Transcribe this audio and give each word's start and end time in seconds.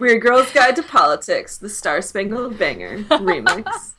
Weird 0.00 0.22
Girls 0.22 0.50
Guide 0.50 0.76
to 0.76 0.82
Politics, 0.82 1.58
the 1.58 1.68
Star 1.68 2.00
Spangled 2.00 2.58
Banger 2.58 2.98
remix. 3.10 3.92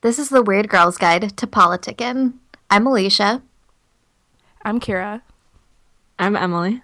This 0.00 0.18
is 0.18 0.28
the 0.28 0.42
Weird 0.42 0.68
Girls 0.68 0.96
Guide 0.96 1.36
to 1.36 1.46
Politicking. 1.46 2.34
I'm 2.70 2.86
Alicia. 2.86 3.42
I'm 4.62 4.78
Kira. 4.78 5.22
I'm 6.18 6.36
Emily. 6.36 6.82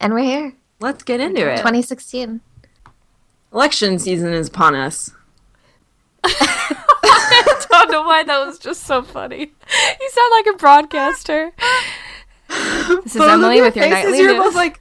And 0.00 0.14
we're 0.14 0.20
here. 0.20 0.54
Let's 0.80 1.02
get 1.02 1.20
into 1.20 1.40
it. 1.50 1.56
2016. 1.56 2.40
Election 3.52 3.98
season 3.98 4.32
is 4.32 4.46
upon 4.48 4.76
us. 4.76 5.10
I 6.24 7.64
don't 7.68 7.90
know 7.90 8.02
why 8.02 8.22
that 8.22 8.46
was 8.46 8.58
just 8.60 8.84
so 8.84 9.02
funny. 9.02 9.40
You 10.00 10.10
sound 10.10 10.30
like 10.32 10.54
a 10.54 10.58
broadcaster. 10.58 11.52
This 12.48 13.06
is 13.06 13.14
Both 13.14 13.22
of 13.22 13.30
Emily 13.30 13.60
with 13.60 13.74
your 13.76 13.86
faces, 13.86 14.04
nightly 14.04 14.18
you're 14.20 14.34
news. 14.34 14.44
both 14.44 14.54
like, 14.54 14.80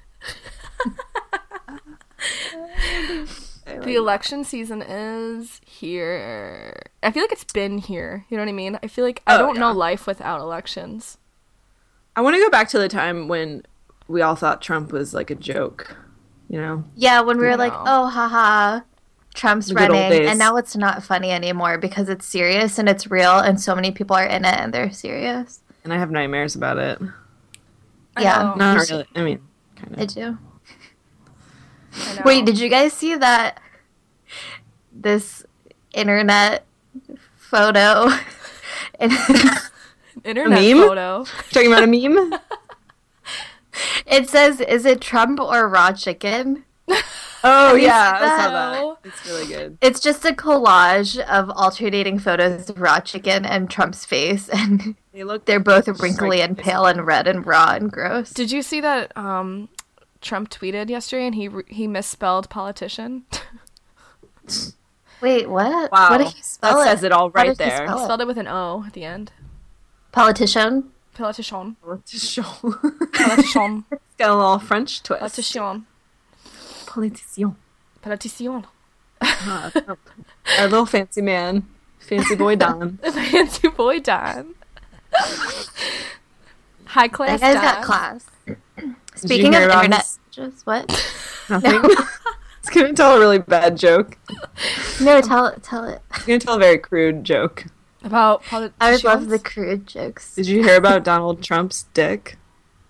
the 3.84 3.96
election 3.96 4.44
season 4.44 4.82
is 4.82 5.62
here. 5.66 6.82
I 7.04 7.12
feel 7.12 7.24
like 7.24 7.32
it's 7.32 7.44
been 7.44 7.78
here. 7.78 8.26
You 8.30 8.38
know 8.38 8.44
what 8.44 8.50
I 8.50 8.54
mean? 8.54 8.80
I 8.82 8.88
feel 8.88 9.06
like 9.06 9.22
I 9.28 9.36
Oh, 9.36 9.40
don't 9.40 9.60
know 9.60 9.72
life 9.72 10.08
without 10.08 10.40
elections. 10.42 11.18
I 12.16 12.22
want 12.22 12.36
to 12.36 12.42
go 12.42 12.50
back 12.50 12.70
to 12.70 12.80
the 12.80 12.88
time 12.90 13.28
when 13.28 13.64
we 14.08 14.22
all 14.22 14.36
thought 14.36 14.62
Trump 14.62 14.92
was 14.92 15.14
like 15.14 15.30
a 15.30 15.36
joke. 15.36 15.96
You 16.50 16.59
know? 16.62 16.84
Yeah, 16.96 17.22
when 17.22 17.38
we 17.38 17.46
were 17.46 17.58
like, 17.58 17.74
No. 17.74 17.84
oh, 17.86 18.06
haha, 18.08 18.80
Trump's 19.36 19.68
The 19.68 19.76
running. 19.76 20.26
And 20.28 20.40
now 20.40 20.56
it's 20.56 20.76
not 20.76 21.04
funny 21.04 21.30
anymore 21.31 21.78
because 21.78 22.08
it's 22.09 22.26
serious 22.26 22.80
and 22.80 22.88
it's 22.88 23.12
real 23.12 23.38
and 23.40 23.59
so 23.59 23.76
many 23.76 23.92
people 23.92 24.16
are 24.16 24.26
in 24.26 24.46
it 24.46 24.56
and 24.58 24.74
they're 24.74 24.92
serious. 24.92 25.59
And 25.84 25.94
I 25.94 25.98
have 25.98 26.09
nightmares 26.09 26.56
about 26.56 26.78
it. 26.78 27.00
Yeah. 28.20 28.54
Not 28.58 28.90
really. 28.90 29.06
I 29.16 29.24
mean, 29.24 29.40
kind 29.76 29.96
I 29.98 30.02
of. 30.04 30.08
do. 30.14 30.22
I 30.22 30.30
know. 30.31 30.38
Wait, 32.26 32.45
did 32.45 32.59
you 32.59 32.70
guys 32.70 32.94
see 32.94 33.16
that? 33.16 33.59
This 34.92 35.45
internet 35.94 36.66
photo. 37.36 38.09
Internet 40.23 40.62
meme? 40.62 40.88
photo? 40.88 41.25
Talking 41.52 41.72
about 41.72 41.84
a 41.84 41.88
meme? 41.88 42.34
it 44.08 44.30
says, 44.30 44.59
is 44.59 44.86
it 44.86 45.00
Trump 45.00 45.40
or 45.40 45.68
raw 45.68 45.92
chicken? 45.92 46.64
Oh, 47.44 47.75
yeah. 47.75 48.18
I 48.20 48.44
saw 48.44 48.50
that? 48.50 48.98
It's 49.06 49.25
really 49.25 49.45
good. 49.45 49.78
It's 49.80 50.00
just 50.00 50.25
a 50.25 50.31
collage 50.34 51.20
of 51.28 51.52
alternating 51.52 52.18
photos 52.18 52.70
of 52.70 52.81
raw 52.81 53.00
chicken 53.00 53.45
and 53.45 53.70
Trump's 53.70 54.06
face, 54.06 54.50
and 54.50 54.95
They 55.14 55.23
look. 55.23 55.45
they're 55.45 55.59
both 55.59 55.88
wrinkly 56.02 56.42
and 56.42 56.58
pale 56.58 56.86
and 56.86 57.06
red 57.06 57.28
and 57.28 57.45
raw 57.45 57.73
and 57.73 57.92
gross. 57.92 58.31
Did 58.31 58.52
you 58.52 58.64
see 58.64 58.81
that 58.81 59.16
um, 59.16 59.70
Trump 60.28 60.50
tweeted 60.50 60.89
yesterday 60.89 61.25
and 61.25 61.36
he 61.36 61.47
re- 61.47 61.64
he 61.67 61.88
misspelled 61.88 62.50
politician? 62.50 63.23
Wait, 65.22 65.50
what? 65.50 65.92
Wow. 65.92 66.09
What 66.11 66.17
did 66.19 66.28
he 66.28 66.42
spell 66.44 66.78
that 66.78 66.88
it? 66.88 66.89
says 66.92 67.03
it 67.03 67.11
all 67.11 67.30
right 67.31 67.47
How 67.47 67.50
right 67.50 67.58
did 67.58 67.64
he 67.64 67.69
there. 67.69 67.88
spell 67.88 67.97
He 67.97 68.03
it? 68.03 68.06
spelled 68.06 68.22
it 68.22 68.28
with 68.28 68.38
an 68.38 68.47
O 68.47 68.84
at 68.86 68.94
the 68.94 69.03
end. 69.03 69.31
Politician. 70.11 70.92
Politician. 71.16 71.75
Let's. 71.84 72.36
Politician. 72.36 73.86
it's 73.92 74.16
got 74.17 74.30
a 74.30 74.36
little 74.36 74.59
French 74.59 75.02
twist. 75.02 75.19
Politician. 75.19 75.86
Politician. 76.85 77.56
Politician. 78.02 78.66
Uh, 79.19 79.69
Trump. 79.72 80.00
Our 80.59 80.68
little 80.68 80.85
fancy 80.85 81.22
man. 81.22 81.66
Fancy 82.00 82.35
boy 82.35 82.56
Don. 82.56 82.97
Fancy 83.03 83.68
boy 83.69 84.00
Don. 84.00 84.53
High 86.85 87.07
That 87.07 87.13
class 87.13 87.40
guy's 87.41 87.53
Don. 87.56 87.63
got 87.63 87.84
class. 87.84 88.25
Speaking 89.16 89.56
of 89.56 89.63
about 89.63 89.85
internet, 89.85 90.02
his- 90.02 90.16
just 90.38 90.68
what? 90.68 90.88
Nothing. 91.50 91.81
it's 92.59 92.70
gonna 92.70 92.94
tell 92.94 93.18
a 93.18 93.20
really 93.20 93.40
bad 93.40 93.75
joke. 93.75 94.18
No, 95.02 95.20
tell 95.20 95.48
it. 95.48 95.64
Tell 95.64 95.84
it. 95.84 96.02
It's 96.12 96.25
gonna 96.25 96.40
tell 96.40 96.56
a 96.56 96.59
very 96.59 96.78
crude 96.78 97.24
joke. 97.24 97.66
About 98.03 98.44
politicians. 98.44 98.76
I 98.80 98.92
would 98.92 99.03
love 99.03 99.30
the 99.30 99.40
crude 99.40 99.88
jokes. 99.88 100.36
Did 100.36 100.47
you 100.47 100.64
hear 100.64 100.78
about 100.78 101.03
Donald 101.03 101.42
Trump's 101.42 101.86
dick? 101.94 102.38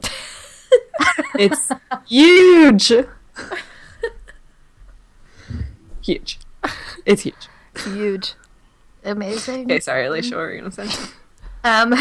it's 1.36 1.72
huge. 2.06 2.92
huge. 6.02 6.40
It's 7.06 7.22
huge. 7.22 7.48
huge. 7.86 8.34
Amazing. 9.06 9.64
Okay, 9.64 9.80
sorry, 9.80 10.06
Alicia, 10.06 10.36
what 10.36 10.42
were 10.42 10.54
you 10.54 10.60
gonna 10.60 10.72
say? 10.72 11.10
Um, 11.64 11.96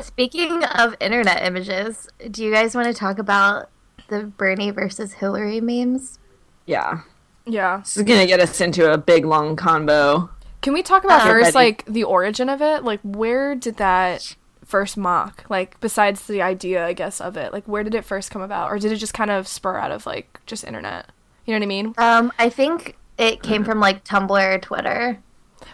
speaking 0.00 0.64
of 0.64 0.94
internet 1.00 1.42
images, 1.42 2.08
do 2.30 2.44
you 2.44 2.52
guys 2.52 2.74
want 2.74 2.86
to 2.88 2.94
talk 2.94 3.18
about 3.18 3.70
the 4.08 4.24
Bernie 4.24 4.70
versus 4.70 5.14
Hillary 5.14 5.60
memes? 5.60 6.18
Yeah. 6.66 7.00
Yeah. 7.46 7.78
This 7.78 7.96
is 7.96 8.02
gonna 8.04 8.26
get 8.26 8.40
us 8.40 8.60
into 8.60 8.92
a 8.92 8.98
big 8.98 9.24
long 9.24 9.56
combo. 9.56 10.30
Can 10.62 10.72
we 10.72 10.82
talk 10.82 11.04
about 11.04 11.22
Uh, 11.22 11.26
first, 11.26 11.44
ready. 11.54 11.54
like, 11.54 11.84
the 11.86 12.04
origin 12.04 12.48
of 12.48 12.62
it? 12.62 12.84
Like, 12.84 13.00
where 13.02 13.54
did 13.54 13.76
that 13.76 14.34
first 14.64 14.96
mock? 14.96 15.44
Like, 15.50 15.78
besides 15.80 16.26
the 16.26 16.40
idea, 16.40 16.86
I 16.86 16.94
guess, 16.94 17.20
of 17.20 17.36
it, 17.36 17.52
like, 17.52 17.64
where 17.66 17.84
did 17.84 17.94
it 17.94 18.04
first 18.04 18.30
come 18.30 18.40
about? 18.40 18.70
Or 18.70 18.78
did 18.78 18.90
it 18.92 18.96
just 18.96 19.12
kind 19.12 19.30
of 19.30 19.46
spur 19.46 19.76
out 19.76 19.90
of, 19.90 20.06
like, 20.06 20.40
just 20.46 20.64
internet? 20.64 21.10
You 21.44 21.52
know 21.52 21.58
what 21.58 21.64
I 21.64 21.68
mean? 21.68 21.94
Um, 21.98 22.32
I 22.38 22.48
think 22.48 22.96
it 23.18 23.42
came 23.42 23.62
from 23.64 23.78
like 23.78 24.04
Tumblr, 24.04 24.62
Twitter. 24.62 25.18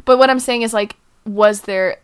But 0.04 0.18
what 0.18 0.28
I'm 0.28 0.40
saying 0.40 0.62
is, 0.62 0.74
like, 0.74 0.96
was 1.24 1.62
there. 1.62 1.98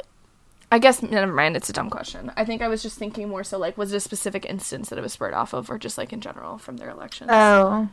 I 0.70 0.78
guess, 0.78 1.02
never 1.02 1.32
mind, 1.32 1.56
it's 1.56 1.70
a 1.70 1.72
dumb 1.72 1.90
question. 1.90 2.32
I 2.36 2.44
think 2.44 2.60
I 2.60 2.68
was 2.68 2.82
just 2.82 2.98
thinking 2.98 3.28
more 3.28 3.44
so, 3.44 3.58
like, 3.58 3.78
was 3.78 3.92
it 3.92 3.96
a 3.96 4.00
specific 4.00 4.44
instance 4.44 4.88
that 4.88 4.98
it 4.98 5.02
was 5.02 5.12
spurred 5.12 5.34
off 5.34 5.52
of, 5.52 5.70
or 5.70 5.78
just, 5.78 5.96
like, 5.96 6.12
in 6.12 6.20
general 6.20 6.58
from 6.58 6.76
their 6.76 6.90
elections? 6.90 7.30
Oh. 7.32 7.88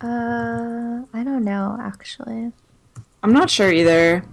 Uh, 0.00 1.02
I 1.14 1.24
don't 1.24 1.44
know 1.44 1.78
actually. 1.80 2.52
I'm 3.22 3.32
not 3.32 3.48
sure 3.48 3.72
either. 3.72 4.24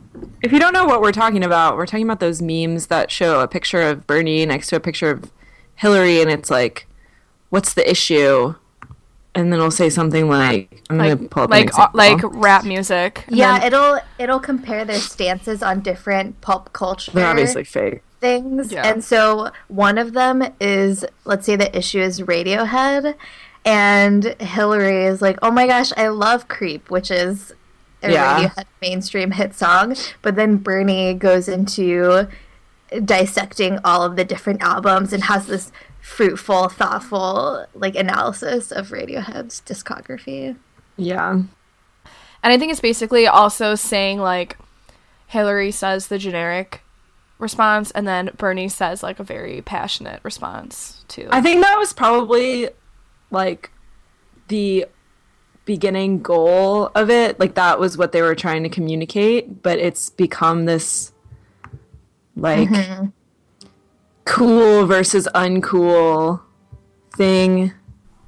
If 0.41 0.51
you 0.51 0.59
don't 0.59 0.73
know 0.73 0.85
what 0.85 1.01
we're 1.01 1.13
talking 1.13 1.43
about, 1.43 1.77
we're 1.77 1.85
talking 1.85 2.05
about 2.05 2.19
those 2.19 2.41
memes 2.41 2.87
that 2.87 3.09
show 3.09 3.39
a 3.39 3.47
picture 3.47 3.81
of 3.81 4.05
Bernie 4.05 4.45
next 4.45 4.67
to 4.67 4.75
a 4.75 4.81
picture 4.81 5.09
of 5.09 5.31
Hillary, 5.75 6.21
and 6.21 6.29
it's 6.29 6.51
like, 6.51 6.85
"What's 7.49 7.73
the 7.73 7.89
issue?" 7.89 8.55
And 9.35 9.51
then 9.51 9.59
it'll 9.59 9.71
say 9.71 9.89
something 9.89 10.29
like, 10.29 10.83
"I'm 10.89 10.97
gonna 10.97 11.15
like, 11.15 11.29
pull 11.31 11.43
up 11.43 11.49
like, 11.49 11.77
uh, 11.77 11.87
like 11.93 12.19
rap 12.23 12.65
music. 12.65 13.25
Yeah, 13.29 13.57
then- 13.57 13.67
it'll 13.67 13.99
it'll 14.19 14.39
compare 14.39 14.85
their 14.85 14.99
stances 14.99 15.63
on 15.63 15.79
different 15.81 16.39
pulp 16.41 16.71
culture 16.73 17.11
They're 17.11 17.27
obviously 17.27 17.63
fake." 17.63 18.01
things. 18.19 18.71
Yeah. 18.71 18.87
And 18.87 19.03
so 19.03 19.49
one 19.67 19.97
of 19.97 20.13
them 20.13 20.43
is 20.61 21.03
let's 21.25 21.45
say 21.45 21.55
the 21.57 21.75
issue 21.77 21.99
is 21.99 22.21
Radiohead 22.21 23.15
and 23.65 24.23
Hillary 24.39 25.05
is 25.05 25.21
like, 25.21 25.37
"Oh 25.41 25.51
my 25.51 25.67
gosh, 25.67 25.91
I 25.97 26.07
love 26.09 26.47
Creep," 26.47 26.89
which 26.89 27.09
is 27.11 27.53
a 28.01 28.11
Yeah. 28.11 28.39
Radiohead 28.39 28.65
mainstream 28.81 29.31
hit 29.31 29.55
song, 29.55 29.95
but 30.21 30.35
then 30.35 30.57
Bernie 30.57 31.13
goes 31.15 31.47
into 31.49 32.27
dissecting 33.03 33.79
all 33.83 34.03
of 34.03 34.15
the 34.15 34.23
different 34.23 34.61
albums 34.61 35.13
and 35.13 35.23
has 35.23 35.47
this 35.47 35.71
fruitful, 36.03 36.67
thoughtful 36.67 37.65
like 37.73 37.95
analysis 37.95 38.71
of 38.71 38.89
Radiohead's 38.89 39.61
discography. 39.61 40.55
Yeah, 40.97 41.31
And 41.31 41.47
I 42.43 42.57
think 42.59 42.71
it's 42.71 42.81
basically 42.81 43.25
also 43.25 43.73
saying 43.73 44.19
like 44.19 44.57
Hillary 45.27 45.71
says 45.71 46.07
the 46.07 46.19
generic 46.19 46.81
response 47.39 47.89
and 47.91 48.07
then 48.07 48.31
Bernie 48.37 48.69
says 48.69 49.01
like 49.01 49.19
a 49.19 49.23
very 49.23 49.61
passionate 49.61 50.19
response 50.23 51.03
to 51.07 51.27
I 51.31 51.41
think 51.41 51.61
that 51.61 51.77
was 51.77 51.93
probably 51.93 52.69
like 53.31 53.71
the 54.49 54.85
beginning 55.65 56.21
goal 56.21 56.91
of 56.95 57.09
it. 57.09 57.39
Like 57.39 57.55
that 57.55 57.79
was 57.79 57.97
what 57.97 58.11
they 58.11 58.21
were 58.21 58.35
trying 58.35 58.63
to 58.63 58.69
communicate, 58.69 59.63
but 59.63 59.79
it's 59.79 60.09
become 60.09 60.65
this 60.65 61.13
like 62.35 62.69
mm-hmm. 62.69 63.05
Cool 64.25 64.85
versus 64.85 65.27
uncool 65.33 66.41
thing. 67.15 67.73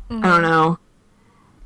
I 0.09 0.13
don't 0.13 0.21
mm-hmm. 0.21 0.41
know. 0.41 0.79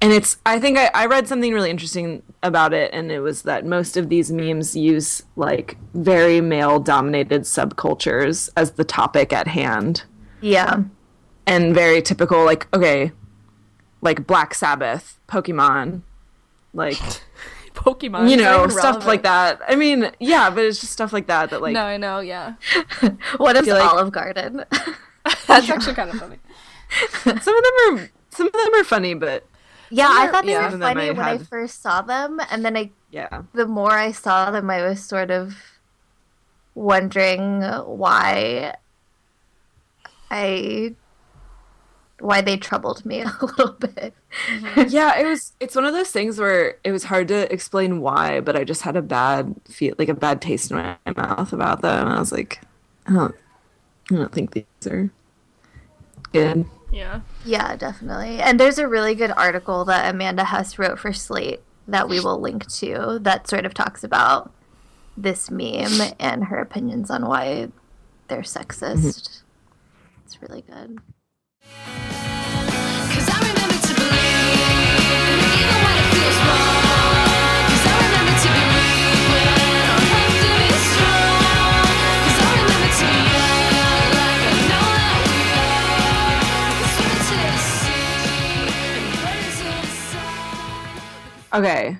And 0.02 0.14
it's 0.14 0.38
I 0.46 0.60
think 0.60 0.78
I, 0.78 0.90
I 0.94 1.06
read 1.08 1.28
something 1.28 1.54
really 1.54 1.70
interesting 1.70 2.24
about 2.42 2.74
it 2.74 2.94
and 2.94 3.12
it 3.12 3.20
was 3.20 3.42
that 3.42 3.66
most 3.66 3.98
of 3.98 4.10
these 4.10 4.32
memes 4.32 4.76
use 4.76 5.24
like 5.36 5.78
very 5.94 6.40
male 6.40 6.80
dominated 6.80 7.42
subcultures 7.42 8.50
as 8.56 8.72
the 8.72 8.86
topic 8.86 9.34
at 9.34 9.48
hand 9.48 10.04
Yeah. 10.40 10.84
and 11.46 11.74
very 11.76 12.02
typical 12.02 12.46
like 12.46 12.74
okay 12.74 13.12
like 14.02 14.26
black 14.26 14.54
sabbath 14.54 15.20
pokemon 15.28 16.02
like 16.74 16.98
Pokemon. 17.80 18.30
you 18.30 18.36
know 18.36 18.68
stuff 18.68 18.84
relevant. 18.84 19.06
like 19.08 19.24
that. 19.24 19.62
I 19.68 19.76
mean, 19.76 20.12
yeah, 20.20 20.50
but 20.50 20.66
it's 20.66 20.82
just 20.82 20.92
stuff 20.92 21.14
like 21.14 21.28
that 21.28 21.50
that 21.52 21.62
like 21.62 21.74
no, 21.74 21.84
I 21.84 21.96
know. 21.98 22.20
Yeah, 22.20 22.56
What 23.38 23.56
is 23.56 23.66
feel 23.66 23.78
like- 23.78 23.94
Olive 23.94 24.12
Garden? 24.12 24.66
that's 25.48 25.70
actually 25.70 25.94
kind 25.96 26.10
of 26.10 26.20
funny. 26.20 26.40
some 27.24 27.34
of 27.36 27.44
them 27.64 27.76
are 27.96 28.10
some 28.32 28.48
of 28.48 28.54
them 28.54 28.74
are 28.76 28.84
funny, 28.84 29.14
but 29.14 29.46
yeah, 29.90 30.10
I 30.12 30.28
thought 30.28 30.46
they 30.46 30.52
yeah. 30.52 30.66
were 30.66 30.72
Some 30.72 30.74
of 30.76 30.80
them 30.82 30.96
funny 30.96 31.10
I 31.10 31.12
when 31.12 31.26
I 31.26 31.38
first 31.38 31.82
saw 31.82 32.02
them, 32.02 32.40
and 32.52 32.66
then 32.66 32.76
I, 32.76 32.92
yeah. 33.12 33.44
the 33.54 33.66
more 33.66 33.92
I 33.94 34.12
saw 34.12 34.52
them, 34.52 34.70
I 34.70 34.82
was 34.84 35.04
sort 35.04 35.32
of 35.32 35.56
wondering 36.76 37.62
why 37.62 38.76
I, 40.30 40.96
why 42.20 42.42
they 42.42 42.58
troubled 42.58 43.06
me 43.06 43.22
a 43.22 43.32
little 43.42 43.72
bit. 43.74 44.14
Mm-hmm. 44.48 44.84
yeah, 44.90 45.18
it 45.18 45.26
was. 45.26 45.54
It's 45.60 45.76
one 45.76 45.86
of 45.86 45.94
those 45.94 46.12
things 46.12 46.40
where 46.40 46.78
it 46.84 46.92
was 46.92 47.06
hard 47.06 47.28
to 47.30 47.52
explain 47.52 48.02
why, 48.02 48.40
but 48.40 48.56
I 48.56 48.64
just 48.64 48.84
had 48.84 48.96
a 48.96 49.02
bad 49.02 49.56
feel, 49.68 49.96
like 49.98 50.10
a 50.10 50.14
bad 50.14 50.42
taste 50.42 50.72
in 50.72 50.78
my 50.78 50.98
mouth 51.16 51.52
about 51.54 51.82
them. 51.82 52.08
I 52.08 52.20
was 52.20 52.32
like, 52.32 52.62
I 53.08 53.14
don't, 53.14 53.36
I 54.12 54.16
don't 54.16 54.32
think 54.32 54.52
these 54.52 54.66
are 54.88 55.10
good. 56.32 56.66
Yeah. 56.92 57.22
Yeah, 57.46 57.76
definitely. 57.76 58.40
And 58.40 58.60
there's 58.60 58.80
a 58.80 58.88
really 58.88 59.16
good 59.16 59.32
article 59.32 59.86
that 59.86 60.14
Amanda 60.14 60.44
Hess 60.46 60.80
wrote 60.80 61.00
for 61.00 61.14
Slate 61.14 61.62
that 61.88 62.10
we 62.10 62.20
will 62.20 62.40
link 62.40 62.68
to 62.68 63.20
that 63.22 63.48
sort 63.48 63.66
of 63.66 63.74
talks 63.74 64.04
about 64.04 64.52
this 65.18 65.52
meme 65.52 66.14
and 66.20 66.46
her 66.46 66.58
opinions 66.58 67.10
on 67.10 67.28
why 67.28 67.70
they're 68.28 68.42
sexist. 68.42 69.44
Mm-hmm. 69.44 70.24
It's 70.26 70.42
really 70.42 70.62
good. 70.62 71.00
Okay. 91.54 91.98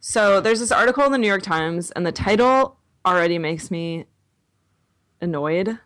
So 0.00 0.40
there's 0.40 0.60
this 0.60 0.72
article 0.72 1.04
in 1.04 1.12
the 1.12 1.18
New 1.18 1.26
York 1.26 1.42
Times, 1.42 1.90
and 1.92 2.04
the 2.04 2.12
title 2.12 2.76
already 3.06 3.38
makes 3.38 3.70
me 3.70 4.06
annoyed. 5.20 5.78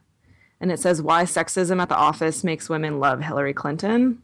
And 0.60 0.72
it 0.72 0.80
says, 0.80 1.00
Why 1.00 1.22
Sexism 1.24 1.80
at 1.80 1.88
the 1.88 1.96
Office 1.96 2.42
Makes 2.42 2.68
Women 2.68 2.98
Love 2.98 3.22
Hillary 3.22 3.54
Clinton. 3.54 4.22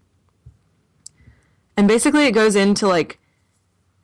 And 1.77 1.89
basically, 1.89 2.27
it 2.27 2.33
goes 2.33 2.57
into 2.57 2.87
like 2.87 3.19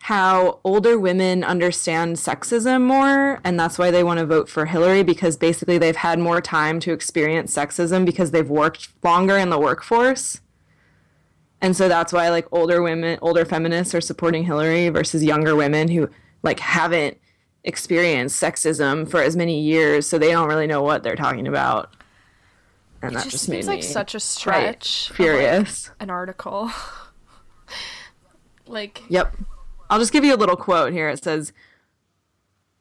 how 0.01 0.61
older 0.65 0.99
women 0.99 1.45
understand 1.45 2.17
sexism 2.17 2.83
more, 2.83 3.41
and 3.45 3.61
that's 3.61 3.79
why 3.79 3.91
they 3.91 4.03
want 4.03 4.19
to 4.19 4.27
vote 4.27 4.49
for 4.49 4.67
Hillary 4.67 5.03
because 5.03 5.37
basically 5.37 5.77
they've 5.77 5.97
had 5.97 6.19
more 6.19 6.41
time 6.41 6.81
to 6.81 6.93
experience 6.93 7.55
sexism 7.55 8.07
because 8.07 8.31
they've 8.31 8.49
worked 8.49 8.89
longer 9.05 9.37
in 9.37 9.51
the 9.51 9.59
workforce. 9.59 10.41
And 11.63 11.77
so 11.77 11.89
that's 11.89 12.13
why 12.13 12.31
like 12.31 12.47
older 12.53 12.83
women, 12.83 13.19
older 13.23 13.45
feminists 13.45 13.95
are 13.95 14.01
supporting 14.01 14.45
Hillary 14.45 14.89
versus 14.89 15.23
younger 15.23 15.55
women 15.55 15.89
who 15.89 16.09
like 16.43 16.61
haven't 16.61 17.19
experienced 17.65 18.43
sexism 18.43 19.09
for 19.11 19.21
as 19.23 19.37
many 19.37 19.61
years, 19.61 20.07
so 20.07 20.19
they 20.19 20.31
don't 20.31 20.49
really 20.49 20.67
know 20.67 20.83
what 20.83 21.03
they're 21.03 21.17
talking 21.17 21.47
about. 21.47 21.95
And 23.03 23.13
It 23.13 23.15
that 23.15 23.23
just 23.25 23.33
just, 23.33 23.47
seems 23.47 23.67
like 23.67 23.83
such 23.83 24.15
a 24.15 24.21
stretch. 24.21 25.11
of, 25.11 25.11
like, 25.11 25.17
furious. 25.17 25.91
an 26.01 26.11
article. 26.11 26.71
like 28.67 29.03
Yep. 29.09 29.37
I'll 29.89 29.99
just 29.99 30.13
give 30.13 30.25
you 30.25 30.35
a 30.35 30.37
little 30.37 30.57
quote 30.57 30.93
here. 30.93 31.09
It 31.09 31.23
says, 31.23 31.53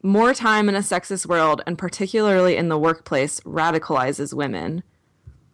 More 0.03 0.33
time 0.33 0.69
in 0.69 0.75
a 0.75 0.79
sexist 0.79 1.25
world, 1.25 1.61
and 1.65 1.77
particularly 1.77 2.55
in 2.55 2.69
the 2.69 2.77
workplace, 2.77 3.39
radicalizes 3.41 4.33
women. 4.33 4.83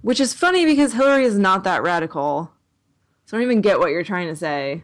Which 0.01 0.19
is 0.19 0.33
funny 0.33 0.66
because 0.66 0.94
Hillary 0.94 1.24
is 1.24 1.39
not 1.39 1.63
that 1.63 1.81
radical. 1.81 2.51
So 3.25 3.36
I 3.38 3.39
don't 3.42 3.50
even 3.50 3.62
get 3.62 3.80
what 3.80 3.92
you're 3.92 4.04
trying 4.04 4.27
to 4.27 4.36
say. 4.36 4.83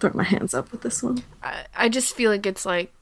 Throw 0.00 0.10
my 0.14 0.24
hands 0.24 0.54
up 0.54 0.72
with 0.72 0.82
this 0.82 1.02
one. 1.02 1.22
I, 1.42 1.64
I 1.76 1.88
just 1.88 2.14
feel 2.14 2.30
like 2.30 2.46
it's 2.46 2.66
like 2.66 2.92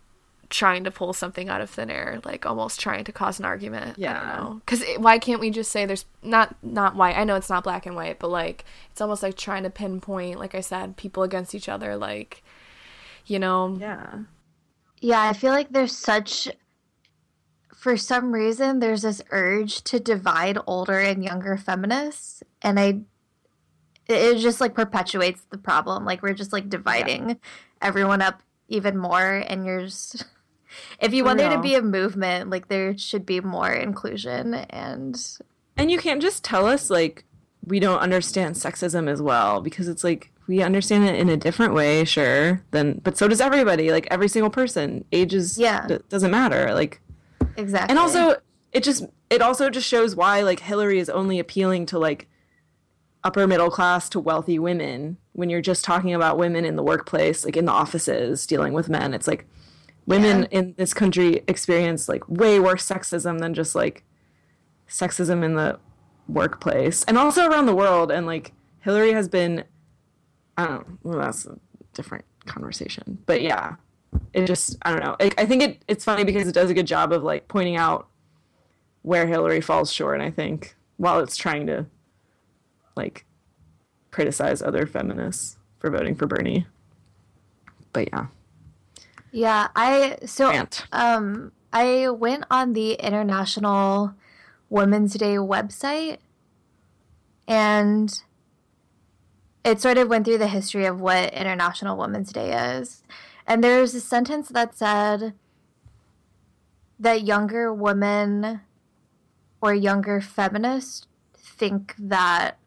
trying 0.50 0.82
to 0.84 0.90
pull 0.90 1.12
something 1.12 1.48
out 1.48 1.60
of 1.60 1.70
thin 1.70 1.90
air, 1.90 2.20
like 2.24 2.44
almost 2.44 2.80
trying 2.80 3.04
to 3.04 3.12
cause 3.12 3.38
an 3.38 3.44
argument. 3.44 3.98
I 3.98 4.00
Yeah. 4.00 4.12
don't 4.18 4.44
know. 4.44 4.54
Because 4.66 4.82
why 4.98 5.18
can't 5.18 5.40
we 5.40 5.50
just 5.50 5.70
say 5.70 5.86
there's 5.86 6.04
not 6.22 6.56
not 6.62 6.96
white? 6.96 7.16
I 7.16 7.24
know 7.24 7.36
it's 7.36 7.48
not 7.50 7.62
black 7.64 7.86
and 7.86 7.94
white, 7.94 8.18
but 8.18 8.28
like 8.30 8.64
it's 8.90 9.00
almost 9.00 9.22
like 9.22 9.36
trying 9.36 9.62
to 9.62 9.70
pinpoint, 9.70 10.38
like 10.38 10.54
I 10.54 10.60
said, 10.60 10.96
people 10.96 11.22
against 11.22 11.54
each 11.54 11.68
other. 11.68 11.96
Like, 11.96 12.42
you 13.26 13.38
know, 13.38 13.76
Yeah. 13.80 14.18
Yeah, 15.02 15.22
I 15.22 15.32
feel 15.32 15.52
like 15.52 15.70
there's 15.70 15.96
such 15.96 16.48
for 17.74 17.96
some 17.96 18.32
reason 18.32 18.80
there's 18.80 19.02
this 19.02 19.22
urge 19.30 19.82
to 19.84 19.98
divide 19.98 20.58
older 20.66 20.98
and 20.98 21.24
younger 21.24 21.56
feminists 21.56 22.42
and 22.60 22.78
I 22.78 23.00
it 24.10 24.38
just 24.38 24.60
like 24.60 24.74
perpetuates 24.74 25.42
the 25.50 25.58
problem. 25.58 26.04
Like 26.04 26.22
we're 26.22 26.34
just 26.34 26.52
like 26.52 26.68
dividing 26.68 27.38
everyone 27.82 28.22
up 28.22 28.42
even 28.68 28.96
more 28.96 29.44
and 29.46 29.64
you're 29.66 29.82
just 29.82 30.24
if 31.00 31.12
you 31.12 31.24
want 31.24 31.38
there 31.38 31.50
to 31.50 31.60
be 31.60 31.74
a 31.74 31.82
movement, 31.82 32.50
like 32.50 32.68
there 32.68 32.96
should 32.96 33.26
be 33.26 33.40
more 33.40 33.72
inclusion 33.72 34.54
and 34.54 35.20
And 35.76 35.90
you 35.90 35.98
can't 35.98 36.22
just 36.22 36.44
tell 36.44 36.66
us 36.66 36.90
like 36.90 37.24
we 37.66 37.78
don't 37.80 37.98
understand 37.98 38.54
sexism 38.54 39.08
as 39.08 39.20
well 39.20 39.60
because 39.60 39.88
it's 39.88 40.02
like 40.04 40.30
we 40.46 40.62
understand 40.62 41.04
it 41.04 41.14
in 41.16 41.28
a 41.28 41.36
different 41.36 41.74
way, 41.74 42.04
sure. 42.04 42.64
Then 42.70 43.00
but 43.04 43.16
so 43.16 43.28
does 43.28 43.40
everybody, 43.40 43.92
like 43.92 44.08
every 44.10 44.28
single 44.28 44.50
person. 44.50 45.04
ages 45.12 45.58
Yeah. 45.58 45.86
d- 45.86 45.98
doesn't 46.08 46.30
matter. 46.30 46.74
Like 46.74 47.00
exactly. 47.56 47.90
and 47.90 47.98
also 47.98 48.36
it 48.72 48.82
just 48.82 49.04
it 49.30 49.42
also 49.42 49.70
just 49.70 49.86
shows 49.86 50.14
why 50.16 50.42
like 50.42 50.60
Hillary 50.60 50.98
is 50.98 51.10
only 51.10 51.38
appealing 51.38 51.86
to 51.86 51.98
like 51.98 52.28
upper 53.22 53.46
middle 53.46 53.70
class 53.70 54.08
to 54.10 54.20
wealthy 54.20 54.58
women 54.58 55.16
when 55.32 55.50
you're 55.50 55.60
just 55.60 55.84
talking 55.84 56.14
about 56.14 56.38
women 56.38 56.64
in 56.64 56.76
the 56.76 56.82
workplace, 56.82 57.44
like 57.44 57.56
in 57.56 57.66
the 57.66 57.72
offices 57.72 58.46
dealing 58.46 58.72
with 58.72 58.88
men. 58.88 59.14
It's 59.14 59.28
like 59.28 59.46
women 60.06 60.44
in 60.50 60.74
this 60.76 60.92
country 60.94 61.42
experience 61.46 62.08
like 62.08 62.28
way 62.28 62.58
worse 62.58 62.86
sexism 62.86 63.38
than 63.38 63.54
just 63.54 63.74
like 63.74 64.02
sexism 64.88 65.44
in 65.44 65.54
the 65.54 65.78
workplace 66.26 67.04
and 67.04 67.16
also 67.16 67.46
around 67.48 67.66
the 67.66 67.74
world 67.74 68.10
and 68.10 68.26
like 68.26 68.52
Hillary 68.80 69.12
has 69.12 69.28
been 69.28 69.64
I 70.56 70.66
don't 70.66 70.88
know, 70.88 70.98
well 71.02 71.18
that's 71.20 71.46
a 71.46 71.58
different 71.94 72.24
conversation. 72.46 73.18
But 73.26 73.42
yeah, 73.42 73.76
it 74.32 74.46
just 74.46 74.76
I 74.82 74.90
don't 74.90 75.04
know. 75.04 75.16
I, 75.20 75.30
I 75.38 75.46
think 75.46 75.62
it 75.62 75.84
it's 75.88 76.04
funny 76.04 76.24
because 76.24 76.48
it 76.48 76.54
does 76.54 76.70
a 76.70 76.74
good 76.74 76.86
job 76.86 77.12
of 77.12 77.22
like 77.22 77.48
pointing 77.48 77.76
out 77.76 78.08
where 79.02 79.26
Hillary 79.26 79.60
falls 79.60 79.92
short, 79.92 80.14
and 80.14 80.22
I 80.22 80.30
think, 80.30 80.76
while 80.98 81.20
it's 81.20 81.36
trying 81.36 81.66
to 81.68 81.86
like 83.00 83.24
criticize 84.10 84.60
other 84.62 84.86
feminists 84.86 85.56
for 85.78 85.90
voting 85.90 86.14
for 86.14 86.26
Bernie. 86.26 86.66
But 87.92 88.08
yeah, 88.12 88.26
Yeah, 89.32 89.68
I 89.74 90.18
so 90.26 90.48
rant. 90.48 90.84
Um, 90.92 91.52
I 91.72 92.10
went 92.10 92.44
on 92.50 92.72
the 92.74 92.92
International 92.94 94.14
Women's 94.68 95.14
Day 95.14 95.36
website 95.36 96.18
and 97.48 98.22
it 99.64 99.80
sort 99.80 99.98
of 99.98 100.08
went 100.08 100.24
through 100.24 100.38
the 100.38 100.48
history 100.48 100.86
of 100.86 101.00
what 101.00 101.34
International 101.34 101.96
Women's 101.96 102.32
Day 102.32 102.52
is. 102.52 103.02
And 103.46 103.64
there's 103.64 103.94
a 103.94 104.00
sentence 104.00 104.48
that 104.48 104.76
said 104.76 105.34
that 106.98 107.22
younger 107.24 107.72
women 107.72 108.60
or 109.60 109.74
younger 109.74 110.20
feminists 110.20 111.06
think 111.36 111.94
that 111.98 112.59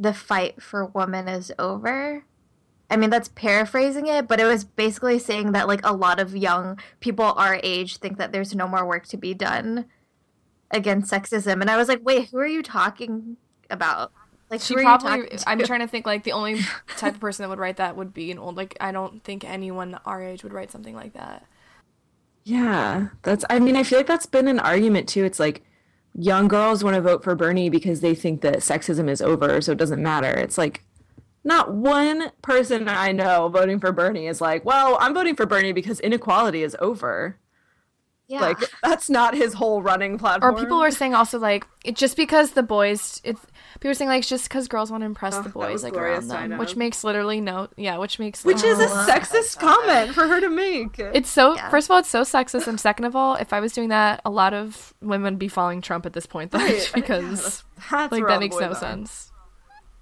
the 0.00 0.14
fight 0.14 0.62
for 0.62 0.86
women 0.86 1.28
is 1.28 1.52
over. 1.58 2.24
I 2.90 2.96
mean, 2.96 3.10
that's 3.10 3.28
paraphrasing 3.28 4.08
it, 4.08 4.26
but 4.26 4.40
it 4.40 4.44
was 4.44 4.64
basically 4.64 5.18
saying 5.18 5.52
that 5.52 5.68
like 5.68 5.84
a 5.84 5.92
lot 5.92 6.18
of 6.18 6.34
young 6.34 6.80
people 6.98 7.26
our 7.36 7.60
age 7.62 7.98
think 7.98 8.18
that 8.18 8.32
there's 8.32 8.54
no 8.54 8.66
more 8.66 8.84
work 8.84 9.06
to 9.08 9.16
be 9.16 9.34
done 9.34 9.84
against 10.70 11.12
sexism. 11.12 11.60
And 11.60 11.70
I 11.70 11.76
was 11.76 11.86
like, 11.86 12.00
wait, 12.02 12.30
who 12.30 12.38
are 12.38 12.46
you 12.46 12.62
talking 12.62 13.36
about? 13.68 14.10
Like, 14.48 14.62
she 14.62 14.74
who 14.74 14.80
are 14.80 14.82
probably. 14.82 15.10
you 15.10 15.22
talking 15.24 15.38
to? 15.38 15.48
I'm 15.48 15.62
trying 15.62 15.80
to 15.80 15.86
think 15.86 16.06
like 16.06 16.24
the 16.24 16.32
only 16.32 16.60
type 16.96 17.14
of 17.14 17.20
person 17.20 17.44
that 17.44 17.50
would 17.50 17.60
write 17.60 17.76
that 17.76 17.96
would 17.96 18.12
be 18.12 18.32
an 18.32 18.38
old. 18.38 18.56
Like 18.56 18.76
I 18.80 18.90
don't 18.90 19.22
think 19.22 19.44
anyone 19.44 20.00
our 20.06 20.24
age 20.24 20.42
would 20.42 20.52
write 20.52 20.72
something 20.72 20.96
like 20.96 21.12
that. 21.12 21.44
Yeah, 22.42 23.08
that's. 23.22 23.44
I 23.50 23.60
mean, 23.60 23.76
I 23.76 23.84
feel 23.84 23.98
like 23.98 24.08
that's 24.08 24.26
been 24.26 24.48
an 24.48 24.58
argument 24.58 25.08
too. 25.08 25.24
It's 25.24 25.38
like 25.38 25.62
young 26.14 26.48
girls 26.48 26.84
want 26.84 26.96
to 26.96 27.00
vote 27.00 27.22
for 27.22 27.34
Bernie 27.34 27.70
because 27.70 28.00
they 28.00 28.14
think 28.14 28.40
that 28.42 28.56
sexism 28.56 29.08
is 29.08 29.22
over, 29.22 29.60
so 29.60 29.72
it 29.72 29.78
doesn't 29.78 30.02
matter. 30.02 30.30
It's 30.30 30.58
like 30.58 30.82
not 31.44 31.72
one 31.72 32.32
person 32.42 32.88
I 32.88 33.12
know 33.12 33.48
voting 33.48 33.80
for 33.80 33.92
Bernie 33.92 34.26
is 34.26 34.40
like, 34.40 34.64
well, 34.64 34.98
I'm 35.00 35.14
voting 35.14 35.36
for 35.36 35.46
Bernie 35.46 35.72
because 35.72 36.00
inequality 36.00 36.62
is 36.62 36.76
over. 36.80 37.38
Yeah. 38.30 38.40
Like 38.42 38.58
that's 38.82 39.10
not 39.10 39.34
his 39.34 39.54
whole 39.54 39.82
running 39.82 40.16
platform. 40.16 40.54
Or 40.54 40.58
people 40.58 40.78
were 40.78 40.92
saying 40.92 41.14
also 41.14 41.38
like 41.40 41.66
it 41.84 41.96
just 41.96 42.16
because 42.16 42.52
the 42.52 42.62
boys 42.62 43.20
it's 43.24 43.40
people 43.74 43.88
were 43.90 43.94
saying 43.94 44.08
like 44.08 44.20
it's 44.20 44.28
just 44.28 44.44
because 44.48 44.68
girls 44.68 44.88
want 44.90 45.00
to 45.00 45.06
impress 45.06 45.34
Oh, 45.34 45.42
the 45.42 45.48
boys 45.48 45.82
like 45.82 45.94
around 45.94 46.28
them, 46.28 46.56
which 46.56 46.76
makes 46.76 47.02
literally 47.02 47.40
no 47.40 47.66
yeah, 47.76 47.96
which 47.98 48.20
makes 48.20 48.44
which 48.44 48.62
is 48.62 48.78
a 48.78 48.86
sexist 48.86 49.58
comment 49.58 50.14
for 50.14 50.28
her 50.28 50.40
to 50.40 50.48
make. 50.48 50.96
it's 51.00 51.28
so 51.28 51.56
Yeah. 51.56 51.70
first 51.70 51.88
of 51.88 51.90
all 51.90 51.98
it's 51.98 52.08
so 52.08 52.22
sexist 52.22 52.68
and 52.68 52.78
second 52.78 53.04
of 53.06 53.16
all 53.16 53.34
if 53.34 53.52
I 53.52 53.58
was 53.58 53.72
doing 53.72 53.88
that 53.88 54.20
a 54.24 54.30
lot 54.30 54.54
of 54.54 54.94
women 55.00 55.32
would 55.34 55.38
be 55.40 55.48
following 55.48 55.80
Trump 55.80 56.06
at 56.06 56.12
this 56.12 56.26
point 56.26 56.52
though, 56.52 56.58
Right. 56.58 56.88
because 56.94 57.64
That's 57.90 58.12
like 58.12 58.26
that 58.28 58.38
makes 58.38 58.56
no 58.56 58.68
are. 58.70 58.74
sense. 58.76 59.29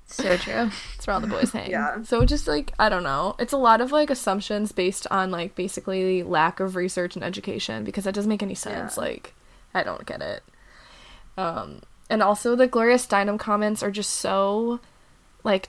So 0.09 0.37
true. 0.37 0.53
That's 0.53 1.07
where 1.07 1.15
all 1.15 1.21
the 1.21 1.27
boys 1.27 1.53
hang. 1.53 1.71
Yeah. 1.71 2.03
So 2.03 2.25
just 2.25 2.49
like 2.49 2.73
I 2.79 2.89
don't 2.89 3.03
know, 3.03 3.37
it's 3.39 3.53
a 3.53 3.59
lot 3.59 3.81
of 3.81 3.93
like 3.93 4.11
assumptions 4.11 4.73
based 4.73 5.07
on 5.11 5.31
like 5.31 5.55
basically 5.55 6.23
lack 6.23 6.61
of 6.61 6.77
research 6.77 7.15
and 7.15 7.25
education 7.25 7.85
because 7.85 8.05
that 8.05 8.15
doesn't 8.15 8.29
make 8.29 8.43
any 8.43 8.55
sense. 8.55 8.97
Yeah. 8.97 9.03
Like 9.03 9.35
I 9.75 9.83
don't 9.83 10.07
get 10.07 10.23
it. 10.23 10.43
Um, 11.37 11.83
and 12.11 12.23
also 12.23 12.57
the 12.57 12.67
Gloria 12.67 12.97
Steinem 12.97 13.39
comments 13.39 13.83
are 13.83 13.91
just 13.91 14.11
so 14.11 14.81
like 15.45 15.69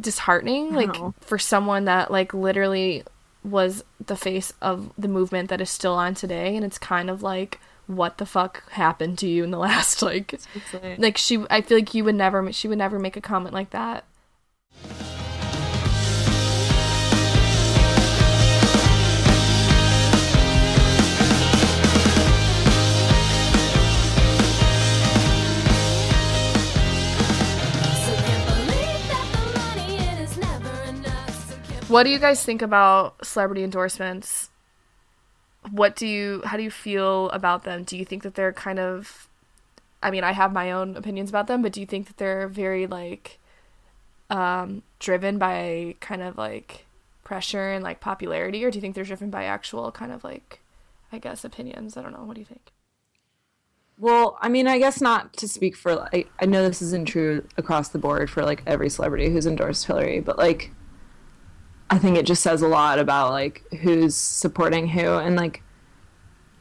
disheartening. 0.00 0.74
Like 0.74 0.94
know. 0.94 1.14
for 1.20 1.38
someone 1.38 1.86
that 1.86 2.10
like 2.10 2.34
literally 2.34 3.02
was 3.44 3.82
the 4.04 4.16
face 4.16 4.52
of 4.60 4.92
the 4.98 5.08
movement 5.08 5.48
that 5.48 5.60
is 5.60 5.70
still 5.70 5.94
on 5.94 6.14
today, 6.14 6.54
and 6.54 6.64
it's 6.64 6.78
kind 6.78 7.08
of 7.08 7.22
like 7.22 7.58
what 7.88 8.18
the 8.18 8.26
fuck 8.26 8.62
happened 8.72 9.18
to 9.18 9.26
you 9.26 9.42
in 9.42 9.50
the 9.50 9.58
last 9.68 10.02
like 10.02 10.38
like- 10.72 10.98
like 10.98 11.16
she 11.18 11.44
i 11.50 11.60
feel 11.60 11.78
like 11.78 11.92
you 11.94 12.04
would 12.04 12.14
never 12.14 12.52
she 12.52 12.68
would 12.68 12.78
never 12.78 12.98
make 12.98 13.16
a 13.16 13.20
comment 13.20 13.52
like 13.54 13.70
that. 13.70 14.04
So 26.84 28.14
can't 28.24 28.46
believe 28.46 29.02
that 29.10 29.26
the 29.32 29.58
money 29.58 29.96
in 29.96 30.18
is 30.18 30.36
never 30.38 30.82
enough. 30.88 31.48
So 31.50 31.56
can't 31.68 31.90
what 31.90 32.04
do 32.04 32.10
you 32.10 32.18
guys 32.18 32.42
think 32.44 32.62
about 32.62 33.24
celebrity 33.26 33.64
endorsements 33.64 34.50
what 35.70 35.96
do 35.96 36.06
you 36.06 36.42
how 36.44 36.56
do 36.56 36.62
you 36.62 36.70
feel 36.70 37.30
about 37.30 37.64
them? 37.64 37.84
Do 37.84 37.96
you 37.96 38.04
think 38.04 38.22
that 38.22 38.34
they're 38.34 38.52
kind 38.52 38.78
of 38.78 39.28
i 40.00 40.12
mean 40.12 40.22
i 40.22 40.30
have 40.30 40.52
my 40.52 40.70
own 40.70 40.96
opinions 40.96 41.28
about 41.28 41.48
them 41.48 41.60
but 41.60 41.72
do 41.72 41.80
you 41.80 41.86
think 41.86 42.06
that 42.06 42.18
they're 42.18 42.46
very 42.46 42.86
like 42.86 43.40
um 44.30 44.80
driven 45.00 45.38
by 45.38 45.96
kind 45.98 46.22
of 46.22 46.38
like 46.38 46.86
pressure 47.24 47.72
and 47.72 47.82
like 47.82 47.98
popularity 47.98 48.64
or 48.64 48.70
do 48.70 48.78
you 48.78 48.80
think 48.80 48.94
they're 48.94 49.02
driven 49.02 49.28
by 49.28 49.42
actual 49.42 49.90
kind 49.90 50.12
of 50.12 50.22
like 50.22 50.60
i 51.12 51.18
guess 51.18 51.44
opinions? 51.44 51.96
I 51.96 52.02
don't 52.02 52.12
know. 52.12 52.24
What 52.24 52.34
do 52.34 52.40
you 52.40 52.46
think? 52.46 52.72
Well, 53.98 54.38
I 54.40 54.48
mean, 54.48 54.68
I 54.68 54.78
guess 54.78 55.00
not 55.00 55.32
to 55.34 55.48
speak 55.48 55.76
for 55.76 55.96
like 55.96 56.30
I 56.40 56.46
know 56.46 56.62
this 56.62 56.82
isn't 56.82 57.06
true 57.06 57.46
across 57.56 57.88
the 57.88 57.98
board 57.98 58.30
for 58.30 58.44
like 58.44 58.62
every 58.66 58.90
celebrity 58.90 59.30
who's 59.30 59.46
endorsed 59.46 59.86
Hillary, 59.86 60.20
but 60.20 60.38
like 60.38 60.70
I 61.90 61.98
think 61.98 62.16
it 62.18 62.26
just 62.26 62.42
says 62.42 62.60
a 62.60 62.68
lot 62.68 62.98
about 62.98 63.30
like 63.30 63.64
who's 63.80 64.14
supporting 64.14 64.88
who 64.88 65.14
and 65.14 65.36
like 65.36 65.62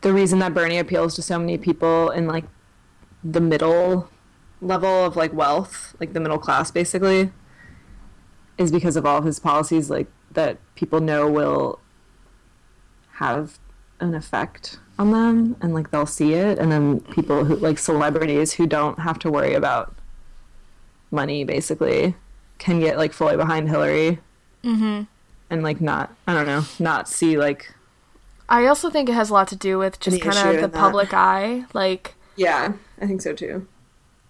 the 0.01 0.13
reason 0.13 0.39
that 0.39 0.53
Bernie 0.53 0.77
appeals 0.77 1.15
to 1.15 1.21
so 1.21 1.37
many 1.37 1.57
people 1.57 2.09
in 2.11 2.27
like 2.27 2.45
the 3.23 3.41
middle 3.41 4.09
level 4.61 5.05
of 5.05 5.15
like 5.15 5.33
wealth, 5.33 5.95
like 5.99 6.13
the 6.13 6.19
middle 6.19 6.37
class 6.37 6.71
basically, 6.71 7.31
is 8.57 8.71
because 8.71 8.95
of 8.95 9.05
all 9.05 9.17
of 9.17 9.25
his 9.25 9.39
policies 9.39 9.89
like 9.89 10.07
that 10.31 10.57
people 10.75 11.01
know 11.01 11.29
will 11.29 11.79
have 13.13 13.59
an 13.99 14.13
effect 14.13 14.79
on 14.97 15.11
them 15.11 15.57
and 15.61 15.73
like 15.73 15.91
they'll 15.91 16.05
see 16.05 16.33
it. 16.33 16.57
And 16.57 16.71
then 16.71 17.01
people 17.01 17.43
who 17.43 17.55
like 17.57 17.79
celebrities 17.79 18.53
who 18.53 18.65
don't 18.65 18.99
have 18.99 19.19
to 19.19 19.29
worry 19.29 19.55
about 19.55 19.93
money 21.11 21.43
basically 21.43 22.15
can 22.59 22.79
get 22.79 22.97
like 22.97 23.11
fully 23.11 23.35
behind 23.35 23.67
Hillary. 23.69 24.19
Mm-hmm 24.63 25.03
and 25.49 25.63
like 25.63 25.81
not 25.81 26.13
I 26.27 26.33
don't 26.33 26.45
know 26.47 26.63
not 26.79 27.07
see 27.09 27.37
like 27.37 27.73
I 28.49 28.67
also 28.67 28.89
think 28.89 29.09
it 29.09 29.13
has 29.13 29.29
a 29.29 29.33
lot 29.33 29.49
to 29.49 29.55
do 29.55 29.77
with 29.77 29.99
just 29.99 30.21
kind 30.21 30.37
of 30.37 30.61
the 30.61 30.67
that. 30.67 30.73
public 30.73 31.13
eye. 31.13 31.65
Like 31.73 32.15
yeah 32.35 32.73
I 33.01 33.07
think 33.07 33.21
so 33.21 33.33
too 33.33 33.67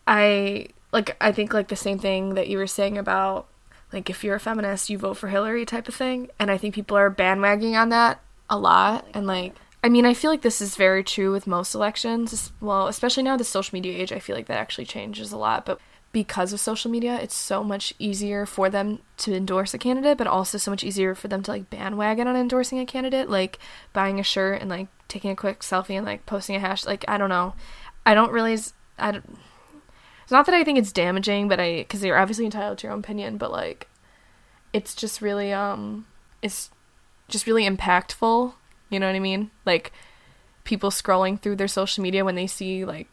I 0.08 0.68
like 0.92 1.18
I 1.20 1.32
think 1.32 1.54
like 1.54 1.68
the 1.68 1.76
same 1.76 2.00
thing 2.00 2.36
that 2.36 2.48
you 2.48 2.58
were 2.58 2.68
saying 2.68 2.98
about 2.98 3.48
like 3.94 4.10
if 4.10 4.24
you're 4.24 4.36
a 4.36 4.40
feminist, 4.40 4.90
you 4.90 4.98
vote 4.98 5.16
for 5.16 5.30
Hillary 5.30 5.66
type 5.66 5.88
of 5.88 5.96
thing. 5.96 6.30
And 6.40 6.52
I 6.52 6.58
think 6.58 6.76
people 6.76 6.98
are 6.98 7.12
bandwagoning 7.12 7.80
on 7.80 7.90
that 7.90 8.22
a 8.50 8.58
lot. 8.58 9.06
And 9.14 9.28
like 9.28 9.56
I 9.84 9.90
mean, 9.90 10.06
I 10.06 10.14
feel 10.14 10.32
like 10.32 10.42
this 10.42 10.60
is 10.60 10.76
very 10.76 11.04
true 11.04 11.32
with 11.32 11.48
most 11.48 11.76
elections. 11.76 12.52
Well, 12.60 12.88
especially 12.88 13.24
now 13.24 13.38
the 13.38 13.44
social 13.44 13.76
media 13.76 13.98
age, 13.98 14.12
I 14.12 14.20
feel 14.20 14.36
like 14.36 14.48
that 14.48 14.58
actually 14.58 14.86
changes 14.86 15.32
a 15.32 15.38
lot. 15.38 15.66
But 15.66 15.80
because 16.18 16.52
of 16.52 16.60
social 16.60 16.90
media, 16.90 17.20
it's 17.22 17.36
so 17.36 17.64
much 17.64 17.94
easier 18.00 18.48
for 18.48 18.72
them 18.72 18.98
to 19.18 19.36
endorse 19.36 19.76
a 19.76 19.78
candidate, 19.78 20.18
but 20.18 20.26
also 20.26 20.58
so 20.58 20.72
much 20.72 20.84
easier 20.84 21.14
for 21.14 21.28
them 21.28 21.44
to 21.44 21.52
like 21.52 21.70
bandwagon 21.70 22.28
on 22.28 22.36
endorsing 22.36 22.80
a 22.80 22.88
candidate, 22.88 23.30
like 23.30 23.60
buying 23.94 24.20
a 24.20 24.24
shirt 24.24 24.60
and 24.60 24.68
like 24.68 24.88
taking 25.08 25.30
a 25.30 25.36
quick 25.36 25.60
selfie 25.60 25.96
and 25.96 26.08
like 26.08 26.26
posting 26.26 26.56
a 26.56 26.60
hash. 26.60 26.88
Like 26.88 27.06
I 27.08 27.20
don't 27.20 27.30
know, 27.30 27.54
I 28.04 28.16
don't 28.16 28.32
really. 28.32 28.58
I 28.98 29.12
don't, 29.12 29.38
it's 30.24 30.32
not 30.32 30.48
that 30.48 30.56
I 30.56 30.64
think 30.64 30.80
it's 30.80 30.92
damaging, 30.92 31.48
but 31.48 31.60
I 31.60 31.82
because 31.82 32.04
you're 32.04 32.18
obviously 32.18 32.46
entitled 32.46 32.80
to 32.80 32.88
your 32.88 32.94
own 32.94 33.02
opinion, 33.02 33.38
but 33.38 33.52
like, 33.52 33.88
it's 34.74 34.96
just 34.96 35.22
really 35.22 35.54
um, 35.54 36.08
it's 36.42 36.72
just 37.28 37.46
really 37.46 37.70
impactful. 37.70 38.56
You 38.90 39.00
know 39.00 39.06
what 39.06 39.16
I 39.16 39.20
mean? 39.20 39.52
Like, 39.68 39.94
people 40.64 40.90
scrolling 40.90 41.40
through 41.40 41.58
their 41.58 41.68
social 41.68 42.02
media 42.02 42.26
when 42.26 42.34
they 42.34 42.48
see 42.48 42.86
like 42.86 43.08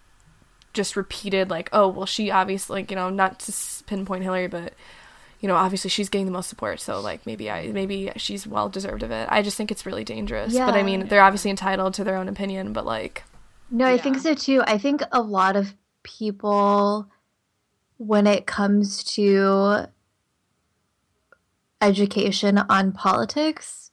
just 0.75 0.97
repeated 0.97 1.49
like, 1.51 1.69
oh 1.73 1.89
well, 1.89 2.07
she 2.07 2.31
obviously 2.31 2.81
like 2.81 2.91
you 2.91 2.97
know 2.97 3.09
not 3.11 3.39
to 3.41 3.53
pinpoint 3.87 4.23
Hillary, 4.25 4.49
but 4.49 4.75
you 5.41 5.49
know 5.49 5.55
obviously 5.57 5.89
she's 5.91 6.09
getting 6.09 6.27
the 6.27 6.33
most 6.33 6.49
support, 6.49 6.81
so 6.81 7.01
like 7.01 7.25
maybe 7.27 7.51
I 7.51 7.69
maybe 7.69 8.11
she's 8.17 8.47
well 8.47 8.69
deserved 8.69 9.03
of 9.03 9.11
it. 9.11 9.29
I 9.31 9.41
just 9.43 9.57
think 9.57 9.71
it's 9.71 9.87
really 9.87 10.05
dangerous. 10.05 10.53
Yeah. 10.53 10.67
But 10.67 10.75
I 10.75 10.79
Yeah. 10.79 10.85
mean, 10.85 11.07
they're 11.09 11.23
obviously 11.23 11.51
entitled 11.51 11.95
to 11.95 12.05
their 12.05 12.17
own 12.17 12.29
opinion, 12.29 12.73
but 12.73 12.85
like, 12.85 13.25
No, 13.71 13.87
I 13.87 13.97
think 13.99 14.19
so 14.19 14.35
too. 14.35 14.63
I 14.67 14.77
think 14.79 15.03
a 15.13 15.21
lot 15.23 15.57
of 15.57 15.75
people, 16.03 17.09
when 17.97 18.27
it 18.27 18.47
comes 18.47 19.03
to 19.15 19.87
education 21.81 22.59
on 22.59 22.93
politics, 22.93 23.84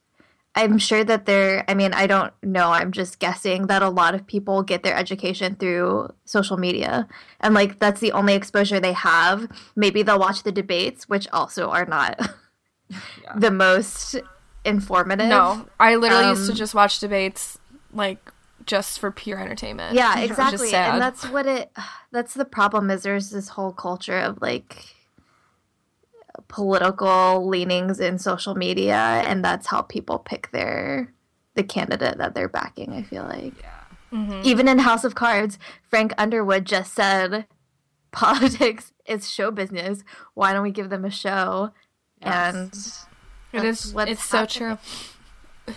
I'm 0.54 0.76
sure 0.76 1.02
that 1.02 1.24
there, 1.24 1.64
I 1.66 1.74
mean, 1.74 1.94
I 1.94 2.06
don't 2.06 2.32
know, 2.42 2.70
I'm 2.70 2.92
just 2.92 3.18
guessing 3.18 3.68
that 3.68 3.82
a 3.82 3.88
lot 3.88 4.14
of 4.14 4.26
people 4.26 4.62
get 4.62 4.82
their 4.82 4.94
education 4.94 5.54
through 5.54 6.12
social 6.26 6.58
media. 6.58 7.08
And 7.40 7.54
like, 7.54 7.78
that's 7.78 8.00
the 8.00 8.12
only 8.12 8.34
exposure 8.34 8.78
they 8.78 8.92
have. 8.92 9.48
Maybe 9.76 10.02
they'll 10.02 10.18
watch 10.18 10.42
the 10.42 10.52
debates, 10.52 11.08
which 11.08 11.26
also 11.32 11.70
are 11.70 11.86
not 11.86 12.20
the 13.36 13.50
most 13.50 14.16
informative. 14.64 15.28
No, 15.28 15.66
I 15.80 15.96
literally 15.96 16.28
used 16.28 16.46
to 16.46 16.52
Um, 16.52 16.56
just 16.56 16.74
watch 16.74 17.00
debates 17.00 17.58
like 17.92 18.30
just 18.66 19.00
for 19.00 19.10
pure 19.10 19.38
entertainment. 19.38 19.94
Yeah, 19.94 20.18
exactly. 20.20 20.74
And 20.74 21.00
that's 21.00 21.28
what 21.28 21.46
it 21.46 21.72
that's 22.12 22.34
the 22.34 22.44
problem 22.44 22.90
is 22.90 23.02
there's 23.02 23.30
this 23.30 23.48
whole 23.48 23.72
culture 23.72 24.18
of 24.18 24.40
like 24.42 24.84
political 26.48 27.46
leanings 27.46 28.00
in 28.00 28.18
social 28.18 28.54
media 28.54 29.22
and 29.26 29.44
that's 29.44 29.66
how 29.66 29.82
people 29.82 30.18
pick 30.18 30.50
their 30.52 31.12
the 31.54 31.62
candidate 31.62 32.16
that 32.18 32.34
they're 32.34 32.48
backing, 32.48 32.92
I 32.92 33.02
feel 33.02 33.24
like. 33.24 33.52
Mhm. 34.10 34.44
Even 34.44 34.68
in 34.68 34.78
House 34.78 35.04
of 35.04 35.14
Cards, 35.14 35.58
Frank 35.88 36.14
Underwood 36.16 36.64
just 36.64 36.94
said 36.94 37.46
politics 38.12 38.92
is 39.06 39.30
show 39.30 39.50
business. 39.50 40.02
Why 40.34 40.52
don't 40.52 40.62
we 40.62 40.70
give 40.70 40.90
them 40.90 41.04
a 41.04 41.10
show? 41.10 41.72
And 42.20 42.68
it 42.68 42.74
is 42.74 43.06
that's 43.52 43.84
is. 43.86 43.94
what's 43.94 44.10
It's 44.12 44.24
so 44.24 44.46
true. 44.46 44.78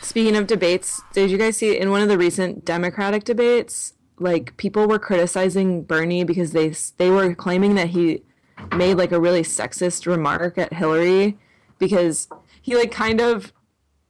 Speaking 0.02 0.36
of 0.36 0.48
debates, 0.48 1.02
did 1.14 1.30
you 1.30 1.38
guys 1.38 1.58
see 1.58 1.78
in 1.78 1.92
one 1.92 2.02
of 2.02 2.10
the 2.10 2.18
recent 2.18 2.66
Democratic 2.66 3.24
debates, 3.24 3.94
like 4.20 4.56
people 4.58 4.88
were 4.88 5.00
criticizing 5.00 5.84
Bernie 5.84 6.24
because 6.24 6.52
they 6.52 6.74
they 6.98 7.10
were 7.10 7.36
claiming 7.36 7.76
that 7.76 7.90
he 7.90 8.24
made 8.76 8.96
like 8.98 9.12
a 9.12 9.20
really 9.20 9.42
sexist 9.44 10.06
remark 10.06 10.58
at 10.58 10.74
Hillary 10.74 11.38
because 11.80 12.28
he 12.62 12.76
like 12.76 12.92
kind 12.92 13.20
of 13.22 13.54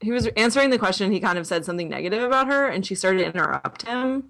he 0.01 0.11
was 0.11 0.27
answering 0.37 0.69
the 0.69 0.77
question 0.77 1.11
he 1.11 1.19
kind 1.19 1.37
of 1.37 1.47
said 1.47 1.65
something 1.65 1.89
negative 1.89 2.21
about 2.23 2.47
her 2.47 2.67
and 2.67 2.85
she 2.85 2.93
started 2.95 3.19
to 3.19 3.25
interrupt 3.25 3.83
him 3.87 4.29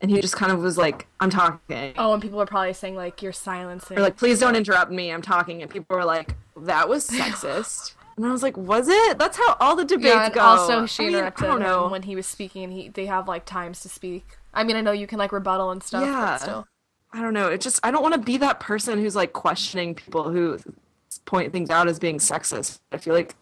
and 0.00 0.10
he 0.10 0.20
just 0.20 0.36
kind 0.36 0.52
of 0.52 0.60
was 0.60 0.76
like 0.78 1.06
I'm 1.20 1.30
talking 1.30 1.94
Oh, 1.96 2.12
and 2.12 2.22
people 2.22 2.38
were 2.38 2.46
probably 2.46 2.72
saying 2.72 2.94
like 2.96 3.22
you're 3.22 3.32
silencing. 3.32 3.98
or 3.98 4.02
like 4.02 4.16
please 4.16 4.38
don't 4.40 4.56
interrupt 4.56 4.90
me 4.92 5.10
I'm 5.10 5.22
talking 5.22 5.62
and 5.62 5.70
people 5.70 5.96
were 5.96 6.04
like 6.04 6.34
that 6.56 6.88
was 6.88 7.08
sexist 7.08 7.94
and 8.16 8.26
I 8.26 8.30
was 8.32 8.42
like 8.42 8.56
was 8.56 8.88
it 8.88 9.18
that's 9.18 9.38
how 9.38 9.56
all 9.60 9.74
the 9.76 9.84
debates 9.84 10.14
yeah, 10.14 10.24
and 10.26 10.34
go 10.34 10.40
also 10.40 10.86
she 10.86 11.04
I 11.04 11.06
mean, 11.06 11.16
interrupted 11.16 11.44
I 11.44 11.48
don't 11.48 11.60
know 11.60 11.84
him 11.86 11.92
when 11.92 12.02
he 12.02 12.14
was 12.16 12.26
speaking. 12.26 12.64
And 12.64 12.72
he 12.72 12.88
they 12.88 13.06
have 13.06 13.26
like 13.28 13.44
times 13.46 13.80
to 13.82 13.88
speak. 13.88 14.26
I 14.52 14.64
mean, 14.64 14.76
I 14.76 14.80
know 14.80 14.90
you 14.92 15.06
can 15.06 15.18
like 15.18 15.30
rebuttal 15.30 15.70
and 15.70 15.82
stuff, 15.82 16.02
Yeah. 16.02 16.12
but 16.32 16.38
still. 16.40 16.66
I 17.12 17.20
don't 17.22 17.34
know. 17.34 17.48
It 17.48 17.60
just 17.60 17.80
I 17.82 17.90
don't 17.90 18.02
want 18.02 18.14
to 18.14 18.20
be 18.20 18.36
that 18.38 18.60
person 18.60 18.98
who's 18.98 19.16
like 19.16 19.32
questioning 19.32 19.94
people 19.94 20.30
who 20.30 20.58
point 21.24 21.52
things 21.52 21.70
out 21.70 21.88
as 21.88 21.98
being 21.98 22.18
sexist. 22.18 22.80
I 22.92 22.98
feel 22.98 23.14
like 23.14 23.34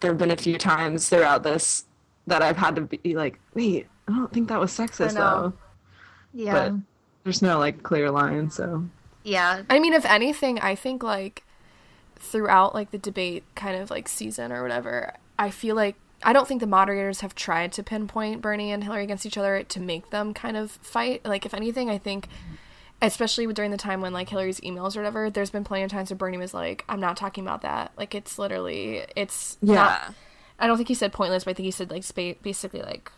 there 0.00 0.10
have 0.10 0.18
been 0.18 0.30
a 0.30 0.36
few 0.36 0.58
times 0.58 1.08
throughout 1.08 1.42
this 1.42 1.84
that 2.26 2.42
I've 2.42 2.56
had 2.56 2.76
to 2.76 2.82
be 2.82 3.16
like, 3.16 3.40
wait, 3.54 3.86
I 4.06 4.12
don't 4.12 4.32
think 4.32 4.48
that 4.48 4.60
was 4.60 4.76
sexist 4.76 5.14
though. 5.14 5.52
Yeah. 6.32 6.52
But 6.52 6.74
there's 7.24 7.42
no 7.42 7.58
like 7.58 7.82
clear 7.82 8.10
line, 8.10 8.50
so 8.50 8.84
yeah. 9.24 9.62
I 9.68 9.78
mean, 9.78 9.92
if 9.92 10.04
anything, 10.04 10.58
I 10.60 10.74
think 10.74 11.02
like 11.02 11.44
throughout 12.16 12.74
like 12.74 12.90
the 12.90 12.98
debate 12.98 13.44
kind 13.54 13.80
of 13.80 13.90
like 13.90 14.08
season 14.08 14.52
or 14.52 14.62
whatever, 14.62 15.14
I 15.38 15.50
feel 15.50 15.74
like 15.74 15.96
I 16.22 16.32
don't 16.32 16.48
think 16.48 16.60
the 16.60 16.66
moderators 16.66 17.20
have 17.20 17.34
tried 17.34 17.72
to 17.72 17.82
pinpoint 17.82 18.42
Bernie 18.42 18.72
and 18.72 18.82
Hillary 18.82 19.04
against 19.04 19.24
each 19.24 19.38
other 19.38 19.62
to 19.62 19.80
make 19.80 20.10
them 20.10 20.34
kind 20.34 20.56
of 20.56 20.72
fight. 20.72 21.24
Like, 21.24 21.46
if 21.46 21.54
anything, 21.54 21.88
I 21.88 21.98
think, 21.98 22.28
especially 23.00 23.46
during 23.52 23.70
the 23.70 23.76
time 23.76 24.00
when 24.00 24.12
like 24.12 24.28
Hillary's 24.28 24.60
emails 24.60 24.96
or 24.96 25.00
whatever, 25.00 25.30
there's 25.30 25.50
been 25.50 25.64
plenty 25.64 25.84
of 25.84 25.90
times 25.90 26.10
where 26.10 26.16
Bernie 26.16 26.38
was 26.38 26.54
like, 26.54 26.84
"I'm 26.88 27.00
not 27.00 27.16
talking 27.16 27.44
about 27.44 27.62
that." 27.62 27.92
Like, 27.96 28.14
it's 28.14 28.38
literally, 28.38 29.04
it's 29.16 29.56
yeah. 29.62 29.74
not. 29.74 30.14
I 30.58 30.66
don't 30.66 30.76
think 30.76 30.88
he 30.88 30.94
said 30.94 31.12
pointless, 31.12 31.44
but 31.44 31.52
I 31.52 31.54
think 31.54 31.64
he 31.64 31.70
said 31.70 31.90
like 31.90 32.04
spa- 32.04 32.34
basically 32.42 32.82
like 32.82 33.12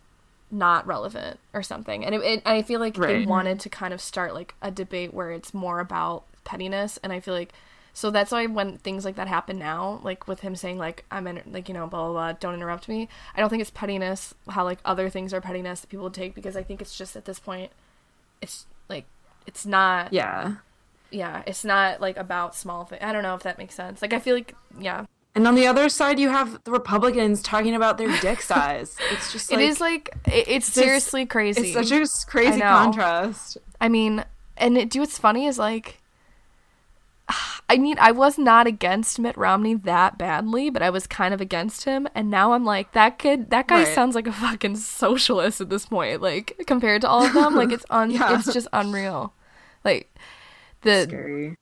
not 0.51 0.87
relevant 0.87 1.39
or 1.55 1.63
something. 1.63 2.05
And 2.05 2.15
it, 2.15 2.23
it, 2.23 2.43
I 2.45 2.63
feel 2.63 2.81
like 2.81 2.95
they 2.95 3.25
wanted 3.25 3.61
to 3.61 3.69
kind 3.69 3.95
of 3.95 4.01
start 4.01 4.35
like 4.35 4.55
a 4.61 4.71
debate 4.71 5.15
where 5.15 5.31
it's 5.31 5.55
more 5.55 5.81
about 5.81 6.25
pettiness, 6.45 6.99
and 7.03 7.13
I 7.13 7.21
feel 7.21 7.35
like 7.35 7.53
so 7.93 8.11
that's 8.11 8.33
why 8.33 8.47
when 8.47 8.79
things 8.79 9.05
like 9.05 9.17
that 9.17 9.29
happen 9.29 9.59
now, 9.59 10.01
like 10.03 10.29
with 10.29 10.41
him 10.41 10.55
saying 10.55 10.79
like 10.79 11.05
I'm 11.11 11.27
in 11.27 11.41
like 11.51 11.69
you 11.69 11.75
know 11.75 11.87
blah 11.87 12.05
blah 12.05 12.13
blah, 12.13 12.33
don't 12.33 12.55
interrupt 12.55 12.89
me. 12.89 13.09
I 13.35 13.41
don't 13.41 13.49
think 13.49 13.63
it's 13.63 13.71
pettiness 13.71 14.35
how 14.49 14.65
like 14.65 14.79
other 14.85 15.09
things 15.09 15.33
are 15.35 15.41
pettiness 15.41 15.81
that 15.81 15.89
people 15.89 16.11
take 16.11 16.35
because 16.35 16.57
I 16.57 16.63
think 16.63 16.81
it's 16.81 16.97
just 16.97 17.17
at 17.17 17.25
this 17.25 17.39
point, 17.39 17.73
it's 18.41 18.67
it's 19.51 19.67
not 19.67 20.13
yeah. 20.13 20.55
yeah 21.11 21.43
it's 21.47 21.65
not 21.65 22.01
like 22.01 22.17
about 22.17 22.55
small 22.55 22.85
things. 22.85 23.03
I 23.03 23.13
don't 23.13 23.23
know 23.25 23.35
if 23.35 23.43
that 23.43 23.59
makes 23.59 23.75
sense. 23.75 24.01
Like 24.01 24.13
I 24.13 24.19
feel 24.21 24.35
like 24.37 24.55
yeah 24.79 25.07
And 25.35 25.47
on 25.47 25.55
the 25.57 25.67
other 25.67 25.89
side, 25.89 26.19
you 26.19 26.29
have 26.31 26.63
the 26.65 26.71
Republicans 26.71 27.43
talking 27.43 27.75
about 27.75 27.99
their 27.99 28.11
dick 28.21 28.41
size. 28.53 28.97
It's 29.13 29.33
just 29.33 29.51
like 29.51 29.61
it 29.61 29.65
is 29.69 29.81
like 29.81 30.09
it, 30.27 30.45
it's 30.49 30.67
just- 30.67 30.75
seriously 30.75 31.27
crazy. 31.27 31.61
it's 31.73 31.73
such 31.89 31.91
a 31.91 32.07
crazy 32.31 32.59
know. 32.61 32.67
contrast. 32.83 33.59
I 33.81 33.89
mean, 33.89 34.25
and 34.57 34.77
it, 34.79 34.91
do 34.91 35.01
what's 35.01 35.19
funny 35.19 35.47
is 35.47 35.59
like, 35.59 35.99
I 37.69 37.79
mean, 37.79 37.97
I 38.01 38.11
was 38.11 38.37
not 38.39 38.67
against 38.67 39.19
Mitt 39.21 39.37
Romney 39.37 39.75
that 39.75 40.19
badly, 40.19 40.71
but 40.71 40.83
I 40.83 40.91
was 40.91 41.07
kind 41.07 41.33
of 41.33 41.41
against 41.41 41.85
him, 41.85 42.09
and 42.15 42.29
now 42.29 42.53
I'm 42.53 42.65
like, 42.65 42.93
that 42.93 43.19
kid, 43.19 43.51
that 43.51 43.69
guy 43.69 43.85
Right. 43.85 43.95
sounds 43.95 44.15
like 44.17 44.27
a 44.27 44.33
fucking 44.33 44.77
socialist 44.77 45.61
at 45.61 45.71
this 45.71 45.87
point. 45.87 46.21
Like 46.21 46.61
compared 46.67 47.01
to 47.03 47.09
all 47.09 47.25
of 47.25 47.33
them, 47.33 47.55
like 47.55 47.71
it's 47.73 47.87
un, 47.91 48.11
Yeah. 48.11 48.37
it's 48.39 48.53
just 48.53 48.69
unreal. 48.73 49.33
Like 49.85 50.15
the 50.83 51.05
Scary. 51.05 51.57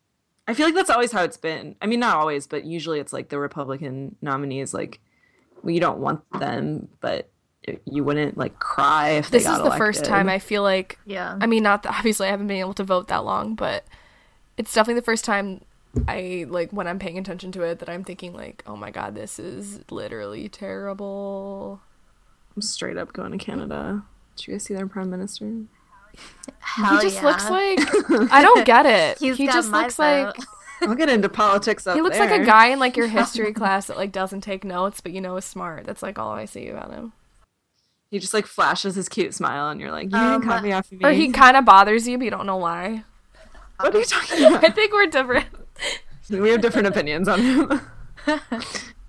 I 0.46 0.54
feel 0.54 0.66
like 0.66 0.74
that's 0.74 0.90
always 0.90 1.12
how 1.12 1.24
it's 1.24 1.36
been. 1.36 1.76
I 1.82 1.86
mean, 1.86 2.00
not 2.00 2.16
always, 2.16 2.46
but 2.46 2.64
usually 2.64 3.00
it's 3.00 3.12
like 3.12 3.28
the 3.28 3.38
Republican 3.38 4.16
nominees, 4.22 4.72
like, 4.72 4.98
well, 5.62 5.74
you 5.74 5.80
don't 5.80 5.98
want 5.98 6.22
them, 6.38 6.88
but 7.00 7.28
you 7.84 8.02
wouldn't 8.02 8.38
like 8.38 8.58
cry 8.58 9.10
if 9.10 9.30
they 9.30 9.38
this 9.38 9.46
got 9.46 9.58
is 9.60 9.70
the 9.70 9.76
first 9.76 10.04
time 10.04 10.28
I 10.28 10.38
feel 10.38 10.62
like 10.62 10.98
Yeah. 11.04 11.36
I 11.40 11.46
mean, 11.46 11.62
not 11.62 11.82
that 11.82 11.94
obviously 11.98 12.28
I 12.28 12.30
haven't 12.30 12.46
been 12.46 12.58
able 12.58 12.74
to 12.74 12.84
vote 12.84 13.08
that 13.08 13.24
long, 13.24 13.54
but 13.54 13.84
it's 14.56 14.72
definitely 14.72 15.00
the 15.00 15.04
first 15.04 15.24
time 15.24 15.60
I 16.06 16.46
like 16.48 16.72
when 16.72 16.86
I'm 16.86 16.98
paying 16.98 17.18
attention 17.18 17.52
to 17.52 17.62
it 17.62 17.78
that 17.80 17.88
I'm 17.88 18.04
thinking 18.04 18.32
like, 18.32 18.62
oh 18.66 18.76
my 18.76 18.90
god, 18.90 19.14
this 19.14 19.38
is 19.38 19.80
literally 19.90 20.48
terrible. 20.48 21.80
I'm 22.56 22.62
straight 22.62 22.96
up 22.96 23.12
going 23.12 23.32
to 23.32 23.38
Canada. 23.38 24.02
Did 24.36 24.46
you 24.46 24.54
guys 24.54 24.64
see 24.64 24.74
their 24.74 24.86
prime 24.86 25.10
minister? 25.10 25.64
Hell 26.60 26.96
he 26.96 27.02
just 27.02 27.16
yeah. 27.16 27.24
looks 27.24 27.50
like 27.50 27.78
I 28.32 28.42
don't 28.42 28.64
get 28.64 28.86
it. 28.86 29.18
He's 29.18 29.36
he 29.36 29.46
got 29.46 29.54
just 29.54 29.70
my 29.70 29.82
looks 29.82 29.98
like 29.98 30.36
vote. 30.36 30.44
I'll 30.82 30.94
get 30.94 31.08
into 31.08 31.28
politics 31.28 31.86
up 31.86 31.96
he 31.96 32.02
looks 32.02 32.18
like 32.18 32.30
a 32.30 32.44
guy 32.44 32.68
in 32.68 32.78
like 32.78 32.96
your 32.96 33.08
history 33.18 33.52
class 33.52 33.86
that 33.86 33.96
like 33.96 34.12
doesn't 34.12 34.42
take 34.42 34.64
notes, 34.64 35.00
but 35.00 35.12
you 35.12 35.20
know 35.20 35.36
is 35.36 35.44
smart. 35.44 35.86
That's 35.86 36.02
like 36.02 36.18
all 36.18 36.30
I 36.32 36.44
see 36.44 36.68
about 36.68 36.92
him. 36.92 37.12
He 38.10 38.18
just 38.18 38.32
like 38.32 38.46
flashes 38.46 38.94
his 38.94 39.08
cute 39.08 39.34
smile, 39.34 39.68
and 39.68 39.80
you're 39.80 39.90
like, 39.90 40.10
you 40.10 40.16
Um, 40.16 40.40
can 40.40 40.50
copy 40.50 40.72
off 40.72 40.90
of 40.90 40.98
me. 40.98 41.04
Or 41.04 41.12
he 41.12 41.30
kind 41.30 41.56
of 41.58 41.64
bothers 41.66 42.08
you, 42.08 42.16
but 42.16 42.24
you 42.24 42.30
don't 42.30 42.46
know 42.46 42.56
why. 42.56 43.04
what 43.80 43.94
are 43.94 43.98
you 43.98 44.04
talking 44.04 44.44
about? 44.44 44.64
I 44.64 44.70
think 44.70 44.92
we're 44.92 45.06
different. 45.06 45.46
we 46.30 46.48
have 46.50 46.62
different 46.62 46.86
opinions 46.86 47.28
on 47.28 47.40
him. 47.40 47.80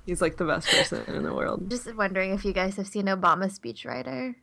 He's 0.05 0.21
like 0.21 0.37
the 0.37 0.45
best 0.45 0.67
person 0.67 1.03
in 1.07 1.23
the 1.23 1.33
world. 1.33 1.69
Just 1.69 1.95
wondering 1.95 2.33
if 2.33 2.43
you 2.43 2.51
guys 2.51 2.75
have 2.77 2.87
seen 2.87 3.05
Obama's 3.05 3.57
speechwriter. 3.59 4.35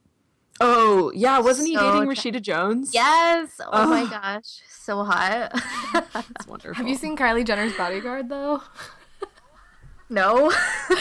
Oh 0.61 1.13
yeah, 1.15 1.39
wasn't 1.39 1.69
he 1.69 1.75
So 1.75 1.81
dating 1.93 2.09
t- 2.09 2.15
Rashida 2.17 2.41
Jones? 2.43 2.93
Yes. 2.95 3.61
Oh 3.73 3.87
my 3.89 4.07
gosh, 4.07 4.61
so 4.69 5.05
hot. 5.05 5.53
that's 6.13 6.47
wonderful. 6.47 6.75
Have 6.75 6.89
you 6.89 6.95
seen 6.95 7.17
Kylie 7.17 7.45
Jenner's 7.45 7.77
bodyguard 7.77 8.29
though? 8.29 8.63
no. 10.09 10.53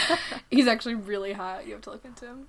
He's 0.52 0.68
actually 0.68 0.96
really 0.96 1.34
hot. 1.34 1.66
You 1.68 1.74
have 1.74 1.82
to 1.84 1.92
look 1.92 2.04
into 2.06 2.26
him. 2.26 2.48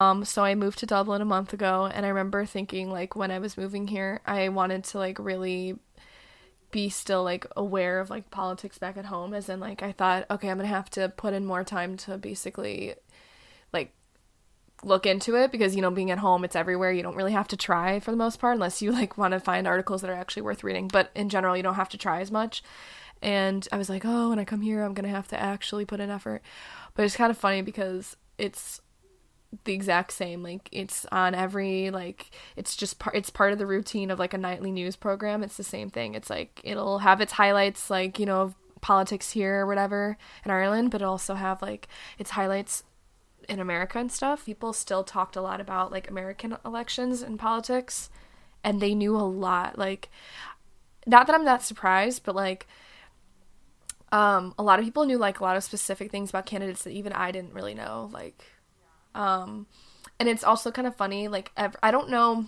Um, 0.00 0.24
so 0.24 0.42
I 0.44 0.54
moved 0.54 0.78
to 0.80 0.86
Dublin 0.86 1.22
a 1.22 1.26
month 1.26 1.52
ago, 1.52 1.90
and 1.92 2.04
I 2.04 2.08
remember 2.08 2.44
thinking 2.44 2.90
like 2.90 3.14
when 3.14 3.30
I 3.30 3.38
was 3.38 3.56
moving 3.56 3.88
here, 3.88 4.20
I 4.26 4.48
wanted 4.48 4.84
to 4.84 4.98
like 4.98 5.18
really 5.18 5.78
be 6.70 6.88
still 6.88 7.22
like 7.22 7.46
aware 7.56 8.00
of 8.00 8.10
like 8.10 8.30
politics 8.30 8.78
back 8.78 8.96
at 8.96 9.04
home, 9.04 9.32
as 9.32 9.48
in 9.48 9.60
like 9.60 9.82
I 9.82 9.92
thought, 9.92 10.26
okay, 10.30 10.50
I'm 10.50 10.56
gonna 10.56 10.68
have 10.68 10.90
to 10.90 11.08
put 11.08 11.32
in 11.32 11.46
more 11.46 11.62
time 11.62 11.96
to 11.98 12.18
basically 12.18 12.94
like 13.72 13.92
look 14.82 15.06
into 15.06 15.36
it 15.36 15.52
because 15.52 15.76
you 15.76 15.82
know 15.82 15.90
being 15.90 16.10
at 16.10 16.18
home 16.18 16.44
it's 16.44 16.56
everywhere. 16.56 16.90
You 16.90 17.02
don't 17.02 17.16
really 17.16 17.32
have 17.32 17.48
to 17.48 17.56
try 17.56 18.00
for 18.00 18.10
the 18.10 18.16
most 18.16 18.40
part 18.40 18.54
unless 18.54 18.82
you 18.82 18.90
like 18.90 19.16
want 19.18 19.32
to 19.32 19.40
find 19.40 19.66
articles 19.68 20.02
that 20.02 20.10
are 20.10 20.14
actually 20.14 20.42
worth 20.42 20.64
reading. 20.64 20.88
But 20.88 21.10
in 21.14 21.28
general 21.28 21.56
you 21.56 21.62
don't 21.62 21.74
have 21.76 21.90
to 21.90 21.98
try 21.98 22.20
as 22.20 22.32
much. 22.32 22.62
And 23.22 23.66
i 23.72 23.78
was 23.78 23.88
like 23.88 24.04
oh 24.04 24.30
when 24.30 24.38
i 24.38 24.44
come 24.44 24.60
here 24.60 24.82
i'm 24.82 24.92
gonna 24.92 25.08
have 25.08 25.28
to 25.28 25.40
actually 25.40 25.84
put 25.84 26.00
in 26.00 26.10
effort. 26.10 26.42
But 26.94 27.04
it's 27.04 27.16
kind 27.16 27.30
of 27.30 27.38
funny 27.38 27.62
because 27.62 28.16
it's 28.36 28.80
the 29.64 29.72
exact 29.72 30.12
same 30.12 30.42
like 30.42 30.68
it's 30.72 31.06
on 31.12 31.34
every 31.34 31.90
like 31.90 32.30
it's 32.56 32.76
just 32.76 32.98
part 32.98 33.14
it's 33.14 33.30
part 33.30 33.52
of 33.52 33.58
the 33.58 33.66
routine 33.66 34.10
of 34.10 34.18
like 34.18 34.34
a 34.34 34.38
nightly 34.38 34.72
news 34.72 34.96
program 34.96 35.42
it's 35.42 35.56
the 35.56 35.64
same 35.64 35.90
thing 35.90 36.14
it's 36.14 36.30
like 36.30 36.60
it'll 36.64 36.98
have 36.98 37.20
its 37.20 37.32
highlights 37.32 37.90
like 37.90 38.18
you 38.18 38.26
know 38.26 38.54
politics 38.80 39.30
here 39.30 39.60
or 39.60 39.66
whatever 39.66 40.16
in 40.44 40.50
ireland 40.50 40.90
but 40.90 41.00
it'll 41.00 41.12
also 41.12 41.34
have 41.34 41.62
like 41.62 41.88
its 42.18 42.30
highlights 42.30 42.82
in 43.48 43.60
america 43.60 43.98
and 43.98 44.10
stuff. 44.10 44.46
People 44.46 44.72
still 44.72 45.04
talked 45.04 45.36
a 45.36 45.42
lot 45.42 45.60
about 45.60 45.92
like 45.92 46.10
american 46.10 46.56
elections 46.64 47.22
and 47.22 47.38
politics 47.38 48.10
and 48.64 48.80
they 48.80 48.94
knew 48.94 49.16
a 49.16 49.18
lot 49.18 49.78
like 49.78 50.08
not 51.06 51.26
that 51.26 51.34
i'm 51.34 51.44
that 51.44 51.62
surprised 51.62 52.22
but 52.24 52.34
like 52.34 52.66
um 54.10 54.54
a 54.58 54.62
lot 54.62 54.78
of 54.78 54.84
people 54.84 55.04
knew 55.04 55.18
like 55.18 55.38
a 55.38 55.44
lot 55.44 55.56
of 55.56 55.62
specific 55.62 56.10
things 56.10 56.30
about 56.30 56.46
candidates 56.46 56.82
that 56.84 56.90
even 56.90 57.12
i 57.12 57.30
didn't 57.30 57.52
really 57.52 57.74
know 57.74 58.08
like 58.12 58.44
um 59.14 59.66
and 60.18 60.28
it's 60.28 60.44
also 60.44 60.70
kind 60.70 60.86
of 60.86 60.96
funny 60.96 61.28
like 61.28 61.52
i 61.82 61.90
don't 61.90 62.10
know 62.10 62.46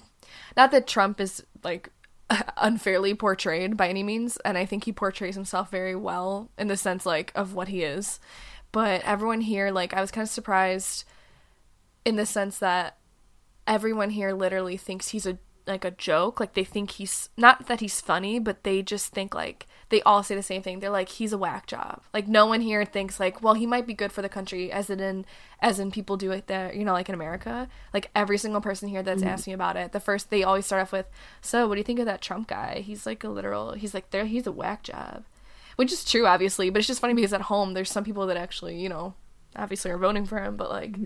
not 0.57 0.71
that 0.71 0.87
trump 0.87 1.21
is 1.21 1.45
like 1.63 1.91
unfairly 2.57 3.15
portrayed 3.15 3.77
by 3.77 3.89
any 3.89 4.03
means 4.03 4.37
and 4.39 4.59
i 4.59 4.65
think 4.65 4.85
he 4.85 4.93
portrays 4.93 5.35
himself 5.35 5.71
very 5.71 5.95
well 5.95 6.51
in 6.59 6.69
the 6.69 6.77
sense 6.77 7.07
like 7.07 7.33
of 7.35 7.55
what 7.55 7.69
he 7.69 7.83
is 7.83 8.19
but 8.73 9.03
everyone 9.05 9.41
here 9.41 9.71
like 9.71 9.95
i 9.95 10.01
was 10.01 10.11
kind 10.11 10.25
of 10.25 10.31
surprised 10.31 11.05
in 12.05 12.17
the 12.17 12.27
sense 12.27 12.59
that 12.59 12.97
everyone 13.67 14.11
here 14.11 14.33
literally 14.33 14.77
thinks 14.77 15.09
he's 15.09 15.27
a 15.27 15.39
like 15.67 15.85
a 15.85 15.91
joke. 15.91 16.41
Like 16.41 16.55
they 16.55 16.65
think 16.65 16.93
he's 16.93 17.29
not 17.37 17.67
that 17.67 17.81
he's 17.81 18.01
funny 18.01 18.39
but 18.39 18.63
they 18.65 18.83
just 18.83 19.13
think 19.13 19.35
like 19.35 19.67
they 19.89 20.03
all 20.03 20.23
say 20.23 20.35
the 20.35 20.43
same 20.43 20.63
thing. 20.63 20.81
They're 20.81 20.91
like 20.91 21.09
he's 21.09 21.33
a 21.33 21.39
whack 21.39 21.67
job. 21.67 22.03
Like 22.15 22.29
no 22.29 22.47
one 22.47 22.61
here 22.61 22.85
thinks 22.85 23.21
like 23.21 23.43
well 23.43 23.55
he 23.55 23.67
might 23.67 23.87
be 23.87 23.95
good 23.95 24.13
for 24.13 24.23
the 24.23 24.29
country 24.29 24.71
as 24.71 24.91
in 24.91 25.25
as 25.61 25.79
in 25.79 25.91
people 25.91 26.17
do 26.17 26.31
it 26.31 26.47
there 26.47 26.73
you 26.75 26.85
know 26.85 26.93
like 26.93 27.09
in 27.09 27.15
america. 27.15 27.69
Like 27.93 28.11
every 28.15 28.39
single 28.39 28.61
person 28.61 28.89
here 28.89 29.03
that's 29.03 29.21
mm-hmm. 29.21 29.31
asking 29.31 29.53
me 29.53 29.55
about 29.55 29.77
it 29.77 29.93
the 29.93 30.01
first 30.01 30.31
they 30.31 30.43
always 30.43 30.67
start 30.67 30.83
off 30.83 30.93
with 30.93 31.07
so 31.41 31.67
what 31.67 31.75
do 31.75 31.81
you 31.81 31.85
think 31.85 31.99
of 32.01 32.07
that 32.07 32.21
trump 32.21 32.49
guy? 32.49 32.83
He's 32.85 33.07
like 33.07 33.25
a 33.25 33.29
literal 33.29 33.73
he's 33.73 33.95
like 33.95 34.11
there 34.11 34.27
he's 34.27 34.47
a 34.47 34.53
whack 34.53 34.83
job. 34.83 35.25
Which 35.77 35.93
is 35.93 36.05
true 36.05 36.27
obviously 36.27 36.71
but 36.71 36.79
it's 36.79 36.89
just 36.89 37.01
funny 37.01 37.15
because 37.15 37.33
at 37.33 37.43
home 37.43 37.75
there's 37.75 37.91
some 37.91 38.05
people 38.05 38.27
that 38.29 38.37
actually 38.37 38.81
you 38.81 38.89
know 38.89 39.15
obviously 39.57 39.91
are 39.91 39.99
voting 39.99 40.27
for 40.27 40.39
him 40.39 40.57
but 40.57 40.71
like 40.71 40.93
mm-hmm. 40.93 41.05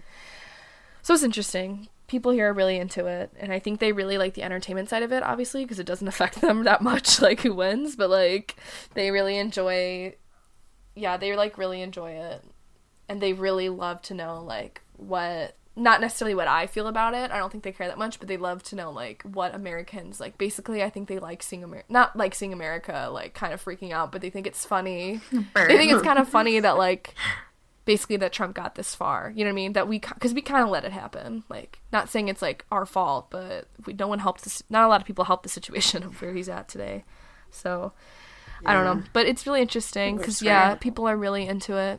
so 1.03 1.15
it's 1.15 1.23
interesting 1.23 1.89
people 2.11 2.33
here 2.33 2.51
are 2.51 2.53
really 2.53 2.77
into 2.77 3.07
it 3.07 3.31
and 3.39 3.53
i 3.53 3.61
think 3.61 3.79
they 3.79 3.93
really 3.93 4.19
like 4.19 4.35
the 4.35 4.43
entertainment 4.43 4.89
side 4.89 5.05
of 5.05 5.13
it 5.13 5.23
obviously 5.23 5.65
because 5.65 5.79
it 5.79 5.87
doesn't 5.87 6.09
affect 6.15 6.41
them 6.41 6.65
that 6.65 6.83
much 6.83 7.23
like 7.23 7.43
who 7.43 7.55
wins 7.55 7.95
but 7.95 8.11
like 8.11 8.57
they 8.95 9.13
really 9.13 9.39
enjoy 9.39 10.13
yeah 10.97 11.17
they 11.17 11.37
like 11.37 11.57
really 11.57 11.81
enjoy 11.81 12.11
it 12.11 12.45
and 13.09 13.21
they 13.21 13.33
really 13.33 13.69
love 13.69 14.03
to 14.03 14.13
know 14.13 14.43
like 14.43 14.81
what 14.97 15.57
not 15.77 16.01
necessarily 16.01 16.35
what 16.35 16.49
i 16.49 16.67
feel 16.67 16.89
about 16.89 17.15
it 17.15 17.31
i 17.31 17.39
don't 17.39 17.53
think 17.53 17.63
they 17.63 17.71
care 17.71 17.87
that 17.87 17.97
much 17.97 18.19
but 18.19 18.27
they 18.27 18.37
love 18.37 18.61
to 18.61 18.75
know 18.75 18.91
like 18.91 19.23
what 19.23 19.55
americans 19.55 20.19
like 20.19 20.37
basically 20.37 20.83
i 20.83 20.91
think 20.91 21.07
they 21.07 21.21
like 21.21 21.45
seeing 21.45 21.63
america 21.63 21.87
not 21.89 22.17
like 22.17 22.35
seeing 22.35 22.53
america 22.53 23.09
like 23.13 23.35
kind 23.35 23.55
of 23.55 23.65
freaking 23.65 23.93
out 23.93 24.11
but 24.11 24.21
they 24.21 24.31
think 24.31 24.49
it's 24.49 24.65
funny. 24.65 25.21
They 25.55 25.77
think 25.77 25.93
it's 25.93 26.03
kind 26.03 26.19
of 26.19 26.29
funny 26.29 26.59
that 26.59 26.77
like 26.77 27.15
basically 27.91 28.17
that 28.19 28.33
Trump 28.33 28.55
got 28.55 28.77
this 28.77 28.95
far. 28.95 29.33
You 29.35 29.43
know 29.45 29.49
what 29.51 29.55
I 29.55 29.63
mean? 29.63 29.73
That 29.73 29.89
we 29.89 29.99
because 29.99 30.33
we 30.33 30.43
kind 30.43 30.63
of 30.63 30.69
let 30.71 30.85
it 30.85 30.93
happen. 30.93 31.43
Like 31.49 31.81
not 31.93 32.09
saying 32.09 32.29
it's 32.29 32.41
like 32.41 32.65
our 32.71 32.87
fault, 32.87 33.31
but 33.31 33.67
we 33.85 33.95
no 33.95 34.07
one 34.07 34.21
helped 34.21 34.45
this. 34.45 34.63
Not 34.71 34.85
a 34.85 34.89
lot 34.89 35.01
of 35.01 35.07
people 35.09 35.25
helped 35.25 35.43
the 35.43 35.49
situation 35.49 36.03
of 36.07 36.23
where 36.23 36.33
he's 36.33 36.49
at 36.49 36.69
today. 36.69 37.03
So 37.51 37.93
I 38.65 38.75
don't 38.75 38.85
know, 38.85 39.03
but 39.13 39.27
it's 39.27 39.45
really 39.45 39.61
interesting 39.61 40.19
because 40.19 40.41
yeah, 40.41 40.77
people 40.77 41.09
are 41.09 41.17
really 41.17 41.49
into 41.49 41.77
it 41.77 41.99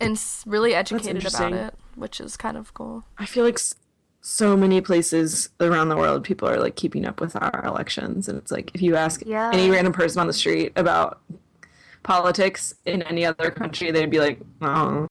and 0.00 0.12
s- 0.12 0.42
really 0.46 0.72
educated 0.74 1.26
about 1.26 1.52
it, 1.52 1.74
which 1.96 2.18
is 2.18 2.38
kind 2.38 2.56
of 2.56 2.72
cool. 2.72 3.04
I 3.18 3.26
feel 3.26 3.44
like 3.44 3.58
so 4.22 4.56
many 4.56 4.80
places 4.80 5.50
around 5.60 5.90
the 5.90 5.96
world, 5.96 6.24
people 6.24 6.48
are 6.48 6.58
like 6.58 6.76
keeping 6.76 7.04
up 7.04 7.20
with 7.20 7.36
our 7.36 7.62
elections, 7.66 8.26
and 8.26 8.38
it's 8.38 8.50
like 8.50 8.70
if 8.74 8.80
you 8.80 8.96
ask 8.96 9.22
Yeah. 9.26 9.50
any 9.52 9.68
random 9.70 9.92
person 9.92 10.18
on 10.20 10.28
the 10.28 10.32
street 10.32 10.72
about 10.76 11.20
politics 12.02 12.74
in 12.84 13.02
any 13.02 13.24
other 13.24 13.50
country, 13.50 13.90
they'd 13.90 14.10
be 14.10 14.18
like, 14.18 14.40
"Oh, 14.60 15.06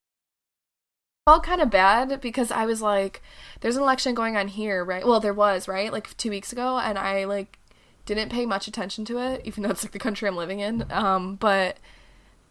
felt 1.27 1.43
kind 1.43 1.61
of 1.61 1.69
bad 1.69 2.19
because 2.19 2.51
I 2.51 2.65
was 2.65 2.81
like, 2.81 3.21
there's 3.61 3.75
an 3.77 3.83
election 3.83 4.15
going 4.15 4.35
on 4.35 4.47
here, 4.47 4.83
right? 4.83 5.05
Well, 5.05 5.19
there 5.19 5.33
was, 5.33 5.67
right? 5.67 5.91
Like 5.91 6.15
two 6.17 6.29
weeks 6.29 6.51
ago, 6.51 6.77
and 6.79 6.97
I 6.97 7.25
like 7.25 7.59
didn't 8.05 8.29
pay 8.31 8.45
much 8.45 8.67
attention 8.67 9.05
to 9.05 9.19
it, 9.19 9.41
even 9.45 9.63
though 9.63 9.69
it's 9.69 9.83
like 9.83 9.91
the 9.91 9.99
country 9.99 10.27
I'm 10.27 10.35
living 10.35 10.59
in. 10.59 10.85
Um, 10.91 11.35
but 11.35 11.77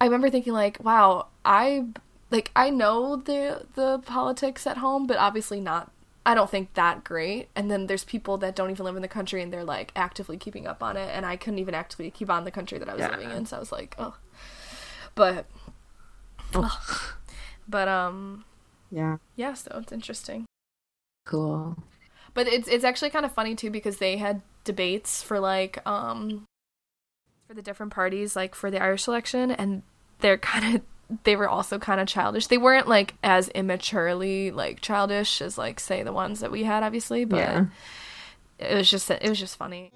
I 0.00 0.04
remember 0.04 0.30
thinking 0.30 0.52
like, 0.52 0.78
wow, 0.82 1.26
I 1.44 1.86
like 2.30 2.50
I 2.54 2.70
know 2.70 3.16
the 3.16 3.66
the 3.74 3.98
politics 4.06 4.66
at 4.66 4.78
home, 4.78 5.06
but 5.06 5.16
obviously 5.18 5.60
not. 5.60 5.90
I 6.24 6.34
don't 6.34 6.50
think 6.50 6.74
that 6.74 7.02
great. 7.02 7.48
And 7.56 7.70
then 7.70 7.86
there's 7.86 8.04
people 8.04 8.36
that 8.38 8.54
don't 8.54 8.70
even 8.70 8.84
live 8.84 8.94
in 8.94 9.02
the 9.02 9.08
country 9.08 9.42
and 9.42 9.50
they're 9.52 9.64
like 9.64 9.90
actively 9.96 10.36
keeping 10.36 10.66
up 10.66 10.82
on 10.82 10.96
it, 10.96 11.10
and 11.12 11.26
I 11.26 11.36
couldn't 11.36 11.58
even 11.58 11.74
actively 11.74 12.10
keep 12.10 12.30
on 12.30 12.44
the 12.44 12.50
country 12.52 12.78
that 12.78 12.88
I 12.88 12.94
was 12.94 13.00
Yeah. 13.00 13.10
living 13.16 13.30
in. 13.32 13.46
So 13.46 13.56
I 13.56 13.60
was 13.60 13.72
like, 13.72 13.96
oh, 13.98 14.14
but. 15.14 15.46
But 17.68 17.86
um 17.88 18.44
yeah, 18.90 19.18
yeah, 19.36 19.54
so 19.54 19.70
it's 19.82 19.92
interesting. 19.92 20.46
cool." 21.26 21.76
But 22.34 22.46
it's 22.48 22.68
it's 22.68 22.84
actually 22.84 23.10
kind 23.10 23.24
of 23.24 23.32
funny 23.32 23.54
too 23.54 23.70
because 23.70 23.98
they 23.98 24.16
had 24.16 24.42
debates 24.64 25.22
for 25.22 25.38
like 25.40 25.84
um 25.86 26.44
for 27.46 27.54
the 27.54 27.62
different 27.62 27.92
parties 27.92 28.34
like 28.36 28.54
for 28.54 28.70
the 28.70 28.82
Irish 28.82 29.06
election 29.08 29.50
and 29.52 29.82
they're 30.20 30.38
kind 30.52 30.76
of 30.76 30.82
they 31.24 31.34
were 31.36 31.48
also 31.48 31.78
kind 31.78 32.00
of 32.00 32.08
childish. 32.08 32.48
They 32.48 32.58
weren't 32.58 32.88
like 32.88 33.14
as 33.22 33.48
immaturely 33.50 34.50
like 34.50 34.80
childish 34.80 35.40
as 35.40 35.56
like 35.58 35.78
say 35.78 36.02
the 36.02 36.12
ones 36.12 36.40
that 36.40 36.50
we 36.50 36.64
had 36.64 36.82
obviously, 36.82 37.24
but 37.24 37.38
Yeah. 37.38 37.64
it 38.58 38.74
was 38.74 38.90
just 38.90 39.08
it 39.10 39.28
was 39.28 39.38
just 39.38 39.56
funny. 39.56 39.92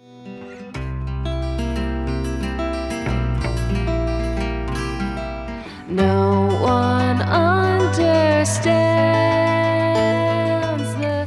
No 5.95 6.49
one 6.61 7.23
understands 7.23 8.43
the 10.97 11.25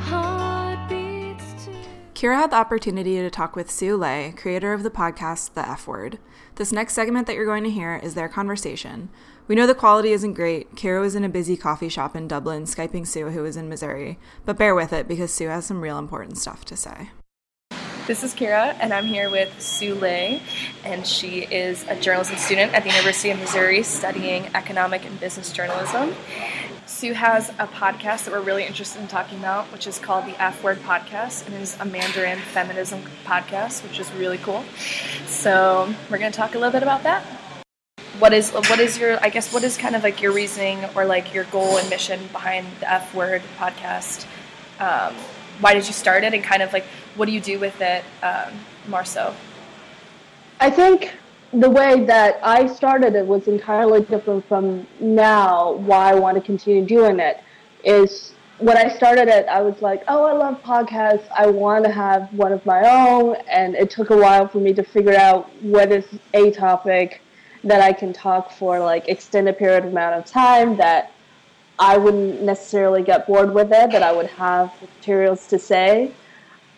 heartbeats 0.00 1.66
Kira 2.12 2.36
had 2.36 2.50
the 2.50 2.56
opportunity 2.56 3.16
to 3.16 3.30
talk 3.30 3.56
with 3.56 3.70
Sue 3.70 3.96
Lei, 3.96 4.34
creator 4.36 4.74
of 4.74 4.82
the 4.82 4.90
podcast 4.90 5.54
The 5.54 5.66
F 5.66 5.86
Word. 5.86 6.18
This 6.56 6.70
next 6.70 6.92
segment 6.92 7.26
that 7.28 7.34
you're 7.34 7.46
going 7.46 7.64
to 7.64 7.70
hear 7.70 7.96
is 7.96 8.12
their 8.12 8.28
conversation. 8.28 9.08
We 9.48 9.54
know 9.54 9.66
the 9.66 9.74
quality 9.74 10.12
isn't 10.12 10.34
great. 10.34 10.76
Kira 10.76 11.00
was 11.00 11.14
in 11.14 11.24
a 11.24 11.30
busy 11.30 11.56
coffee 11.56 11.88
shop 11.88 12.14
in 12.14 12.28
Dublin, 12.28 12.64
Skyping 12.64 13.06
Sue, 13.06 13.30
who 13.30 13.40
was 13.40 13.56
in 13.56 13.70
Missouri. 13.70 14.18
But 14.44 14.58
bear 14.58 14.74
with 14.74 14.92
it 14.92 15.08
because 15.08 15.32
Sue 15.32 15.48
has 15.48 15.64
some 15.64 15.80
real 15.80 15.98
important 15.98 16.36
stuff 16.36 16.66
to 16.66 16.76
say. 16.76 17.08
This 18.10 18.24
is 18.24 18.34
Kira, 18.34 18.76
and 18.80 18.92
I'm 18.92 19.04
here 19.04 19.30
with 19.30 19.62
Sue 19.62 19.94
Lei, 19.94 20.42
and 20.84 21.06
she 21.06 21.42
is 21.42 21.86
a 21.86 21.94
journalism 21.94 22.38
student 22.38 22.74
at 22.74 22.82
the 22.82 22.88
University 22.88 23.30
of 23.30 23.38
Missouri 23.38 23.84
studying 23.84 24.46
economic 24.56 25.06
and 25.06 25.20
business 25.20 25.52
journalism. 25.52 26.16
Sue 26.86 27.12
has 27.12 27.50
a 27.50 27.68
podcast 27.68 28.24
that 28.24 28.32
we're 28.32 28.40
really 28.40 28.64
interested 28.64 29.00
in 29.00 29.06
talking 29.06 29.38
about, 29.38 29.66
which 29.66 29.86
is 29.86 30.00
called 30.00 30.26
the 30.26 30.34
F 30.42 30.60
Word 30.64 30.78
Podcast, 30.78 31.46
and 31.46 31.54
it 31.54 31.60
is 31.60 31.78
a 31.78 31.84
Mandarin 31.84 32.38
feminism 32.38 33.00
podcast, 33.24 33.84
which 33.84 34.00
is 34.00 34.12
really 34.14 34.38
cool. 34.38 34.64
So 35.26 35.94
we're 36.10 36.18
going 36.18 36.32
to 36.32 36.36
talk 36.36 36.56
a 36.56 36.58
little 36.58 36.72
bit 36.72 36.82
about 36.82 37.04
that. 37.04 37.22
What 38.18 38.32
is 38.32 38.50
what 38.50 38.80
is 38.80 38.98
your 38.98 39.24
I 39.24 39.28
guess 39.28 39.54
what 39.54 39.62
is 39.62 39.76
kind 39.76 39.94
of 39.94 40.02
like 40.02 40.20
your 40.20 40.32
reasoning 40.32 40.84
or 40.96 41.04
like 41.04 41.32
your 41.32 41.44
goal 41.44 41.78
and 41.78 41.88
mission 41.88 42.18
behind 42.32 42.66
the 42.80 42.92
F 42.92 43.14
Word 43.14 43.42
podcast? 43.56 44.26
Um, 44.80 45.14
why 45.60 45.74
did 45.74 45.86
you 45.86 45.92
start 45.92 46.24
it, 46.24 46.34
and 46.34 46.42
kind 46.42 46.62
of 46.62 46.72
like 46.72 46.86
what 47.16 47.26
do 47.26 47.32
you 47.32 47.40
do 47.40 47.58
with 47.58 47.80
it 47.80 48.04
um, 48.22 48.52
more 48.88 49.04
so? 49.04 49.34
I 50.60 50.70
think 50.70 51.12
the 51.52 51.70
way 51.70 52.04
that 52.04 52.38
I 52.42 52.66
started 52.66 53.14
it 53.14 53.26
was 53.26 53.48
entirely 53.48 54.02
different 54.02 54.46
from 54.46 54.86
now. 55.00 55.72
Why 55.72 56.10
I 56.10 56.14
want 56.14 56.36
to 56.36 56.40
continue 56.40 56.84
doing 56.84 57.18
it 57.18 57.42
is 57.84 58.34
when 58.58 58.76
I 58.76 58.94
started 58.94 59.28
it, 59.28 59.46
I 59.48 59.62
was 59.62 59.80
like, 59.80 60.02
oh, 60.06 60.24
I 60.24 60.32
love 60.32 60.62
podcasts. 60.62 61.26
I 61.36 61.46
want 61.46 61.84
to 61.86 61.90
have 61.90 62.32
one 62.34 62.52
of 62.52 62.64
my 62.66 62.82
own. 62.82 63.36
And 63.48 63.74
it 63.74 63.90
took 63.90 64.10
a 64.10 64.16
while 64.16 64.46
for 64.46 64.58
me 64.58 64.74
to 64.74 64.82
figure 64.82 65.16
out 65.16 65.50
what 65.62 65.90
is 65.90 66.04
a 66.34 66.50
topic 66.50 67.22
that 67.64 67.80
I 67.80 67.92
can 67.92 68.12
talk 68.12 68.52
for 68.52 68.78
like 68.78 69.08
extended 69.08 69.58
period 69.58 69.84
amount 69.84 70.14
of 70.14 70.26
time 70.26 70.76
that 70.76 71.12
I 71.78 71.96
wouldn't 71.96 72.42
necessarily 72.42 73.02
get 73.02 73.26
bored 73.26 73.54
with 73.54 73.72
it, 73.72 73.90
that 73.90 74.02
I 74.02 74.12
would 74.12 74.26
have 74.26 74.72
materials 74.82 75.46
to 75.48 75.58
say. 75.58 76.12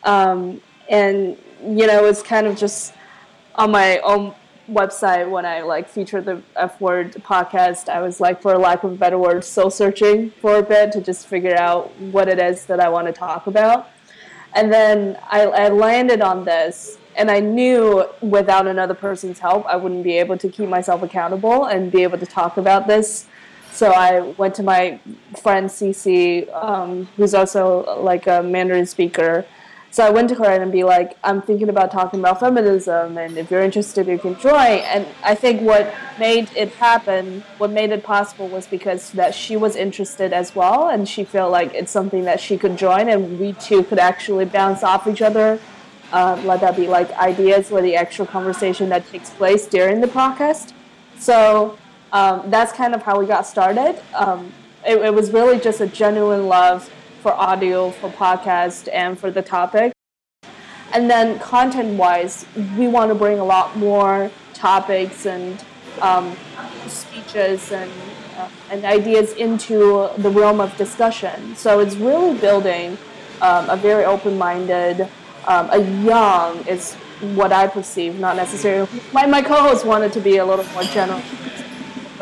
Um, 0.05 0.61
and, 0.89 1.37
you 1.63 1.87
know, 1.87 2.05
it's 2.07 2.23
kind 2.23 2.47
of 2.47 2.57
just 2.57 2.95
on 3.55 3.71
my 3.71 3.99
own 3.99 4.35
website 4.69 5.29
when 5.29 5.45
I 5.45 5.61
like 5.61 5.89
featured 5.89 6.25
the 6.25 6.43
F 6.57 6.81
word 6.81 7.13
podcast, 7.15 7.89
I 7.89 8.01
was 8.01 8.21
like, 8.21 8.41
for 8.41 8.57
lack 8.57 8.85
of 8.85 8.93
a 8.93 8.97
better 8.97 9.19
word, 9.19 9.45
soul 9.45 9.71
searching 9.71 10.31
for 10.31 10.57
a 10.57 10.63
bit 10.63 10.93
to 10.93 11.01
just 11.01 11.27
figure 11.27 11.57
out 11.57 11.95
what 11.99 12.29
it 12.29 12.39
is 12.39 12.67
that 12.67 12.81
I 12.81 12.89
want 12.89 13.07
to 13.09 13.13
talk 13.13 13.47
about. 13.47 13.91
And 14.55 14.73
then 14.73 15.19
I, 15.31 15.43
I 15.43 15.69
landed 15.69 16.21
on 16.21 16.45
this, 16.45 16.99
and 17.17 17.31
I 17.31 17.41
knew 17.41 18.07
without 18.21 18.67
another 18.67 18.95
person's 18.95 19.39
help, 19.39 19.67
I 19.67 19.77
wouldn't 19.77 20.05
be 20.05 20.19
able 20.19 20.39
to 20.39 20.49
keep 20.49 20.69
myself 20.69 21.03
accountable 21.03 21.67
and 21.67 21.91
be 21.91 22.03
able 22.03 22.19
to 22.19 22.27
talk 22.27 22.57
about 22.57 22.87
this. 22.87 23.27
So 23.73 23.91
I 23.91 24.21
went 24.21 24.55
to 24.57 24.63
my 24.63 25.01
friend 25.41 25.69
Cece, 25.69 26.53
um, 26.55 27.07
who's 27.17 27.35
also 27.35 28.01
like 28.03 28.27
a 28.27 28.43
Mandarin 28.43 28.87
speaker. 28.87 29.45
So 29.93 30.03
I 30.03 30.09
went 30.09 30.31
to 30.31 30.37
her 30.37 30.47
and 30.47 30.73
be 30.73 30.85
like, 30.85 31.19
I'm 31.23 31.43
thinking 31.43 31.69
about 31.69 31.93
talking 31.93 32.19
about 32.19 32.41
feminism, 32.41 33.19
and 33.19 33.37
if 33.37 33.51
you're 33.51 33.61
interested, 33.61 34.07
you 34.07 34.19
can 34.19 34.41
join. 34.41 34.79
And 34.79 35.07
I 35.23 35.35
think 35.35 35.61
what 35.61 35.95
made 36.19 36.49
it 36.57 36.73
happen, 36.77 37.45
what 37.59 37.71
made 37.71 37.91
it 37.91 38.03
possible, 38.03 38.49
was 38.49 38.67
because 38.67 39.11
that 39.11 39.35
she 39.35 39.55
was 39.55 39.77
interested 39.77 40.33
as 40.33 40.55
well, 40.55 40.89
and 40.89 41.07
she 41.07 41.25
felt 41.25 41.53
like 41.53 41.75
it's 41.75 41.93
something 41.93 42.25
that 42.25 42.41
she 42.41 42.57
could 42.57 42.79
join, 42.79 43.11
and 43.11 43.39
we 43.39 43.53
two 43.53 43.83
could 43.83 43.99
actually 43.99 44.47
bounce 44.47 44.83
off 44.83 45.07
each 45.07 45.21
other. 45.21 45.61
Uh, 46.11 46.41
let 46.47 46.63
that 46.63 46.75
be 46.75 46.87
like 46.87 47.13
ideas 47.19 47.71
or 47.71 47.83
the 47.83 47.95
actual 47.95 48.25
conversation 48.25 48.89
that 48.89 49.07
takes 49.11 49.29
place 49.29 49.67
during 49.67 50.01
the 50.01 50.07
podcast. 50.07 50.73
So 51.19 51.77
um, 52.13 52.49
that's 52.49 52.73
kind 52.73 52.95
of 52.95 53.03
how 53.03 53.21
we 53.21 53.27
got 53.27 53.47
started. 53.47 54.01
Um, 54.15 54.55
it, 54.87 54.97
it 54.97 55.13
was 55.13 55.33
really 55.33 55.61
just 55.61 55.83
a 55.83 55.87
genuine 55.87 56.47
love 56.49 56.91
for 57.23 57.33
audio, 57.33 57.91
for 57.91 58.11
podcast, 58.11 58.89
and 58.93 59.19
for 59.19 59.31
the 59.31 59.43
topic. 59.43 59.93
And 60.93 61.09
then 61.09 61.39
content 61.39 61.97
wise, 61.97 62.45
we 62.77 62.89
want 62.89 63.11
to 63.11 63.15
bring 63.15 63.39
a 63.39 63.45
lot 63.45 63.77
more 63.77 64.31
topics 64.53 65.25
and 65.25 65.65
um, 66.01 66.37
speeches 66.89 67.71
and, 67.71 67.91
uh, 68.37 68.49
and 68.71 68.85
ideas 68.85 69.33
into 69.35 70.11
the 70.19 70.29
realm 70.29 70.61
of 70.61 70.77
discussion. 70.77 71.55
So 71.55 71.79
it's 71.79 71.95
really 71.95 72.37
building 72.39 72.99
um, 73.41 73.71
a 73.71 73.77
very 73.77 74.05
open 74.05 74.37
minded, 74.37 75.09
um, 75.47 75.71
a 75.71 75.79
young, 76.03 76.67
is 76.67 76.95
what 77.37 77.53
I 77.53 77.69
perceive, 77.69 78.19
not 78.19 78.37
necessarily. 78.37 78.89
My, 79.13 79.27
my 79.27 79.43
co 79.43 79.63
host 79.63 79.87
wanted 79.87 80.13
to 80.15 80.21
be 80.21 80.39
a 80.39 80.45
little 80.45 80.67
more 80.75 80.83
general 80.83 81.23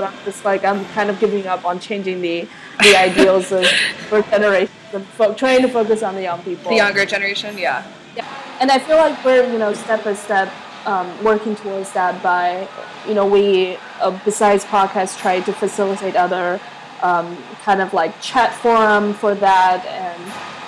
but 0.00 0.12
I'm 0.12 0.24
just 0.24 0.44
like 0.44 0.64
I'm 0.64 0.84
kind 0.86 1.10
of 1.10 1.20
giving 1.20 1.46
up 1.46 1.64
on 1.64 1.78
changing 1.78 2.22
the 2.22 2.48
the 2.82 2.96
ideals 2.96 3.52
of 3.52 3.66
for 4.08 4.22
generations 4.22 4.76
and 4.92 5.04
fo- 5.06 5.34
trying 5.34 5.62
to 5.62 5.68
focus 5.68 6.02
on 6.02 6.14
the 6.14 6.22
young 6.22 6.42
people. 6.42 6.70
The 6.70 6.76
younger 6.76 7.04
generation, 7.06 7.56
yeah. 7.56 7.86
Yeah. 8.16 8.26
And 8.60 8.70
I 8.70 8.78
feel 8.78 8.96
like 8.96 9.24
we're 9.24 9.50
you 9.50 9.58
know 9.58 9.72
step 9.72 10.04
by 10.04 10.14
step 10.14 10.52
um, 10.86 11.24
working 11.24 11.56
towards 11.56 11.92
that 11.92 12.22
by 12.22 12.68
you 13.06 13.14
know 13.14 13.26
we 13.26 13.76
uh, 14.00 14.18
besides 14.24 14.64
podcasts 14.64 15.18
try 15.18 15.40
to 15.40 15.52
facilitate 15.52 16.16
other 16.16 16.60
um, 17.02 17.36
kind 17.62 17.80
of 17.80 17.92
like 17.92 18.18
chat 18.20 18.54
forum 18.54 19.14
for 19.14 19.34
that 19.34 19.84
and 19.86 20.22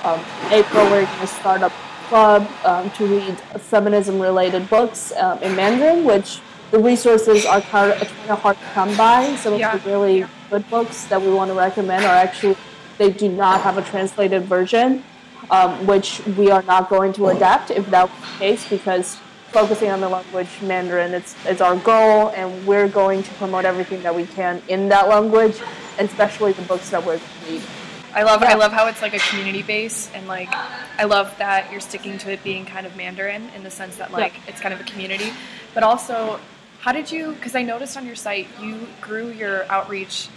um, 0.04 0.24
April 0.52 0.84
we're 0.84 1.04
going 1.04 1.20
to 1.20 1.26
start 1.26 1.62
a 1.62 1.72
club 2.08 2.48
um, 2.64 2.90
to 2.92 3.06
read 3.06 3.38
feminism 3.60 4.20
related 4.20 4.68
books 4.68 5.12
um, 5.16 5.38
in 5.42 5.54
Mandarin 5.56 6.04
which 6.04 6.40
the 6.72 6.78
resources 6.78 7.44
are 7.44 7.60
kind 7.60 7.92
of, 7.92 7.98
kind 8.08 8.30
of 8.30 8.40
hard 8.40 8.56
to 8.58 8.64
come 8.74 8.96
by. 8.96 9.36
Some 9.36 9.54
Yeah. 9.54 9.74
of 9.74 9.84
the 9.84 9.90
really 9.90 10.26
good 10.50 10.68
books 10.70 11.04
that 11.04 11.20
we 11.20 11.30
want 11.30 11.50
to 11.50 11.54
recommend 11.54 12.04
are 12.04 12.16
actually 12.26 12.56
they 12.98 13.10
do 13.10 13.28
not 13.28 13.60
have 13.60 13.78
a 13.78 13.82
translated 13.82 14.44
version, 14.44 15.04
um, 15.50 15.86
which 15.86 16.20
we 16.38 16.50
are 16.50 16.62
not 16.62 16.88
going 16.88 17.12
to 17.14 17.28
adapt 17.28 17.70
if 17.70 17.88
that 17.90 18.04
was 18.08 18.18
the 18.20 18.38
case 18.38 18.64
because 18.68 19.18
focusing 19.52 19.90
on 19.90 20.00
the 20.00 20.08
language 20.08 20.48
Mandarin. 20.62 21.12
It's 21.12 21.34
it's 21.44 21.60
our 21.60 21.76
goal, 21.76 22.32
and 22.34 22.66
we're 22.66 22.88
going 22.88 23.22
to 23.22 23.30
promote 23.34 23.64
everything 23.66 24.02
that 24.02 24.14
we 24.14 24.24
can 24.24 24.62
in 24.68 24.88
that 24.88 25.08
language, 25.08 25.56
and 25.98 26.08
especially 26.08 26.52
the 26.52 26.62
books 26.62 26.88
that 26.90 27.04
we're 27.04 27.20
reading. 27.46 27.66
I 28.14 28.22
love 28.24 28.42
I 28.42 28.54
love 28.54 28.72
how 28.72 28.86
it's 28.88 29.00
like 29.00 29.14
a 29.14 29.18
community 29.18 29.62
base 29.62 30.10
and 30.14 30.28
like 30.28 30.50
I 30.98 31.04
love 31.04 31.34
that 31.38 31.70
you're 31.72 31.80
sticking 31.80 32.18
to 32.18 32.30
it 32.30 32.44
being 32.44 32.66
kind 32.66 32.86
of 32.86 32.94
Mandarin 32.94 33.48
in 33.56 33.62
the 33.62 33.70
sense 33.70 33.96
that 33.96 34.12
like 34.12 34.34
it's 34.46 34.60
kind 34.60 34.74
of 34.74 34.80
a 34.80 34.84
community. 34.84 35.32
But 35.72 35.82
also 35.82 36.38
how 36.82 36.92
did 36.92 37.10
you 37.10 37.34
cuz 37.40 37.54
I 37.54 37.62
noticed 37.62 37.96
on 37.96 38.06
your 38.06 38.16
site 38.26 38.48
you 38.60 38.74
grew 39.00 39.28
your 39.30 39.64
outreach 39.70 40.28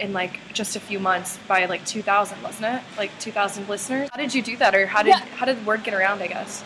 in 0.00 0.12
like 0.12 0.38
just 0.52 0.76
a 0.76 0.80
few 0.80 0.98
months 0.98 1.38
by 1.48 1.64
like 1.66 1.84
2000 1.86 2.42
wasn't 2.42 2.66
it? 2.76 2.82
Like 2.98 3.10
2000 3.20 3.68
listeners. 3.68 4.08
How 4.12 4.20
did 4.20 4.34
you 4.34 4.42
do 4.42 4.56
that 4.58 4.74
or 4.74 4.86
how 4.86 5.02
did 5.02 5.10
Yeah. 5.10 5.24
how 5.38 5.46
did 5.46 5.64
word 5.66 5.82
get 5.84 5.94
around 5.94 6.22
I 6.22 6.26
guess? 6.28 6.62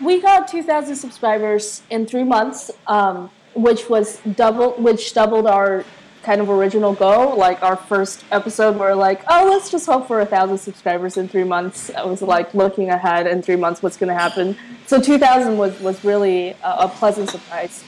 We 0.00 0.20
got 0.20 0.48
2,000 0.48 0.96
subscribers 0.96 1.82
in 1.88 2.04
three 2.06 2.24
months, 2.24 2.70
um, 2.88 3.30
which 3.54 3.88
was 3.88 4.18
double, 4.34 4.70
which 4.72 5.14
doubled 5.14 5.46
our 5.46 5.84
kind 6.24 6.40
of 6.40 6.50
original 6.50 6.92
goal. 6.94 7.36
Like 7.36 7.62
our 7.62 7.76
first 7.76 8.24
episode, 8.32 8.74
we 8.74 8.80
are 8.80 8.94
like, 8.96 9.20
oh, 9.28 9.46
let's 9.48 9.70
just 9.70 9.86
hope 9.86 10.08
for 10.08 10.18
a 10.20 10.26
thousand 10.26 10.58
subscribers 10.58 11.16
in 11.16 11.28
three 11.28 11.44
months. 11.44 11.90
I 11.96 12.04
was 12.04 12.22
like 12.22 12.52
looking 12.54 12.88
ahead 12.90 13.28
in 13.28 13.40
three 13.40 13.56
months, 13.56 13.82
what's 13.84 13.96
going 13.96 14.08
to 14.08 14.18
happen. 14.18 14.56
So 14.86 15.00
2,000 15.00 15.56
was 15.58 15.78
was 15.80 16.02
really 16.04 16.56
a, 16.64 16.70
a 16.86 16.88
pleasant 16.88 17.30
surprise. 17.30 17.84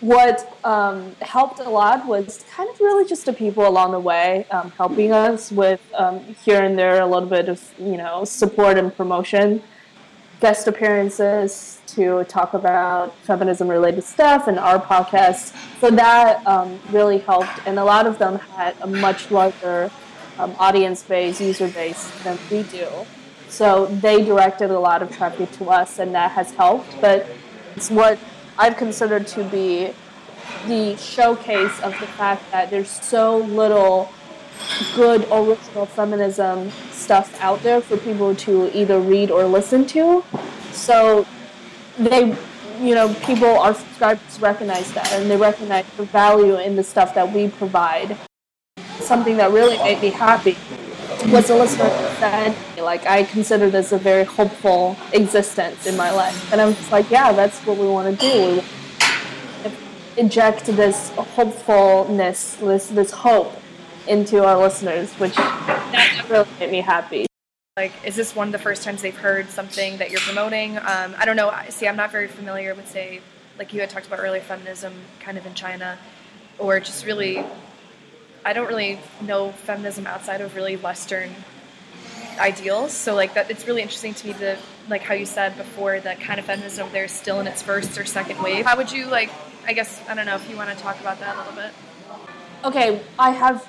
What 0.00 0.54
um, 0.62 1.16
helped 1.22 1.58
a 1.58 1.68
lot 1.68 2.06
was 2.06 2.44
kind 2.54 2.68
of 2.68 2.78
really 2.80 3.08
just 3.08 3.24
the 3.24 3.32
people 3.32 3.66
along 3.66 3.92
the 3.92 4.00
way 4.00 4.46
um, 4.50 4.70
helping 4.72 5.12
us 5.12 5.50
with 5.50 5.80
um, 5.94 6.20
here 6.44 6.62
and 6.62 6.78
there 6.78 7.00
a 7.00 7.06
little 7.06 7.28
bit 7.28 7.48
of 7.48 7.62
you 7.78 7.96
know 7.96 8.24
support 8.24 8.76
and 8.76 8.94
promotion 8.94 9.62
guest 10.40 10.68
appearances 10.68 11.80
to 11.86 12.24
talk 12.24 12.52
about 12.52 13.16
feminism 13.20 13.68
related 13.68 14.04
stuff 14.04 14.48
and 14.48 14.58
our 14.58 14.78
podcast. 14.78 15.54
So 15.80 15.90
that 15.90 16.46
um, 16.46 16.78
really 16.90 17.18
helped, 17.18 17.66
and 17.66 17.78
a 17.78 17.84
lot 17.84 18.06
of 18.06 18.18
them 18.18 18.38
had 18.38 18.76
a 18.82 18.86
much 18.86 19.30
larger 19.30 19.90
um, 20.38 20.54
audience 20.58 21.02
base, 21.02 21.40
user 21.40 21.68
base 21.68 22.10
than 22.22 22.38
we 22.50 22.64
do. 22.64 22.86
So 23.48 23.86
they 23.86 24.24
directed 24.24 24.70
a 24.70 24.78
lot 24.78 25.02
of 25.02 25.16
traffic 25.16 25.50
to 25.52 25.70
us, 25.70 25.98
and 25.98 26.14
that 26.14 26.32
has 26.32 26.52
helped. 26.52 27.00
But 27.00 27.26
it's 27.76 27.90
what 27.90 28.18
I've 28.58 28.76
considered 28.76 29.26
to 29.28 29.44
be 29.44 29.92
the 30.66 30.96
showcase 30.96 31.78
of 31.80 31.92
the 32.00 32.06
fact 32.06 32.50
that 32.52 32.70
there's 32.70 32.90
so 32.90 33.38
little 33.38 34.10
good 34.94 35.26
original 35.30 35.84
feminism 35.84 36.70
stuff 36.90 37.38
out 37.42 37.62
there 37.62 37.80
for 37.80 37.96
people 37.98 38.34
to 38.34 38.74
either 38.76 38.98
read 38.98 39.30
or 39.30 39.44
listen 39.44 39.86
to. 39.88 40.24
So 40.72 41.26
they, 41.98 42.34
you 42.80 42.94
know, 42.94 43.12
people, 43.24 43.48
our 43.48 43.74
subscribers 43.74 44.40
recognize 44.40 44.90
that 44.94 45.12
and 45.12 45.30
they 45.30 45.36
recognize 45.36 45.84
the 45.96 46.04
value 46.04 46.56
in 46.56 46.76
the 46.76 46.84
stuff 46.84 47.14
that 47.14 47.30
we 47.30 47.48
provide. 47.48 48.16
Something 49.00 49.36
that 49.36 49.52
really 49.52 49.76
made 49.78 50.00
me 50.00 50.10
happy 50.10 50.56
was 51.30 51.50
a 51.50 51.56
listener 51.56 52.05
said, 52.18 52.54
like, 52.78 53.06
I 53.06 53.24
consider 53.24 53.70
this 53.70 53.92
a 53.92 53.98
very 53.98 54.24
hopeful 54.24 54.96
existence 55.12 55.86
in 55.86 55.96
my 55.96 56.10
life. 56.10 56.52
And 56.52 56.60
I'm 56.60 56.74
just 56.74 56.92
like, 56.92 57.10
yeah, 57.10 57.32
that's 57.32 57.58
what 57.60 57.76
we 57.78 57.86
want 57.86 58.18
to 58.18 58.32
do. 58.32 58.62
We 59.64 59.72
inject 60.16 60.66
this 60.66 61.10
hopefulness, 61.10 62.54
this 62.56 62.88
this 62.88 63.10
hope 63.10 63.52
into 64.08 64.44
our 64.44 64.56
listeners, 64.56 65.12
which 65.14 65.34
that 65.34 66.26
really 66.30 66.48
made 66.58 66.70
me 66.70 66.80
happy. 66.80 67.26
Like, 67.76 67.92
is 68.04 68.16
this 68.16 68.34
one 68.34 68.48
of 68.48 68.52
the 68.52 68.58
first 68.58 68.82
times 68.82 69.02
they've 69.02 69.14
heard 69.16 69.50
something 69.50 69.98
that 69.98 70.10
you're 70.10 70.20
promoting? 70.20 70.78
Um, 70.78 71.14
I 71.18 71.26
don't 71.26 71.36
know. 71.36 71.52
See, 71.68 71.86
I'm 71.86 71.96
not 71.96 72.10
very 72.10 72.28
familiar 72.28 72.74
with, 72.74 72.88
say, 72.88 73.20
like 73.58 73.74
you 73.74 73.80
had 73.80 73.90
talked 73.90 74.06
about 74.06 74.20
earlier, 74.20 74.40
feminism 74.40 74.94
kind 75.20 75.36
of 75.36 75.44
in 75.44 75.52
China, 75.52 75.98
or 76.58 76.80
just 76.80 77.04
really, 77.04 77.44
I 78.46 78.54
don't 78.54 78.68
really 78.68 78.98
know 79.20 79.52
feminism 79.52 80.06
outside 80.06 80.40
of 80.40 80.54
really 80.54 80.76
Western 80.76 81.30
ideals. 82.38 82.92
So, 82.92 83.14
like, 83.14 83.34
that 83.34 83.50
it's 83.50 83.66
really 83.66 83.82
interesting 83.82 84.14
to 84.14 84.26
me 84.26 84.32
the 84.34 84.58
like 84.88 85.02
how 85.02 85.14
you 85.14 85.26
said 85.26 85.56
before 85.56 85.98
that 86.00 86.20
kind 86.20 86.38
of 86.38 86.46
feminism 86.46 86.88
there 86.92 87.04
is 87.04 87.12
still 87.12 87.40
in 87.40 87.46
its 87.46 87.62
first 87.62 87.98
or 87.98 88.04
second 88.04 88.42
wave. 88.42 88.64
How 88.64 88.76
would 88.76 88.92
you 88.92 89.06
like? 89.06 89.30
I 89.66 89.72
guess 89.72 90.00
I 90.08 90.14
don't 90.14 90.26
know 90.26 90.36
if 90.36 90.48
you 90.48 90.56
want 90.56 90.70
to 90.70 90.76
talk 90.76 91.00
about 91.00 91.18
that 91.20 91.34
a 91.34 91.38
little 91.38 91.54
bit. 91.54 91.72
Okay, 92.64 93.02
I 93.18 93.30
have 93.30 93.68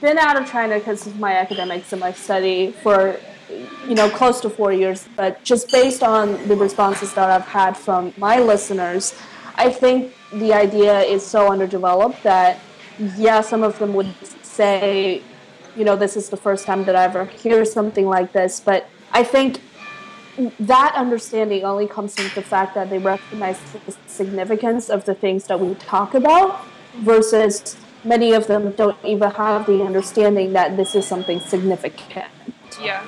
been 0.00 0.18
out 0.18 0.40
of 0.40 0.50
China 0.50 0.78
because 0.78 1.06
of 1.06 1.18
my 1.18 1.34
academics 1.34 1.92
and 1.92 2.00
my 2.00 2.12
study 2.12 2.72
for 2.82 3.18
you 3.86 3.94
know 3.94 4.08
close 4.10 4.40
to 4.40 4.50
four 4.50 4.72
years. 4.72 5.08
But 5.16 5.42
just 5.44 5.70
based 5.70 6.02
on 6.02 6.46
the 6.48 6.56
responses 6.56 7.14
that 7.14 7.30
I've 7.30 7.48
had 7.48 7.76
from 7.76 8.12
my 8.16 8.38
listeners, 8.38 9.14
I 9.56 9.70
think 9.70 10.14
the 10.32 10.52
idea 10.52 11.00
is 11.00 11.24
so 11.24 11.50
underdeveloped 11.50 12.22
that 12.22 12.58
yeah, 13.16 13.40
some 13.40 13.62
of 13.62 13.78
them 13.78 13.94
would 13.94 14.14
say, 14.42 15.22
you 15.76 15.84
know, 15.84 15.96
this 15.96 16.16
is 16.16 16.28
the 16.28 16.36
first 16.36 16.66
time 16.66 16.84
that 16.84 16.96
I 16.96 17.04
ever 17.04 17.24
hear 17.24 17.64
something 17.64 18.06
like 18.06 18.32
this. 18.32 18.60
But 18.60 18.88
I 19.12 19.24
think 19.24 19.60
that 20.60 20.94
understanding 20.94 21.64
only 21.64 21.86
comes 21.86 22.14
from 22.14 22.30
the 22.34 22.42
fact 22.42 22.74
that 22.74 22.90
they 22.90 22.98
recognize 22.98 23.58
the 23.72 23.94
significance 24.06 24.88
of 24.88 25.04
the 25.04 25.14
things 25.14 25.46
that 25.46 25.60
we 25.60 25.74
talk 25.74 26.14
about 26.14 26.64
versus 26.96 27.76
many 28.04 28.32
of 28.32 28.46
them 28.46 28.72
don't 28.72 28.96
even 29.04 29.30
have 29.30 29.66
the 29.66 29.82
understanding 29.82 30.52
that 30.54 30.76
this 30.76 30.94
is 30.94 31.06
something 31.06 31.38
significant 31.40 32.26
Yeah. 32.82 33.04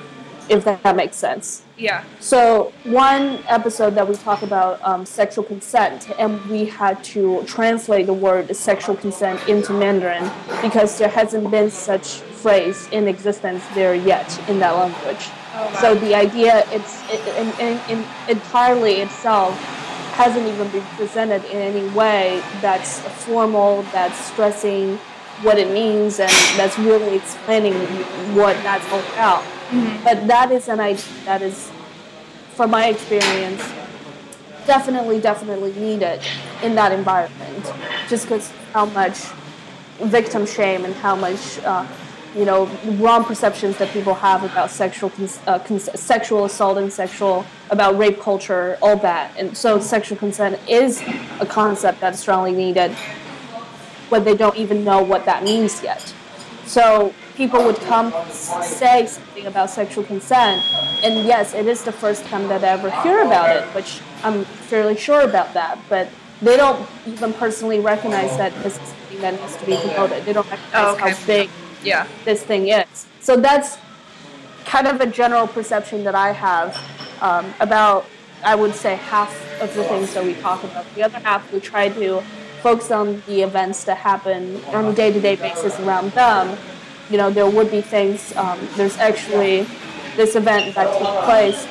If 0.49 0.63
that, 0.65 0.95
makes 0.95 1.17
sense. 1.17 1.63
Yeah. 1.77 2.03
so 2.21 2.71
one 2.85 3.39
episode 3.49 3.95
that 3.95 4.07
we 4.07 4.15
talk 4.15 4.43
about 4.43 4.81
um, 4.81 5.05
sexual 5.05 5.43
consent 5.43 6.09
and 6.17 6.43
we 6.45 6.65
had 6.65 7.03
to 7.05 7.43
translate 7.43 8.05
the 8.05 8.13
word 8.13 8.55
sexual 8.55 8.95
consent 8.95 9.45
into 9.49 9.73
mandarin 9.73 10.31
because 10.61 10.97
there 10.97 11.09
hasn't 11.09 11.51
been 11.51 11.69
such 11.69 12.19
phrase 12.45 12.87
in 12.91 13.07
existence 13.07 13.63
there 13.73 13.95
yet 13.95 14.39
in 14.47 14.59
that 14.59 14.71
language. 14.71 15.29
So 15.81 15.95
the 15.95 16.13
idea 16.13 16.63
it's 16.69 17.01
it, 17.09 17.21
in, 17.37 17.47
in, 17.59 17.79
in 17.89 18.05
entirely 18.29 18.95
itself 19.01 19.53
hasn't 20.13 20.47
even 20.47 20.69
been 20.69 20.85
presented 20.95 21.43
in 21.45 21.57
any 21.57 21.89
way 21.89 22.41
that's 22.61 22.99
formal 23.25 23.81
that's 23.91 24.17
stressing 24.27 24.97
what 25.41 25.57
it 25.57 25.71
means 25.71 26.19
and 26.19 26.31
that's 26.57 26.79
really 26.79 27.17
explaining 27.17 27.73
what 28.33 28.55
that's 28.63 28.89
all 28.91 28.99
about 29.13 29.43
but 30.03 30.27
that 30.27 30.51
is 30.51 30.67
an 30.67 30.79
idea 30.79 31.03
that 31.25 31.41
is 31.41 31.71
from 32.55 32.71
my 32.71 32.87
experience 32.87 33.61
definitely 34.65 35.19
definitely 35.19 35.73
needed 35.73 36.21
in 36.63 36.75
that 36.75 36.91
environment. 36.91 37.73
Just 38.09 38.25
because 38.25 38.51
how 38.73 38.85
much 38.85 39.17
victim 39.99 40.45
shame 40.45 40.85
and 40.85 40.93
how 40.95 41.15
much 41.15 41.59
uh, 41.59 41.85
you 42.35 42.45
know 42.45 42.65
wrong 42.99 43.23
perceptions 43.23 43.77
that 43.77 43.89
people 43.89 44.13
have 44.13 44.43
about 44.43 44.69
sexual 44.69 45.09
cons- 45.09 45.39
uh, 45.47 45.59
cons- 45.59 45.89
sexual 45.99 46.45
assault 46.45 46.77
and 46.77 46.91
sexual 46.91 47.45
about 47.69 47.97
rape 47.97 48.19
culture 48.19 48.77
all 48.81 48.97
that. 48.97 49.35
And 49.37 49.55
so 49.57 49.79
sexual 49.79 50.17
consent 50.17 50.59
is 50.67 51.01
a 51.39 51.45
concept 51.45 51.99
that's 51.99 52.19
strongly 52.19 52.51
needed 52.51 52.95
but 54.09 54.23
they 54.23 54.35
don't 54.35 54.55
even 54.55 54.83
know 54.83 55.01
what 55.01 55.25
that 55.25 55.43
means 55.43 55.83
yet. 55.83 56.13
So 56.65 57.13
people 57.35 57.63
would 57.63 57.77
come 57.81 58.13
say 58.31 59.05
something 59.07 59.45
about 59.45 59.69
sexual 59.69 60.03
consent, 60.03 60.61
and 61.03 61.25
yes, 61.27 61.53
it 61.53 61.67
is 61.67 61.83
the 61.83 61.91
first 61.91 62.25
time 62.25 62.47
that 62.47 62.63
I 62.63 62.69
ever 62.69 62.89
hear 63.01 63.21
about 63.23 63.55
it, 63.55 63.63
which 63.75 63.99
I'm 64.23 64.43
fairly 64.45 64.97
sure 64.97 65.21
about 65.21 65.53
that. 65.53 65.77
But 65.89 66.09
they 66.41 66.57
don't 66.57 66.87
even 67.05 67.33
personally 67.33 67.79
recognize 67.79 68.35
that 68.37 68.53
this 68.63 68.73
is 68.79 68.87
something 68.89 69.21
that 69.21 69.39
needs 69.39 69.55
to 69.57 69.65
be 69.65 69.77
promoted. 69.77 70.25
They 70.25 70.33
don't 70.33 70.49
recognize 70.49 70.71
Oh, 70.85 70.93
okay. 70.95 71.11
how 71.11 71.25
big 71.27 71.49
Yeah. 71.83 72.07
this 72.25 72.41
thing 72.43 72.67
is. 72.69 73.05
So 73.21 73.35
that's 73.37 73.77
kind 74.65 74.87
of 74.87 74.99
a 75.01 75.05
general 75.05 75.47
perception 75.47 76.03
that 76.05 76.15
I 76.15 76.31
have 76.31 76.77
um, 77.21 77.53
about, 77.59 78.05
I 78.43 78.55
would 78.55 78.75
say, 78.75 78.95
half 78.95 79.31
of 79.61 79.73
the 79.75 79.83
things 79.85 80.13
that 80.13 80.23
we 80.23 80.33
talk 80.35 80.63
about. 80.63 80.85
The 80.95 81.03
other 81.03 81.19
half, 81.19 81.51
we 81.53 81.59
try 81.59 81.89
to 81.89 82.21
focus 82.61 82.91
on 82.91 83.21
the 83.27 83.41
events 83.43 83.83
that 83.85 83.97
happen 83.97 84.59
on 84.73 84.85
a 84.85 84.93
day 84.93 85.11
to 85.13 85.19
day 85.21 85.35
basis 85.35 85.79
around 85.79 86.11
them. 86.11 86.57
You 87.09 87.17
know, 87.17 87.29
there 87.29 87.49
would 87.49 87.69
be 87.69 87.81
things, 87.81 88.35
um, 88.35 88.59
there's 88.75 88.97
actually 88.97 89.67
this 90.15 90.35
event 90.35 90.75
that 90.75 90.97
took 90.97 91.23
place. 91.25 91.67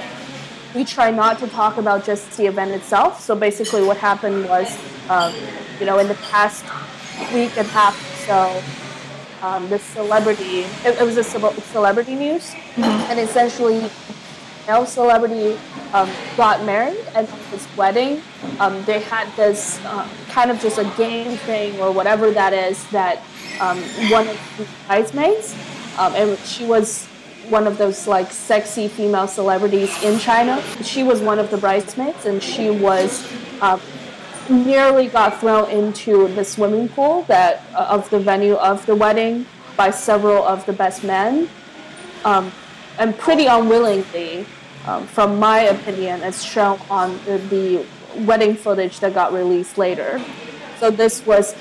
We 0.74 0.84
try 0.84 1.10
not 1.10 1.38
to 1.40 1.48
talk 1.48 1.76
about 1.76 2.04
just 2.04 2.36
the 2.36 2.46
event 2.46 2.72
itself. 2.72 3.20
So 3.20 3.34
basically, 3.34 3.82
what 3.82 3.96
happened 3.96 4.48
was, 4.48 4.76
um, 5.08 5.32
you 5.80 5.86
know, 5.86 5.98
in 5.98 6.08
the 6.08 6.14
past 6.30 6.64
week 7.32 7.56
and 7.56 7.66
a 7.66 7.70
half 7.70 7.94
or 7.96 8.26
so, 8.26 8.62
um, 9.44 9.68
this 9.68 9.82
celebrity. 9.82 10.60
It, 10.84 10.98
it 11.00 11.02
was 11.02 11.16
a 11.16 11.24
ce- 11.24 11.64
celebrity 11.70 12.14
news, 12.14 12.54
and 12.76 13.20
essentially, 13.20 13.90
male 14.66 14.86
celebrity 14.86 15.58
um, 15.92 16.10
got 16.36 16.64
married, 16.64 16.98
and 17.14 17.28
at 17.28 17.38
his 17.50 17.68
wedding, 17.76 18.22
um, 18.58 18.82
they 18.84 19.00
had 19.00 19.28
this 19.36 19.78
uh, 19.84 20.08
kind 20.30 20.50
of 20.50 20.58
just 20.60 20.78
a 20.78 20.84
game 20.96 21.36
thing 21.38 21.78
or 21.80 21.92
whatever 21.92 22.30
that 22.30 22.52
is 22.52 22.84
that 22.90 23.22
um, 23.60 23.78
one 24.10 24.28
of 24.28 24.38
the 24.58 24.66
bridesmaids, 24.86 25.54
um, 25.98 26.14
and 26.14 26.38
she 26.40 26.64
was 26.64 27.06
one 27.48 27.66
of 27.66 27.76
those 27.76 28.06
like 28.06 28.30
sexy 28.32 28.88
female 28.88 29.28
celebrities 29.28 29.90
in 30.02 30.18
China. 30.18 30.62
She 30.82 31.02
was 31.02 31.20
one 31.20 31.38
of 31.38 31.50
the 31.50 31.58
bridesmaids, 31.58 32.26
and 32.26 32.42
she 32.42 32.70
was 32.70 33.26
uh, 33.60 33.78
nearly 34.48 35.08
got 35.08 35.40
thrown 35.40 35.70
into 35.70 36.28
the 36.34 36.44
swimming 36.44 36.88
pool 36.88 37.22
that 37.28 37.62
uh, 37.74 37.86
of 37.90 38.08
the 38.10 38.18
venue 38.18 38.54
of 38.54 38.84
the 38.86 38.94
wedding 38.94 39.46
by 39.76 39.90
several 39.90 40.42
of 40.44 40.64
the 40.66 40.72
best 40.72 41.04
men, 41.04 41.48
um, 42.24 42.52
and 42.98 43.16
pretty 43.18 43.46
unwillingly, 43.46 44.46
um, 44.86 45.06
from 45.06 45.38
my 45.38 45.60
opinion, 45.60 46.22
as 46.22 46.44
shown 46.44 46.78
on 46.88 47.18
the, 47.24 47.38
the 47.50 47.86
wedding 48.24 48.54
footage 48.54 49.00
that 49.00 49.12
got 49.14 49.32
released 49.32 49.76
later. 49.76 50.22
So 50.78 50.90
this 50.90 51.26
was 51.26 51.54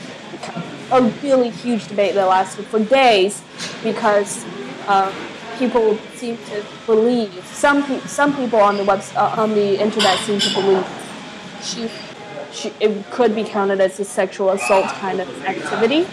a 0.91 1.01
really 1.23 1.49
huge 1.49 1.87
debate 1.87 2.13
that 2.15 2.27
lasted 2.27 2.65
for 2.67 2.79
days 2.79 3.41
because 3.83 4.45
um, 4.87 5.13
people 5.57 5.97
seem 6.15 6.37
to 6.37 6.63
believe 6.85 7.31
some 7.45 7.83
pe- 7.83 7.99
some 8.01 8.35
people 8.35 8.59
on 8.59 8.77
the 8.77 8.83
web 8.83 9.01
uh, 9.15 9.35
on 9.37 9.51
the 9.53 9.79
internet 9.81 10.17
seem 10.19 10.39
to 10.39 10.53
believe 10.53 10.85
she, 11.61 11.89
she 12.51 12.73
it 12.79 13.09
could 13.11 13.33
be 13.35 13.43
counted 13.43 13.79
as 13.81 13.99
a 13.99 14.05
sexual 14.05 14.49
assault 14.51 14.85
kind 14.99 15.19
of 15.21 15.45
activity, 15.45 16.05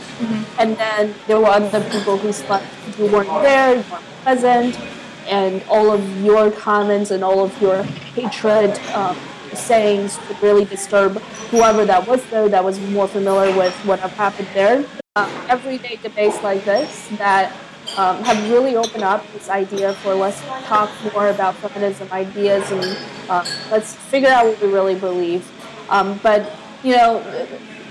and 0.58 0.76
then 0.76 1.14
there 1.26 1.38
were 1.38 1.46
other 1.48 1.82
people 1.90 2.16
who 2.16 2.32
slept 2.32 2.64
who 2.96 3.06
weren't 3.06 3.28
there, 3.42 3.82
who 3.82 3.92
weren't 3.92 4.04
present, 4.22 4.78
and 5.26 5.62
all 5.68 5.90
of 5.90 6.02
your 6.24 6.50
comments 6.50 7.10
and 7.10 7.24
all 7.24 7.40
of 7.44 7.60
your 7.60 7.82
hatred. 8.14 8.78
Um, 8.94 9.16
sayings 9.54 10.18
would 10.28 10.42
really 10.42 10.64
disturb 10.64 11.18
whoever 11.50 11.84
that 11.84 12.06
was 12.06 12.24
there 12.30 12.48
that 12.48 12.62
was 12.62 12.80
more 12.90 13.08
familiar 13.08 13.56
with 13.56 13.74
what 13.84 13.98
have 14.00 14.12
happened 14.12 14.48
there. 14.54 14.84
Uh, 15.16 15.46
everyday 15.48 15.96
debates 15.96 16.40
like 16.42 16.64
this 16.64 17.08
that 17.18 17.52
um, 17.96 18.22
have 18.22 18.50
really 18.50 18.76
opened 18.76 19.02
up 19.02 19.24
this 19.32 19.48
idea 19.48 19.92
for 19.94 20.14
let's 20.14 20.40
talk 20.66 20.90
more 21.12 21.28
about 21.28 21.56
feminism 21.56 22.08
ideas 22.12 22.70
and 22.70 22.96
uh, 23.28 23.44
let's 23.70 23.94
figure 23.94 24.28
out 24.28 24.46
what 24.46 24.60
we 24.60 24.68
really 24.72 24.94
believe. 24.94 25.50
Um, 25.88 26.20
but 26.22 26.52
you 26.84 26.96
know, 26.96 27.20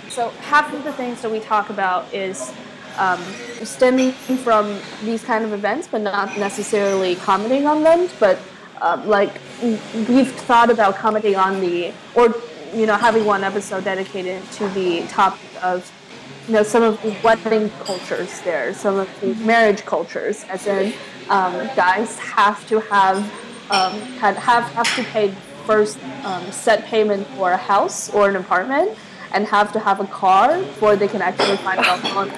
so 0.09 0.29
half 0.41 0.73
of 0.73 0.83
the 0.83 0.93
things 0.93 1.21
that 1.21 1.31
we 1.31 1.39
talk 1.39 1.69
about 1.69 2.11
is 2.13 2.53
um, 2.97 3.21
stemming 3.63 4.11
from 4.11 4.79
these 5.03 5.23
kind 5.23 5.45
of 5.45 5.53
events, 5.53 5.87
but 5.87 6.01
not 6.01 6.37
necessarily 6.37 7.15
commenting 7.15 7.67
on 7.67 7.83
them. 7.83 8.09
But 8.19 8.39
uh, 8.81 9.01
like 9.05 9.33
we've 9.61 10.31
thought 10.31 10.69
about 10.69 10.95
commenting 10.95 11.35
on 11.35 11.59
the, 11.59 11.93
or 12.15 12.33
you 12.73 12.85
know, 12.85 12.95
having 12.95 13.25
one 13.25 13.43
episode 13.43 13.83
dedicated 13.83 14.43
to 14.53 14.67
the 14.69 15.05
topic 15.07 15.39
of 15.63 15.91
you 16.47 16.53
know 16.53 16.63
some 16.63 16.83
of 16.83 17.01
the 17.01 17.15
wedding 17.23 17.69
cultures 17.83 18.41
there, 18.41 18.73
some 18.73 18.97
of 18.97 19.21
the 19.21 19.33
marriage 19.35 19.85
cultures, 19.85 20.45
as 20.49 20.67
in 20.67 20.93
um, 21.29 21.53
guys 21.75 22.17
have 22.19 22.67
to 22.67 22.79
have 22.79 23.17
um, 23.69 23.99
had, 24.17 24.35
have 24.37 24.63
have 24.73 24.95
to 24.95 25.03
pay 25.03 25.33
first 25.65 25.99
um, 26.23 26.51
set 26.51 26.85
payment 26.85 27.27
for 27.29 27.51
a 27.51 27.57
house 27.57 28.09
or 28.11 28.29
an 28.29 28.35
apartment, 28.35 28.97
and 29.33 29.45
have 29.45 29.71
to 29.73 29.79
have 29.79 29.99
a 29.99 30.07
car 30.07 30.57
before 30.59 30.95
they 30.95 31.07
can 31.07 31.21
actually 31.21 31.57
find 31.57 31.79
out 31.79 32.03
on. 32.15 32.31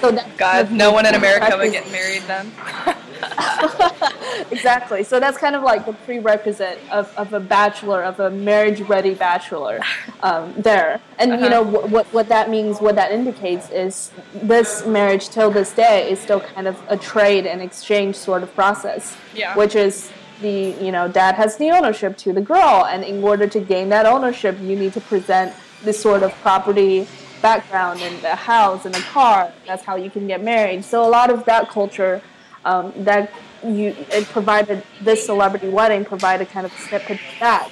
So 0.00 0.10
that 0.12 0.36
God, 0.36 0.70
no 0.70 0.92
one 0.92 1.06
in 1.06 1.14
America 1.14 1.56
would 1.56 1.72
get 1.72 1.90
married 1.90 2.22
then. 2.22 2.52
exactly. 4.50 5.02
So 5.04 5.20
that's 5.20 5.38
kind 5.38 5.56
of 5.56 5.62
like 5.62 5.86
the 5.86 5.92
prerequisite 5.92 6.78
of, 6.90 7.12
of 7.16 7.32
a 7.32 7.40
bachelor, 7.40 8.02
of 8.02 8.20
a 8.20 8.30
marriage 8.30 8.80
ready 8.80 9.14
bachelor 9.14 9.80
um, 10.22 10.54
there. 10.56 11.00
And 11.18 11.32
you 11.32 11.48
know 11.48 11.64
wh- 11.64 11.90
what 11.90 12.06
what 12.12 12.28
that 12.28 12.50
means, 12.50 12.80
what 12.80 12.94
that 12.96 13.12
indicates 13.12 13.70
is 13.70 14.12
this 14.34 14.86
marriage 14.86 15.28
till 15.28 15.50
this 15.50 15.72
day 15.72 16.10
is 16.10 16.18
still 16.20 16.40
kind 16.40 16.68
of 16.68 16.80
a 16.88 16.96
trade 16.96 17.46
and 17.46 17.60
exchange 17.60 18.16
sort 18.16 18.42
of 18.42 18.54
process. 18.54 19.16
Yeah. 19.34 19.56
Which 19.56 19.74
is 19.74 20.10
the 20.40 20.76
you 20.80 20.92
know 20.92 21.08
dad 21.08 21.34
has 21.34 21.56
the 21.56 21.70
ownership 21.70 22.16
to 22.18 22.32
the 22.32 22.40
girl, 22.40 22.86
and 22.86 23.04
in 23.04 23.22
order 23.22 23.46
to 23.46 23.60
gain 23.60 23.88
that 23.90 24.06
ownership, 24.06 24.58
you 24.60 24.76
need 24.76 24.92
to 24.94 25.00
present 25.00 25.54
this 25.82 26.00
sort 26.00 26.22
of 26.22 26.32
property 26.42 27.06
background 27.40 28.00
and 28.00 28.20
the 28.22 28.34
house 28.34 28.84
and 28.84 28.94
the 28.94 29.00
car. 29.00 29.52
That's 29.66 29.84
how 29.84 29.96
you 29.96 30.10
can 30.10 30.26
get 30.26 30.42
married. 30.42 30.84
So 30.84 31.04
a 31.04 31.08
lot 31.08 31.30
of 31.30 31.44
that 31.44 31.68
culture 31.68 32.20
um, 32.64 32.92
that 33.04 33.32
you 33.64 33.94
it 34.10 34.24
provided 34.26 34.84
this 35.00 35.26
celebrity 35.26 35.68
wedding 35.68 36.04
provided 36.04 36.48
kind 36.48 36.66
of 36.66 36.72
a 36.72 36.78
snippet 36.78 37.12
of 37.12 37.40
that. 37.40 37.70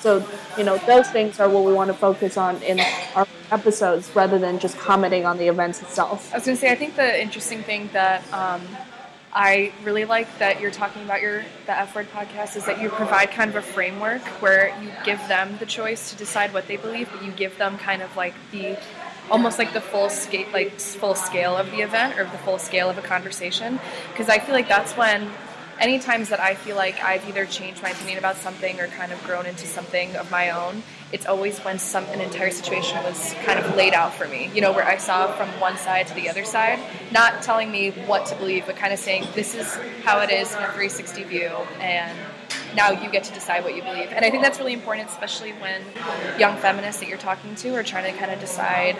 So 0.00 0.26
you 0.56 0.64
know 0.64 0.78
those 0.78 1.08
things 1.10 1.40
are 1.40 1.48
what 1.48 1.64
we 1.64 1.72
want 1.72 1.88
to 1.88 1.94
focus 1.94 2.36
on 2.36 2.62
in 2.62 2.80
our 3.14 3.26
episodes 3.50 4.10
rather 4.14 4.38
than 4.38 4.58
just 4.58 4.76
commenting 4.78 5.24
on 5.24 5.38
the 5.38 5.48
events 5.48 5.82
itself. 5.82 6.32
I 6.32 6.36
was 6.36 6.46
gonna 6.46 6.56
say, 6.56 6.70
I 6.70 6.74
think 6.74 6.96
the 6.96 7.20
interesting 7.20 7.62
thing 7.62 7.88
that 7.92 8.20
um, 8.32 8.62
I 9.32 9.72
really 9.82 10.04
like 10.04 10.38
that 10.38 10.60
you're 10.60 10.70
talking 10.70 11.02
about 11.02 11.20
your 11.20 11.44
the 11.66 11.76
F 11.76 11.94
Word 11.94 12.08
podcast 12.12 12.56
is 12.56 12.66
that 12.66 12.80
you 12.80 12.88
provide 12.88 13.32
kind 13.32 13.50
of 13.50 13.56
a 13.56 13.62
framework 13.62 14.22
where 14.40 14.76
you 14.80 14.90
give 15.04 15.18
them 15.26 15.56
the 15.58 15.66
choice 15.66 16.10
to 16.10 16.16
decide 16.16 16.54
what 16.54 16.68
they 16.68 16.76
believe, 16.76 17.08
but 17.10 17.24
you 17.24 17.32
give 17.32 17.58
them 17.58 17.76
kind 17.78 18.00
of 18.00 18.14
like 18.16 18.34
the 18.52 18.78
almost 19.30 19.58
like 19.58 19.72
the 19.72 19.80
full 19.80 20.10
scale 20.10 20.46
like 20.52 20.72
full 20.72 21.14
scale 21.14 21.56
of 21.56 21.70
the 21.70 21.80
event 21.80 22.18
or 22.18 22.24
the 22.24 22.38
full 22.38 22.58
scale 22.58 22.90
of 22.90 22.98
a 22.98 23.02
conversation 23.02 23.78
because 24.10 24.28
I 24.28 24.38
feel 24.38 24.54
like 24.54 24.68
that's 24.68 24.92
when 24.96 25.30
any 25.80 25.98
times 25.98 26.28
that 26.28 26.40
I 26.40 26.54
feel 26.54 26.76
like 26.76 27.02
I've 27.02 27.26
either 27.28 27.46
changed 27.46 27.82
my 27.82 27.90
opinion 27.90 28.18
about 28.18 28.36
something 28.36 28.80
or 28.80 28.86
kind 28.88 29.12
of 29.12 29.22
grown 29.24 29.46
into 29.46 29.66
something 29.66 30.14
of 30.16 30.30
my 30.30 30.50
own, 30.50 30.82
it's 31.12 31.26
always 31.26 31.58
when 31.60 31.78
some 31.78 32.04
an 32.06 32.20
entire 32.20 32.50
situation 32.50 33.02
was 33.02 33.34
kind 33.44 33.58
of 33.58 33.74
laid 33.76 33.94
out 33.94 34.14
for 34.14 34.28
me. 34.28 34.50
You 34.54 34.60
know, 34.60 34.72
where 34.72 34.86
I 34.86 34.98
saw 34.98 35.32
from 35.32 35.48
one 35.60 35.76
side 35.76 36.06
to 36.08 36.14
the 36.14 36.28
other 36.28 36.44
side, 36.44 36.78
not 37.12 37.42
telling 37.42 37.70
me 37.70 37.90
what 37.90 38.26
to 38.26 38.36
believe, 38.36 38.66
but 38.66 38.76
kind 38.76 38.92
of 38.92 38.98
saying 38.98 39.26
this 39.34 39.54
is 39.54 39.74
how 40.04 40.20
it 40.20 40.30
is 40.30 40.52
in 40.52 40.58
a 40.58 40.66
360 40.66 41.24
view, 41.24 41.50
and 41.80 42.16
now 42.74 42.90
you 42.90 43.10
get 43.10 43.24
to 43.24 43.32
decide 43.32 43.64
what 43.64 43.74
you 43.74 43.82
believe. 43.82 44.10
And 44.10 44.24
I 44.24 44.30
think 44.30 44.42
that's 44.42 44.58
really 44.58 44.72
important, 44.72 45.08
especially 45.08 45.52
when 45.52 45.82
young 46.38 46.56
feminists 46.56 47.00
that 47.00 47.08
you're 47.08 47.18
talking 47.18 47.54
to 47.56 47.74
are 47.74 47.82
trying 47.82 48.12
to 48.12 48.18
kind 48.18 48.32
of 48.32 48.40
decide 48.40 48.96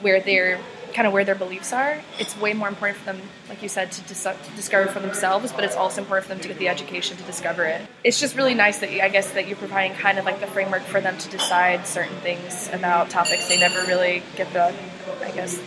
where 0.00 0.20
they're 0.20 0.58
kind 0.94 1.06
of 1.06 1.12
where 1.12 1.24
their 1.24 1.34
beliefs 1.34 1.72
are. 1.72 2.00
It's 2.18 2.36
way 2.40 2.54
more 2.54 2.68
important 2.68 2.98
for 2.98 3.04
them, 3.04 3.20
like 3.48 3.62
you 3.62 3.68
said, 3.68 3.92
to, 3.92 4.00
dis- 4.02 4.22
to 4.22 4.50
discover 4.56 4.90
for 4.90 5.00
themselves, 5.00 5.52
but 5.52 5.64
it's 5.64 5.76
also 5.76 6.00
important 6.00 6.26
for 6.26 6.34
them 6.34 6.42
to 6.42 6.48
get 6.48 6.58
the 6.58 6.68
education 6.68 7.16
to 7.16 7.22
discover 7.24 7.64
it. 7.64 7.82
It's 8.04 8.18
just 8.18 8.36
really 8.36 8.54
nice 8.54 8.78
that 8.78 8.90
I 8.90 9.08
guess 9.08 9.30
that 9.32 9.46
you're 9.46 9.56
providing 9.56 9.96
kind 9.96 10.18
of 10.18 10.24
like 10.24 10.40
the 10.40 10.46
framework 10.46 10.82
for 10.82 11.00
them 11.00 11.16
to 11.18 11.28
decide 11.28 11.86
certain 11.86 12.16
things 12.16 12.68
about 12.72 13.10
topics 13.10 13.48
they 13.48 13.60
never 13.60 13.80
really 13.82 14.22
get 14.36 14.52
the, 14.52 14.74
I 15.22 15.30
guess, 15.30 15.60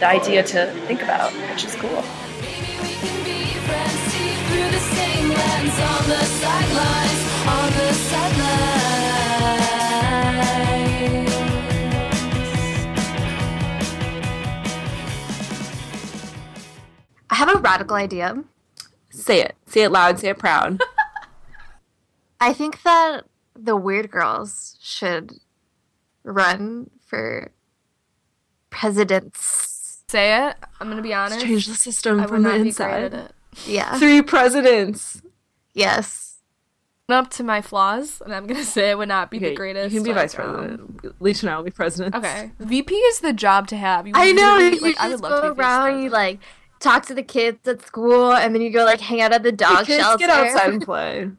the 0.00 0.08
idea 0.08 0.42
to 0.42 0.72
think 0.86 1.02
about, 1.02 1.32
which 1.32 1.64
is 1.64 1.74
cool. 1.76 2.04
Maybe 5.38 5.64
we 5.64 5.70
can 5.70 5.70
be 5.70 5.70
friends, 5.70 5.74
see 5.74 5.82
through 5.82 6.06
the 6.08 6.24
same 6.24 6.70
lens 6.76 7.20
on 7.48 7.48
the 7.48 7.48
sidelines, 7.48 7.48
on 7.48 7.68
the 7.72 7.88
sidelines. 7.92 8.88
I 17.30 17.34
have 17.34 17.54
a 17.54 17.58
radical 17.58 17.96
idea. 17.96 18.42
Say 19.10 19.40
it. 19.42 19.54
Say 19.66 19.82
it 19.82 19.92
loud. 19.92 20.18
Say 20.18 20.30
it 20.30 20.38
proud. 20.38 20.80
I 22.40 22.52
think 22.52 22.82
that 22.82 23.24
the 23.54 23.76
weird 23.76 24.10
girls 24.10 24.76
should 24.80 25.32
run 26.24 26.90
for 27.04 27.50
presidents. 28.70 30.02
Say 30.08 30.46
it. 30.46 30.56
I'm 30.80 30.88
gonna 30.88 31.02
be 31.02 31.12
honest. 31.12 31.40
Change 31.44 31.66
the 31.66 31.74
system 31.74 32.20
I 32.20 32.26
from 32.26 32.42
the 32.42 32.48
not 32.50 32.64
be 32.64 32.70
great 32.72 32.90
at 32.90 33.12
inside. 33.12 33.32
Yeah. 33.66 33.98
Three 33.98 34.22
presidents. 34.22 35.20
Yes. 35.78 36.24
Up 37.10 37.30
to 37.30 37.42
my 37.42 37.62
flaws, 37.62 38.20
and 38.22 38.34
I'm 38.34 38.46
gonna 38.46 38.62
say 38.76 38.90
it 38.90 38.98
would 38.98 39.08
not 39.08 39.30
be 39.30 39.38
Okay, 39.38 39.50
the 39.50 39.54
greatest. 39.56 39.94
You 39.94 40.00
can 40.00 40.04
be 40.04 40.12
like, 40.12 40.30
vice 40.30 40.38
um, 40.38 40.54
president. 40.98 41.22
Lee 41.22 41.32
Chanel 41.32 41.56
will 41.58 41.64
be 41.64 41.70
president. 41.70 42.14
Okay, 42.14 42.50
VP 42.58 42.94
is 42.94 43.20
the 43.20 43.32
job 43.32 43.66
to 43.68 43.76
have. 43.78 44.06
You 44.06 44.12
I 44.14 44.32
know. 44.32 44.56
really- 44.58 44.74
You 44.76 44.80
like, 44.82 44.94
just 44.96 45.00
I 45.04 45.08
would 45.08 45.20
love 45.20 45.42
go 45.42 45.48
to 45.48 45.54
be 45.54 45.60
around, 45.60 46.02
you 46.02 46.10
like 46.10 46.40
talk 46.80 47.06
to 47.06 47.14
the 47.14 47.22
kids 47.22 47.66
at 47.66 47.80
school, 47.80 48.32
and 48.32 48.54
then 48.54 48.60
you 48.60 48.70
go 48.70 48.84
like 48.84 49.00
hang 49.00 49.22
out 49.22 49.32
at 49.32 49.42
the 49.42 49.52
dog 49.52 49.86
Kids 49.86 50.02
shelter. 50.04 50.18
get 50.18 50.28
outside 50.30 50.70
and 50.74 50.82
play. 50.84 51.30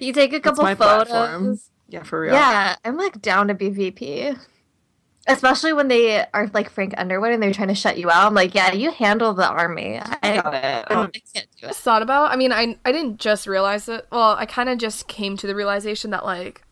you 0.00 0.12
take 0.14 0.30
a 0.30 0.36
That's 0.38 0.44
couple 0.44 0.64
my 0.64 0.74
photos. 0.74 1.08
platform. 1.08 1.60
Yeah, 1.90 2.02
for 2.04 2.20
real. 2.22 2.32
Yeah, 2.32 2.76
I'm 2.84 2.96
like 2.96 3.20
down 3.20 3.48
to 3.48 3.54
be 3.54 3.68
VP. 3.68 4.32
Especially 5.26 5.72
when 5.72 5.88
they 5.88 6.24
are 6.32 6.48
like 6.54 6.70
Frank 6.70 6.94
Underwood 6.96 7.32
and 7.32 7.42
they're 7.42 7.52
trying 7.52 7.68
to 7.68 7.74
shut 7.74 7.98
you 7.98 8.10
out. 8.10 8.26
I'm 8.26 8.34
like, 8.34 8.54
yeah, 8.54 8.72
you 8.72 8.90
handle 8.90 9.32
the 9.34 9.46
army. 9.46 9.98
I, 9.98 10.16
I 10.22 10.40
got 10.40 10.54
it. 10.54 10.86
Oh, 10.90 11.02
I 11.02 11.22
can't 11.34 11.46
do 11.60 11.66
it. 11.68 11.74
thought 11.76 12.02
about. 12.02 12.30
I 12.32 12.36
mean, 12.36 12.52
I 12.52 12.78
I 12.84 12.90
didn't 12.92 13.18
just 13.20 13.46
realize 13.46 13.88
it. 13.88 14.06
Well, 14.10 14.34
I 14.38 14.46
kind 14.46 14.68
of 14.68 14.78
just 14.78 15.08
came 15.08 15.36
to 15.36 15.46
the 15.46 15.54
realization 15.54 16.10
that 16.10 16.24
like 16.24 16.62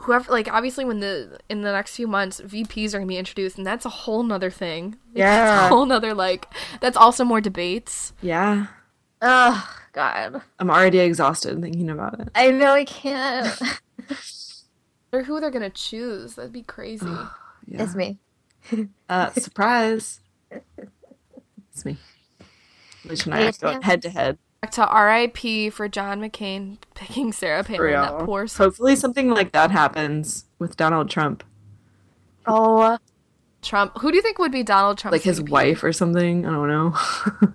whoever 0.00 0.30
like 0.32 0.52
obviously 0.52 0.84
when 0.84 1.00
the 1.00 1.38
in 1.48 1.62
the 1.62 1.70
next 1.70 1.94
few 1.94 2.08
months 2.08 2.40
VPs 2.40 2.94
are 2.94 2.98
gonna 2.98 3.06
be 3.06 3.16
introduced, 3.16 3.56
and 3.58 3.66
that's 3.66 3.84
a 3.86 3.90
whole 3.90 4.22
nother 4.24 4.50
thing. 4.50 4.96
Like, 5.14 5.22
that's 5.24 5.48
Yeah. 5.48 5.66
a 5.66 5.68
whole 5.68 5.86
nother 5.86 6.14
like 6.14 6.46
that's 6.80 6.96
also 6.96 7.24
more 7.24 7.40
debates. 7.40 8.12
Yeah. 8.20 8.66
Oh 9.22 9.76
God, 9.92 10.42
I'm 10.58 10.68
already 10.70 10.98
exhausted 10.98 11.60
thinking 11.62 11.90
about 11.90 12.18
it. 12.20 12.28
I 12.34 12.50
know 12.50 12.72
I 12.72 12.84
can't. 12.84 13.56
Or 15.14 15.22
who 15.24 15.40
they're 15.40 15.50
gonna 15.50 15.68
choose. 15.68 16.36
That'd 16.36 16.52
be 16.54 16.62
crazy. 16.62 17.04
Yeah. 17.72 17.82
it's 17.84 17.94
me. 17.94 18.18
Uh, 19.08 19.30
surprise. 19.32 20.20
It's 21.74 21.86
me. 21.86 21.96
Lee 23.06 23.16
and 23.24 23.34
I 23.34 23.46
are 23.46 23.52
going 23.52 23.80
head 23.80 24.02
to 24.02 24.10
head. 24.10 24.36
Back 24.60 24.72
to 24.72 24.86
R.I.P. 24.86 25.70
for 25.70 25.88
John 25.88 26.20
McCain 26.20 26.76
picking 26.94 27.32
Sarah 27.32 27.64
Palin. 27.64 27.92
That 27.92 28.26
poor 28.26 28.46
Hopefully 28.46 28.94
something 28.94 29.30
like 29.30 29.52
that 29.52 29.70
happens 29.70 30.44
with 30.58 30.76
Donald 30.76 31.08
Trump. 31.08 31.42
Oh, 32.46 32.98
Trump. 33.62 33.96
Who 34.00 34.10
do 34.10 34.16
you 34.16 34.22
think 34.22 34.38
would 34.38 34.52
be 34.52 34.62
Donald 34.62 34.98
Trump? 34.98 35.12
Like 35.12 35.22
his 35.22 35.38
VP? 35.38 35.50
wife 35.50 35.82
or 35.82 35.94
something. 35.94 36.44
I 36.44 36.50
don't 36.50 36.68
know. 36.68 36.94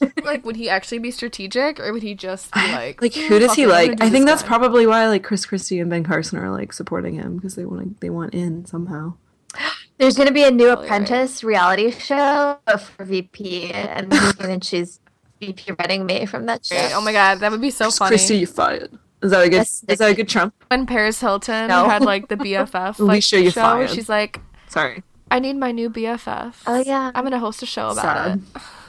Like, 0.24 0.44
would 0.44 0.56
he 0.56 0.68
actually 0.68 0.98
be 0.98 1.10
strategic, 1.10 1.78
or 1.80 1.92
would 1.92 2.02
he 2.02 2.14
just 2.14 2.52
be 2.54 2.60
like, 2.72 3.02
like 3.02 3.12
"Mm, 3.12 3.26
who 3.28 3.38
does 3.38 3.54
he 3.54 3.66
like? 3.66 3.96
do 3.96 4.04
I 4.04 4.10
think 4.10 4.26
that's 4.26 4.42
guy." 4.42 4.48
probably 4.48 4.86
why 4.86 5.06
like 5.08 5.22
Chris 5.24 5.44
Christie 5.46 5.78
and 5.80 5.90
Ben 5.90 6.04
Carson 6.04 6.38
are 6.38 6.50
like 6.50 6.72
supporting 6.72 7.14
him 7.14 7.36
because 7.36 7.54
they 7.54 7.64
want 7.64 7.82
to 7.96 8.00
they 8.00 8.10
want 8.10 8.34
in 8.34 8.64
somehow. 8.66 9.14
there's 9.98 10.16
gonna 10.16 10.32
be 10.32 10.44
a 10.44 10.50
new 10.50 10.66
Probably 10.66 10.88
right. 10.88 11.02
Apprentice 11.02 11.44
reality 11.44 11.90
show 11.90 12.58
for 12.96 13.04
VP, 13.04 13.72
and 13.72 14.12
he's 14.12 14.32
gonna 14.32 14.60
choose 14.60 15.00
VP 15.40 15.72
Running 15.78 16.06
May 16.06 16.26
from 16.26 16.46
that 16.46 16.64
show. 16.64 16.88
Oh 16.92 17.00
my 17.00 17.12
god, 17.12 17.40
that 17.40 17.50
would 17.50 17.60
be 17.60 17.70
so 17.70 17.86
Chris 17.86 17.98
funny. 17.98 18.10
Christie, 18.10 18.38
you 18.38 18.46
fired. 18.46 18.90
Is 19.22 19.32
that 19.32 19.40
a 19.44 19.48
good? 19.50 19.56
Yes, 19.56 19.84
is 19.88 19.98
that 19.98 20.10
a 20.10 20.14
good 20.14 20.28
Trump? 20.28 20.54
when 20.68 20.86
Paris 20.86 21.20
Hilton 21.20 21.68
No. 21.68 21.84
had 21.88 22.02
like 22.02 22.28
the 22.28 22.36
BFF 22.36 22.72
like 22.98 22.98
Alicia, 23.00 23.42
you 23.42 23.50
show, 23.50 23.60
fired. 23.62 23.90
she's 23.90 24.08
like, 24.08 24.40
Sorry. 24.68 25.02
I 25.30 25.38
need 25.40 25.56
my 25.56 25.72
new 25.72 25.90
BFF. 25.90 26.54
Oh, 26.66 26.82
yeah. 26.84 27.12
I'm 27.14 27.22
gonna 27.24 27.38
host 27.38 27.62
a 27.62 27.66
show 27.66 27.90
about 27.90 28.02
Sad. 28.02 28.42
it. 28.56 28.62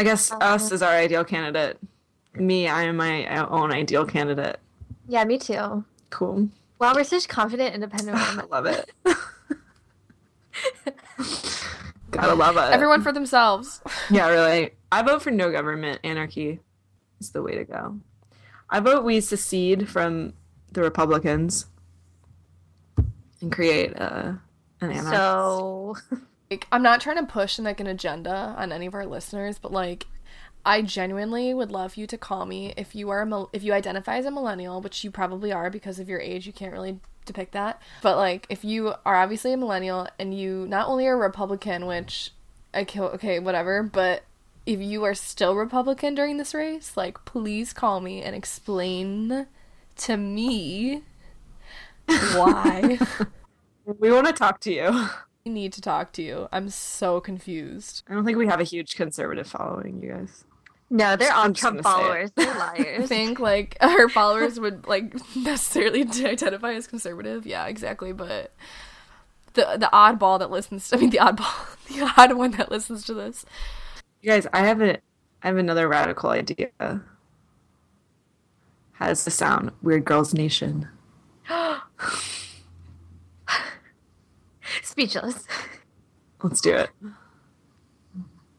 I 0.00 0.02
guess 0.02 0.32
Uh-huh. 0.32 0.54
us 0.54 0.72
is 0.72 0.80
our 0.80 0.92
ideal 0.94 1.24
candidate. 1.24 1.76
Me, 2.32 2.66
I 2.68 2.84
am 2.84 2.96
my 2.96 3.26
own 3.48 3.70
ideal 3.70 4.06
candidate. 4.06 4.56
Yeah, 5.06 5.24
me 5.24 5.36
too. 5.36 5.84
Cool. 6.08 6.48
Wow, 6.78 6.94
we're 6.94 7.04
such 7.04 7.28
confident, 7.28 7.74
independent 7.74 8.16
I 8.16 8.30
women. 8.30 8.46
love 8.50 8.64
it. 8.64 8.90
Gotta 12.12 12.34
love 12.34 12.56
it. 12.56 12.72
Everyone 12.72 13.02
for 13.02 13.12
themselves. 13.12 13.82
Yeah, 14.10 14.30
really. 14.30 14.70
I 14.90 15.02
vote 15.02 15.20
for 15.20 15.30
no 15.30 15.52
government. 15.52 16.00
Anarchy 16.02 16.60
is 17.20 17.32
the 17.32 17.42
way 17.42 17.56
to 17.56 17.64
go. 17.64 18.00
I 18.70 18.80
vote 18.80 19.04
we 19.04 19.20
secede 19.20 19.86
from 19.86 20.32
the 20.72 20.80
Republicans 20.80 21.66
and 23.42 23.52
create 23.52 24.00
uh, 24.00 24.32
an 24.80 24.92
anarchy. 24.92 25.14
So, 25.16 25.96
Like, 26.50 26.66
I'm 26.72 26.82
not 26.82 27.00
trying 27.00 27.16
to 27.16 27.30
push 27.32 27.58
in 27.58 27.64
like 27.64 27.78
an 27.78 27.86
agenda 27.86 28.54
on 28.58 28.72
any 28.72 28.86
of 28.86 28.94
our 28.94 29.06
listeners, 29.06 29.58
but 29.58 29.70
like, 29.70 30.06
I 30.66 30.82
genuinely 30.82 31.54
would 31.54 31.70
love 31.70 31.96
you 31.96 32.06
to 32.08 32.18
call 32.18 32.44
me 32.44 32.74
if 32.76 32.94
you 32.94 33.08
are 33.10 33.22
a 33.22 33.44
if 33.52 33.62
you 33.62 33.72
identify 33.72 34.16
as 34.16 34.26
a 34.26 34.30
millennial, 34.30 34.80
which 34.80 35.04
you 35.04 35.10
probably 35.10 35.52
are 35.52 35.70
because 35.70 36.00
of 36.00 36.08
your 36.08 36.20
age. 36.20 36.46
You 36.46 36.52
can't 36.52 36.72
really 36.72 36.98
depict 37.24 37.52
that, 37.52 37.80
but 38.02 38.16
like, 38.16 38.46
if 38.48 38.64
you 38.64 38.94
are 39.06 39.16
obviously 39.16 39.52
a 39.52 39.56
millennial 39.56 40.08
and 40.18 40.34
you 40.36 40.66
not 40.68 40.88
only 40.88 41.06
are 41.06 41.14
a 41.14 41.18
Republican, 41.18 41.86
which 41.86 42.32
I 42.74 42.84
kill 42.84 43.04
okay 43.04 43.38
whatever, 43.38 43.84
but 43.84 44.24
if 44.66 44.80
you 44.80 45.04
are 45.04 45.14
still 45.14 45.54
Republican 45.54 46.16
during 46.16 46.36
this 46.36 46.52
race, 46.52 46.96
like, 46.96 47.24
please 47.24 47.72
call 47.72 48.00
me 48.00 48.22
and 48.22 48.34
explain 48.34 49.46
to 49.98 50.16
me 50.16 51.02
why. 52.34 52.98
we 53.98 54.10
want 54.10 54.26
to 54.26 54.32
talk 54.32 54.60
to 54.60 54.72
you. 54.72 55.08
I 55.46 55.50
need 55.50 55.72
to 55.74 55.80
talk 55.80 56.12
to 56.12 56.22
you. 56.22 56.48
I'm 56.52 56.68
so 56.68 57.20
confused. 57.20 58.02
I 58.08 58.14
don't 58.14 58.24
think 58.24 58.36
we 58.38 58.46
have 58.46 58.60
a 58.60 58.64
huge 58.64 58.94
conservative 58.96 59.46
following, 59.46 60.02
you 60.02 60.12
guys. 60.12 60.44
no, 60.90 61.16
they're 61.16 61.32
I'm 61.32 61.46
on 61.46 61.54
Trump 61.54 61.82
gonna 61.82 61.82
say 61.82 61.90
it. 61.90 62.02
followers. 62.02 62.30
They're 62.36 62.52
I 62.54 62.58
liars. 62.58 63.08
think 63.08 63.40
like 63.40 63.76
her 63.80 64.08
followers 64.08 64.60
would 64.60 64.86
like 64.86 65.14
necessarily 65.36 66.02
identify 66.24 66.74
as 66.74 66.86
conservative. 66.86 67.46
Yeah, 67.46 67.66
exactly. 67.66 68.12
But 68.12 68.52
the 69.54 69.76
the 69.78 69.88
oddball 69.92 70.38
that 70.40 70.50
listens, 70.50 70.92
I 70.92 70.96
mean 70.96 71.10
the 71.10 71.18
oddball, 71.18 71.76
the 71.88 72.12
odd 72.18 72.34
one 72.34 72.50
that 72.52 72.70
listens 72.70 73.04
to 73.06 73.14
this. 73.14 73.44
You 74.20 74.30
guys, 74.30 74.46
I 74.52 74.60
have 74.66 74.82
a, 74.82 74.98
I 75.42 75.46
have 75.48 75.56
another 75.56 75.88
radical 75.88 76.28
idea. 76.30 76.68
Has 78.92 79.24
the 79.24 79.30
sound 79.30 79.70
Weird 79.82 80.04
Girls 80.04 80.34
Nation. 80.34 80.86
Speechless. 84.82 85.46
Let's 86.42 86.60
do 86.60 86.74
it. 86.74 86.90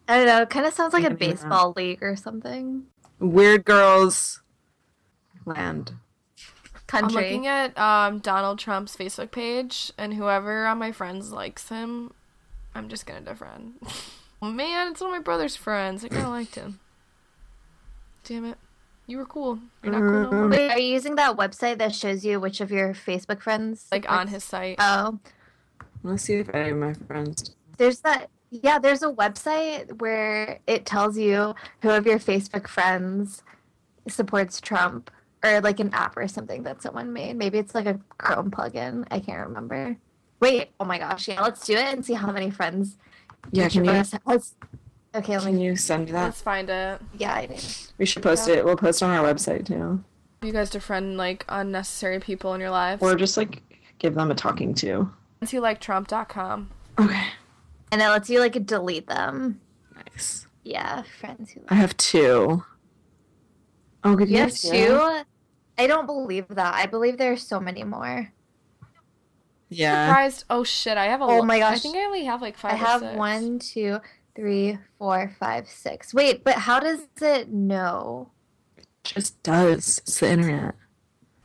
I 0.08 0.18
don't 0.18 0.28
know. 0.28 0.42
It 0.42 0.50
kind 0.50 0.66
of 0.66 0.74
sounds 0.74 0.94
like 0.94 1.04
a 1.04 1.12
baseball 1.12 1.74
league 1.76 2.04
or 2.04 2.16
something. 2.16 2.84
Weird 3.20 3.66
Girls 3.66 4.42
Land. 5.46 5.94
Country. 6.88 7.08
I'm 7.08 7.10
Country. 7.10 7.22
looking 7.24 7.48
at 7.48 7.78
um, 7.78 8.20
Donald 8.20 8.60
Trump's 8.60 8.98
Facebook 8.98 9.32
page, 9.32 9.94
and 9.98 10.14
whoever 10.14 10.66
on 10.66 10.78
my 10.78 10.92
friends 10.92 11.32
likes 11.32 11.70
him, 11.70 12.12
I'm 12.76 12.90
just 12.90 13.06
gonna 13.06 13.22
defriend. 13.22 13.74
Man, 14.42 14.92
it's 14.92 15.00
one 15.00 15.12
of 15.12 15.16
my 15.16 15.22
brother's 15.22 15.56
friends. 15.56 16.04
I 16.04 16.10
kind 16.10 16.24
of 16.24 16.30
liked 16.30 16.56
him. 16.56 16.80
Damn 18.26 18.46
it, 18.46 18.58
you 19.08 19.18
were 19.18 19.26
cool. 19.26 19.60
You're 19.84 19.94
not 19.94 20.00
cool 20.00 20.22
no 20.24 20.32
more. 20.32 20.48
Wait, 20.50 20.70
are 20.72 20.80
you 20.80 20.94
using 20.94 21.16
that 21.16 21.38
website 21.38 21.78
that 21.78 21.96
shows 21.96 22.26
you 22.26 22.40
which 22.40 22.60
of 22.60 22.72
your 22.72 22.94
Facebook 22.94 23.42
friends? 23.42 23.88
Like 23.92 24.12
on 24.12 24.28
his 24.28 24.44
site. 24.44 24.76
Oh, 24.80 25.20
Let's 26.04 26.24
see 26.24 26.36
if 26.36 26.50
any 26.54 26.72
of 26.72 26.78
my 26.78 26.94
friends. 26.94 27.56
there's 27.78 28.00
that. 28.00 28.30
Yeah, 28.50 28.80
there's 28.80 29.02
a 29.02 29.12
website 29.12 30.00
where 30.02 30.60
it 30.68 30.86
tells 30.86 31.18
you 31.18 31.56
who 31.82 31.90
of 31.90 32.06
your 32.06 32.20
Facebook 32.20 32.68
friends 32.68 33.44
supports 34.10 34.60
Trump, 34.60 35.10
or 35.44 35.62
like 35.62 35.80
an 35.80 35.90
app 35.94 36.18
or 36.18 36.28
something 36.28 36.64
that 36.64 36.82
someone 36.82 37.14
made. 37.14 37.38
Maybe 37.38 37.60
it's 37.60 37.74
like 37.74 37.86
a 37.86 38.00
Chrome 38.18 38.52
plugin. 38.52 39.06
I 39.10 39.20
can't 39.20 39.48
remember. 39.48 39.96
Wait, 40.42 40.72
oh 40.80 40.86
my 40.86 40.98
gosh, 40.98 41.28
yeah, 41.30 41.42
let's 41.42 41.66
do 41.66 41.74
it 41.74 41.94
and 41.94 42.06
see 42.06 42.14
how 42.14 42.32
many 42.32 42.50
friends. 42.50 42.98
Yeah, 43.52 43.70
can 43.70 43.86
you 43.86 43.92
has. 43.92 44.14
Okay, 45.14 45.34
let 45.34 45.44
can 45.44 45.56
me. 45.56 45.64
you 45.66 45.76
send 45.76 46.06
me 46.06 46.12
that? 46.14 46.24
Let's 46.26 46.42
find 46.42 46.70
it. 46.70 47.02
Yeah, 47.18 47.34
I 47.36 47.46
did. 47.46 47.64
We 47.98 48.06
should 48.06 48.24
post 48.24 48.48
it. 48.48 48.64
We'll 48.66 48.76
post 48.78 49.02
it 49.02 49.06
on 49.06 49.12
our 49.12 49.34
website 49.34 49.66
too, 49.66 50.04
You 50.42 50.52
guys 50.52 50.72
defriend 50.72 51.16
like 51.16 51.46
unnecessary 51.50 52.20
people 52.20 52.54
in 52.54 52.60
your 52.62 52.70
lives. 52.72 53.02
or 53.02 53.16
just 53.16 53.38
like 53.38 53.62
give 54.00 54.16
them 54.16 54.32
a 54.32 54.36
talking 54.36 54.74
to. 54.76 55.10
Friends 55.42 55.52
who 55.54 55.60
like 55.60 55.80
Trump.com. 55.82 56.70
Okay, 57.00 57.26
And 57.92 58.00
it 58.00 58.08
lets 58.10 58.30
you 58.30 58.40
like 58.40 58.64
delete 58.64 59.08
them. 59.08 59.60
nice. 59.96 60.46
Yeah, 60.64 61.02
friends 61.20 61.50
who. 61.50 61.62
I 61.68 61.74
have 61.74 61.98
two. 61.98 62.64
Oh, 64.04 64.16
good. 64.16 64.30
You 64.30 64.38
have 64.38 64.54
two? 64.54 65.24
I 65.80 65.88
don't 65.88 66.06
believe 66.06 66.48
that. 66.50 66.76
I 66.76 66.86
believe 66.86 67.18
there's 67.18 67.42
so 67.42 67.60
many 67.60 67.84
more. 67.84 68.32
Yeah. 69.70 70.10
Surprised. 70.10 70.46
Oh 70.52 70.64
shit! 70.64 70.96
I 71.00 71.06
have 71.06 71.22
a. 71.22 71.24
Oh 71.24 71.38
lo- 71.40 71.42
my 71.46 71.64
I 71.64 71.76
think 71.80 71.96
I 71.98 72.06
only 72.06 72.26
have 72.26 72.40
like 72.44 72.56
five. 72.56 72.74
I 72.74 72.76
or 72.76 72.78
have 72.78 73.02
six. 73.02 73.16
one, 73.18 73.58
two, 73.58 73.98
three, 74.36 74.78
four, 75.00 75.36
five, 75.40 75.68
six. 75.68 76.14
Wait, 76.14 76.44
but 76.44 76.54
how 76.56 76.80
does 76.80 77.08
it 77.20 77.50
know? 77.50 78.30
It 78.78 78.86
just 79.04 79.42
does. 79.42 79.98
It's 80.06 80.20
the 80.20 80.30
internet. 80.30 80.76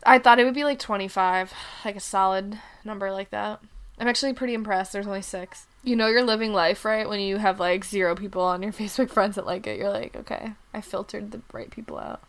I 0.05 0.18
thought 0.18 0.38
it 0.38 0.44
would 0.44 0.55
be 0.55 0.64
like 0.64 0.80
twenty-five, 0.80 1.51
like 1.86 1.97
a 1.97 2.01
solid 2.01 2.59
number 2.84 3.11
like 3.11 3.30
that. 3.30 3.61
I'm 3.99 4.09
actually 4.09 4.34
pretty 4.34 4.55
impressed. 4.55 4.92
There's 4.92 5.07
only 5.07 5.22
six. 5.22 5.66
You 5.82 5.97
know 5.97 6.09
you're 6.09 6.22
living 6.24 6.53
life 6.53 6.84
right 6.84 7.09
when 7.09 7.20
you 7.20 7.38
have 7.38 7.59
like 7.61 7.84
zero 7.84 8.14
people 8.14 8.42
on 8.42 8.62
your 8.62 8.72
Facebook 8.74 9.11
friends 9.11 9.36
that 9.36 9.47
like 9.47 9.66
it. 9.66 9.78
You're 9.78 9.90
like, 9.90 10.14
okay, 10.16 10.53
I 10.74 10.80
filtered 10.80 11.30
the 11.30 11.40
right 11.53 11.70
people 11.70 11.99
out. 11.99 12.22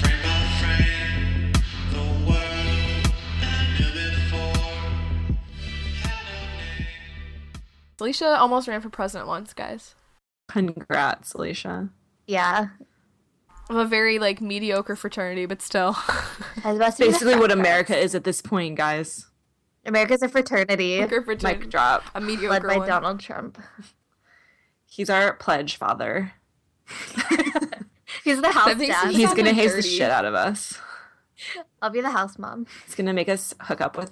Frame 0.00 0.22
by 0.22 0.42
frame, 0.60 1.52
the 1.92 2.04
world 2.26 3.12
I 3.42 3.78
knew 3.78 3.92
before 3.92 4.80
had 6.00 6.24
no 6.24 6.78
name. 6.78 6.86
Alicia 8.00 8.36
almost 8.38 8.68
ran 8.68 8.80
for 8.80 8.88
president 8.88 9.28
once, 9.28 9.52
guys. 9.52 9.94
Congrats, 10.48 11.34
Alicia. 11.34 11.90
Yeah. 12.26 12.68
Of 13.68 13.76
a 13.76 13.84
very 13.84 14.18
like 14.18 14.40
mediocre 14.40 14.96
fraternity, 14.96 15.46
but 15.46 15.60
still. 15.60 15.94
I 16.64 16.72
was 16.72 16.76
about 16.76 16.92
to 16.96 16.98
be 16.98 17.04
the 17.06 17.12
Basically, 17.12 17.36
what 17.36 17.52
America 17.52 17.96
is 17.96 18.14
at 18.14 18.24
this 18.24 18.40
point, 18.40 18.76
guys. 18.76 19.26
America's 19.84 20.22
a 20.22 20.28
fraternity 20.28 21.00
Mediocre 21.00 21.36
Mic 21.42 21.70
drop. 21.70 22.04
A 22.14 22.20
mediocre 22.20 22.52
led 22.52 22.62
by 22.62 22.78
one. 22.78 22.88
Donald 22.88 23.20
Trump. 23.20 23.58
He's 24.86 25.10
our 25.10 25.34
pledge 25.34 25.76
father. 25.76 26.32
He's 28.24 28.40
the 28.40 28.50
house 28.50 28.74
dad. 28.78 29.12
He's 29.12 29.34
gonna 29.34 29.52
haze 29.52 29.74
the 29.74 29.82
shit 29.82 30.10
out 30.10 30.24
of 30.24 30.34
us. 30.34 30.78
I'll 31.80 31.90
be 31.90 32.00
the 32.00 32.10
house 32.10 32.38
mom. 32.38 32.66
He's 32.86 32.94
gonna 32.94 33.12
make 33.12 33.28
us 33.28 33.54
hook 33.62 33.80
up 33.80 33.96
with 33.96 34.10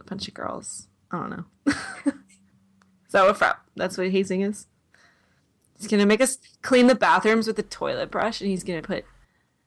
a 0.00 0.04
bunch 0.04 0.28
of 0.28 0.34
girls. 0.34 0.88
I 1.10 1.18
don't 1.18 1.30
know. 1.30 1.44
is 1.66 3.12
that 3.12 3.24
what 3.24 3.36
frat? 3.36 3.60
That's 3.76 3.96
what 3.96 4.10
hazing 4.10 4.40
is. 4.42 4.66
He's 5.84 5.90
gonna 5.90 6.06
make 6.06 6.22
us 6.22 6.38
clean 6.62 6.86
the 6.86 6.94
bathrooms 6.94 7.46
with 7.46 7.58
a 7.58 7.62
toilet 7.62 8.10
brush, 8.10 8.40
and 8.40 8.48
he's 8.48 8.64
gonna 8.64 8.80
put. 8.80 9.04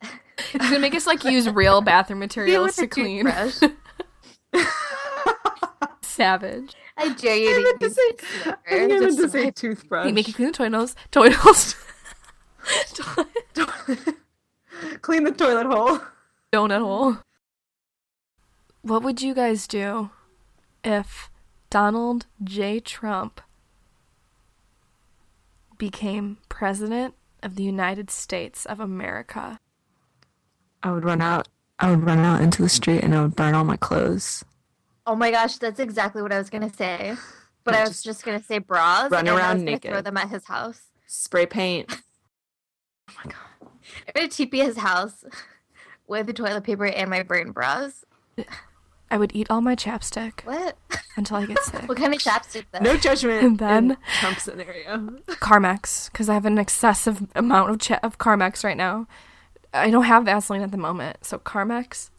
He's 0.52 0.62
gonna 0.62 0.80
make 0.80 0.96
us 0.96 1.06
like 1.06 1.24
use 1.24 1.48
real 1.48 1.82
bathroom 1.82 2.18
materials 2.18 2.76
to 2.78 2.88
clean. 2.88 3.32
Savage. 6.02 6.74
I 6.98 7.14
dare 7.14 7.36
you 7.36 7.50
I 7.50 7.54
to 7.54 7.62
meant 7.64 7.80
to 7.82 7.86
use 7.86 7.96
say. 7.96 8.02
slipper 8.42 8.58
I 8.66 8.70
think 8.72 8.82
I 8.84 8.88
meant 8.88 9.02
just 9.04 9.18
to 9.18 9.24
to 9.26 9.30
say 9.30 9.44
wipe- 9.46 9.56
toothbrush. 9.56 10.06
He 10.08 10.12
make 10.12 10.28
you 10.28 10.34
clean 10.34 10.48
the 10.48 10.54
toilets. 10.54 10.96
Toilets. 11.12 11.76
clean 15.02 15.24
the 15.24 15.32
toilet 15.32 15.68
hole. 15.68 16.00
Donut 16.52 16.80
hole. 16.82 17.18
What 18.82 19.04
would 19.04 19.22
you 19.22 19.36
guys 19.36 19.68
do 19.68 20.10
if 20.84 21.30
Donald 21.70 22.26
J. 22.44 22.80
Trump 22.80 23.42
became 25.78 26.38
president 26.50 27.16
of 27.44 27.56
the 27.56 27.64
United 27.64 28.10
States 28.10 28.66
of 28.66 28.80
America, 28.80 29.60
I 30.84 30.92
would 30.92 31.04
run 31.06 31.22
out. 31.22 31.48
I 31.80 31.92
would 31.92 32.04
run 32.04 32.20
out 32.20 32.42
into 32.42 32.62
the 32.64 32.70
street 32.70 33.04
and 33.04 33.14
I 33.14 33.22
would 33.22 33.36
burn 33.36 33.54
all 33.54 33.64
my 33.64 33.78
clothes. 33.78 34.44
Oh 35.06 35.16
my 35.16 35.30
gosh, 35.32 35.58
that's 35.58 35.80
exactly 35.80 36.22
what 36.22 36.34
I 36.34 36.38
was 36.40 36.50
gonna 36.50 36.74
say. 36.74 37.16
But 37.64 37.76
I 37.76 37.82
was 37.82 37.90
Just 37.92 38.06
just 38.06 38.26
gonna 38.26 38.42
say 38.42 38.58
bras. 38.60 39.12
run 39.12 39.22
and 39.22 39.30
I 39.30 39.34
was 39.34 39.42
around 39.42 39.58
gonna 39.58 39.72
naked. 39.72 39.92
Throw 39.92 40.02
them 40.02 40.18
at 40.18 40.30
his 40.30 40.46
house. 40.46 40.82
Spray 41.06 41.46
paint. 41.46 42.02
Oh 43.10 43.14
my 43.24 43.32
god. 43.32 43.70
I'm 44.08 44.14
gonna 44.16 44.28
TP 44.28 44.56
his 44.64 44.78
house 44.78 45.24
with 46.08 46.28
the 46.28 46.34
toilet 46.34 46.64
paper 46.64 46.86
and 46.86 47.10
my 47.10 47.24
burn 47.24 47.52
bras. 47.52 48.04
I 49.10 49.18
would 49.18 49.32
eat 49.34 49.48
all 49.50 49.62
my 49.62 49.76
chapstick 49.76 50.42
What? 50.46 50.78
until 51.16 51.38
I 51.38 51.46
get 51.46 51.60
sick. 51.64 51.84
what 51.88 51.98
kind 51.98 52.14
of 52.14 52.20
chapstick 52.20 52.66
though? 52.72 52.80
No 52.80 52.98
judgment. 52.98 53.44
And 53.44 53.58
then- 53.60 53.92
in 53.92 53.98
Trump 54.20 54.40
scenario. 54.40 54.98
Carmex, 55.28 56.12
because 56.12 56.28
I 56.30 56.34
have 56.34 56.46
an 56.46 56.58
excessive 56.58 57.26
amount 57.36 57.70
of 57.72 57.80
cha- 57.80 58.00
of 58.04 58.18
Carmex 58.18 58.64
right 58.64 58.78
now. 58.78 59.08
I 59.74 59.90
don't 59.90 60.04
have 60.06 60.26
Vaseline 60.26 60.62
at 60.62 60.72
the 60.72 60.78
moment, 60.78 61.26
so 61.26 61.38
Carmex 61.38 62.10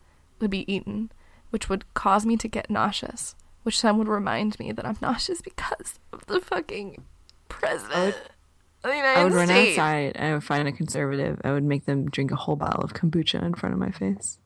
would 0.40 0.50
be 0.50 0.70
eaten, 0.72 1.10
which 1.50 1.68
would 1.68 1.92
cause 1.94 2.24
me 2.24 2.36
to 2.36 2.48
get 2.48 2.70
nauseous, 2.70 3.34
which 3.64 3.80
then 3.82 3.98
would 3.98 4.08
remind 4.08 4.58
me 4.58 4.70
that 4.72 4.86
I'm 4.86 4.98
nauseous 5.02 5.40
because 5.40 5.98
of 6.12 6.24
the 6.26 6.40
fucking 6.40 7.04
president 7.48 8.14
of 8.84 8.90
the 8.90 8.96
I 8.96 9.24
would 9.24 9.32
run 9.32 9.50
outside. 9.50 10.16
I 10.18 10.32
would 10.34 10.44
find 10.44 10.68
a 10.68 10.72
conservative. 10.72 11.40
I 11.44 11.52
would 11.52 11.64
make 11.64 11.84
them 11.86 12.08
drink 12.08 12.30
a 12.30 12.36
whole 12.36 12.56
bottle 12.56 12.84
of 12.84 12.94
kombucha 12.94 13.42
in 13.42 13.54
front 13.54 13.72
of 13.72 13.78
my 13.78 13.90
face. 13.90 14.38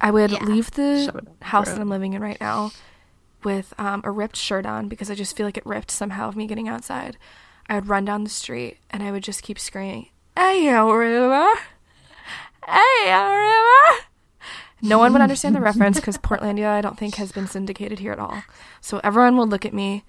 I 0.00 0.10
would 0.10 0.30
Yeah. 0.32 0.44
leave 0.44 0.70
the 0.72 1.04
Shove 1.06 1.16
it 1.16 1.28
up 1.28 1.40
my 1.40 1.46
house 1.46 1.70
that 1.70 1.80
I'm 1.80 1.88
living 1.88 2.12
in 2.12 2.22
right 2.22 2.40
now 2.40 2.72
with 3.42 3.72
um, 3.78 4.00
a 4.04 4.10
ripped 4.10 4.36
shirt 4.36 4.66
on 4.66 4.88
because 4.88 5.10
I 5.10 5.14
just 5.14 5.36
feel 5.36 5.46
like 5.46 5.56
it 5.56 5.66
ripped 5.66 5.90
somehow 5.90 6.28
of 6.28 6.36
me 6.36 6.46
getting 6.46 6.68
outside. 6.68 7.16
I 7.68 7.74
would 7.76 7.88
run 7.88 8.04
down 8.04 8.24
the 8.24 8.30
street 8.30 8.78
and 8.90 9.02
I 9.02 9.10
would 9.10 9.22
just 9.22 9.42
keep 9.42 9.58
screaming, 9.58 10.08
Hey, 10.36 10.68
River! 10.68 11.54
Hey, 12.66 13.12
River! 13.12 14.04
No 14.82 14.98
one 14.98 15.12
would 15.12 15.22
understand 15.22 15.54
the 15.54 15.60
reference 15.62 15.96
because 15.96 16.18
Portlandia, 16.18 16.68
I 16.68 16.80
don't 16.80 16.98
think, 16.98 17.14
has 17.16 17.32
been 17.32 17.46
syndicated 17.46 18.00
here 18.00 18.12
at 18.12 18.18
all. 18.18 18.42
So 18.80 19.00
everyone 19.04 19.36
will 19.36 19.46
look 19.46 19.64
at 19.64 19.72
me 19.72 20.04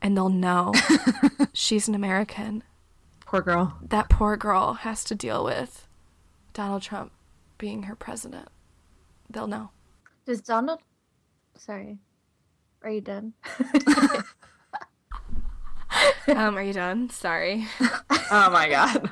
and 0.00 0.16
they'll 0.16 0.28
know 0.30 0.72
she's 1.52 1.88
an 1.88 1.94
American. 1.94 2.62
Poor 3.26 3.42
girl. 3.42 3.76
That 3.82 4.08
poor 4.08 4.36
girl 4.36 4.74
has 4.74 5.04
to 5.04 5.14
deal 5.14 5.44
with 5.44 5.86
Donald 6.54 6.82
Trump 6.82 7.12
being 7.58 7.82
her 7.84 7.94
president. 7.94 8.48
They'll 9.30 9.46
know. 9.46 9.70
Does 10.26 10.40
Donald? 10.40 10.80
Sorry, 11.56 11.98
are 12.82 12.90
you 12.90 13.00
done? 13.00 13.34
um, 16.28 16.56
are 16.56 16.62
you 16.62 16.72
done? 16.72 17.10
Sorry. 17.10 17.66
Oh 18.32 18.48
my 18.48 18.68
god. 18.68 19.10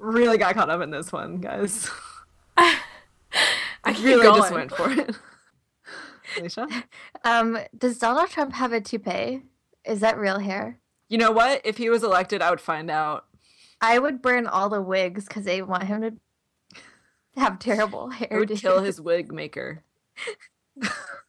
Really 0.00 0.36
got 0.36 0.56
caught 0.56 0.70
up 0.70 0.80
in 0.80 0.90
this 0.90 1.12
one, 1.12 1.36
guys. 1.36 1.88
I 2.56 2.74
keep 3.94 4.04
really 4.04 4.26
just 4.26 4.52
went 4.52 4.74
for 4.74 4.90
it. 4.90 5.14
Alicia? 6.36 6.66
Um, 7.22 7.58
does 7.78 7.98
Donald 7.98 8.28
Trump 8.28 8.54
have 8.54 8.72
a 8.72 8.80
toupee? 8.80 9.42
Is 9.84 10.00
that 10.00 10.18
real 10.18 10.40
hair? 10.40 10.80
You 11.08 11.18
know 11.18 11.30
what? 11.30 11.60
If 11.64 11.76
he 11.76 11.90
was 11.90 12.02
elected, 12.02 12.42
I 12.42 12.50
would 12.50 12.60
find 12.60 12.90
out. 12.90 13.26
I 13.80 14.00
would 14.00 14.20
burn 14.20 14.48
all 14.48 14.68
the 14.68 14.82
wigs 14.82 15.26
because 15.26 15.44
they 15.44 15.62
want 15.62 15.84
him 15.84 16.00
to 16.02 16.14
have 17.36 17.58
terrible 17.58 18.10
hair. 18.10 18.28
I 18.30 18.38
would 18.38 18.50
kill 18.50 18.82
his 18.82 19.00
wig 19.00 19.32
maker. 19.32 19.82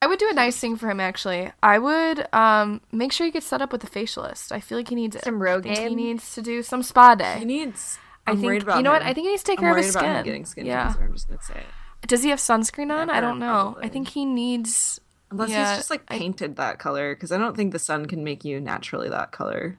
I 0.02 0.08
would 0.08 0.20
do 0.20 0.30
a 0.30 0.34
nice 0.34 0.58
thing 0.58 0.78
for 0.78 0.90
him 0.90 1.00
actually. 1.00 1.52
I 1.62 1.78
would 1.78 2.28
um 2.34 2.82
make 2.92 3.12
sure 3.12 3.26
he 3.26 3.32
gets 3.32 3.46
set 3.48 3.62
up 3.62 3.72
with 3.72 3.84
a 3.84 3.88
facialist. 3.88 4.52
I 4.52 4.60
feel 4.60 4.78
like 4.78 4.90
he 4.90 4.96
needs. 4.96 5.18
Some 5.24 5.42
I 5.42 5.62
think 5.62 5.78
he 5.78 5.96
needs 5.96 6.34
to 6.36 6.42
do 6.42 6.64
some 6.64 6.84
spa 6.84 7.16
day. 7.16 7.40
He 7.40 7.46
needs. 7.46 7.98
I 8.26 8.32
I'm 8.32 8.38
think 8.38 8.46
worried 8.48 8.64
about 8.64 8.78
you 8.78 8.84
know 8.84 8.92
what? 8.92 9.02
I 9.02 9.14
think 9.14 9.26
he 9.26 9.32
needs 9.32 9.44
to 9.44 9.52
take 9.52 9.60
I'm 9.60 9.64
care 9.66 9.78
of 9.78 9.84
his 9.84 9.96
about 9.96 10.06
him 10.06 10.16
skin. 10.16 10.26
getting 10.26 10.46
skin 10.46 10.66
yeah. 10.66 10.84
cancer. 10.86 11.04
I'm 11.04 11.14
just 11.14 11.28
gonna 11.28 11.42
say 11.44 11.56
it. 12.02 12.08
Does 12.08 12.24
he 12.24 12.30
have 12.30 12.40
sunscreen 12.40 12.92
on? 12.92 13.10
I 13.10 13.20
don't 13.20 13.40
know. 13.40 13.72
probably. 13.74 13.84
I 13.86 13.90
think 13.90 14.08
he 14.10 14.26
needs. 14.26 15.00
Unless 15.30 15.50
Yeah, 15.50 15.70
he's 15.70 15.80
just 15.80 15.90
like 15.90 16.04
I- 16.10 16.18
painted 16.18 16.56
that 16.58 16.78
color, 16.80 17.16
because 17.16 17.32
I 17.32 17.38
don't 17.38 17.56
think 17.56 17.72
the 17.72 17.80
sun 17.80 18.06
can 18.08 18.24
make 18.24 18.44
you 18.44 18.60
naturally 18.60 19.08
that 19.10 19.32
color. 19.32 19.78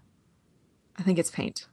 I 0.98 1.02
think 1.02 1.18
it's 1.18 1.30
paint. 1.30 1.66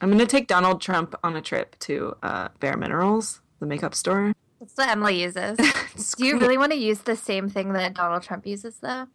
I'm 0.00 0.10
gonna 0.10 0.26
take 0.26 0.46
Donald 0.48 0.80
Trump 0.80 1.14
on 1.22 1.36
a 1.36 1.40
trip 1.42 1.78
to 1.80 2.16
uh, 2.22 2.48
Bare 2.60 2.76
Minerals, 2.76 3.40
the 3.62 3.66
makeup 3.68 3.94
store. 3.94 4.34
That's 4.60 4.76
what 4.76 4.88
Emily 4.88 5.22
uses. 5.22 5.56
Do 6.16 6.26
you 6.26 6.38
really 6.38 6.58
want 6.58 6.72
to 6.72 6.78
use 6.78 6.98
the 6.98 7.16
same 7.16 7.48
thing 7.48 7.72
that 7.72 7.94
Donald 7.94 8.22
Trump 8.22 8.46
uses, 8.46 8.76
though? 8.80 9.06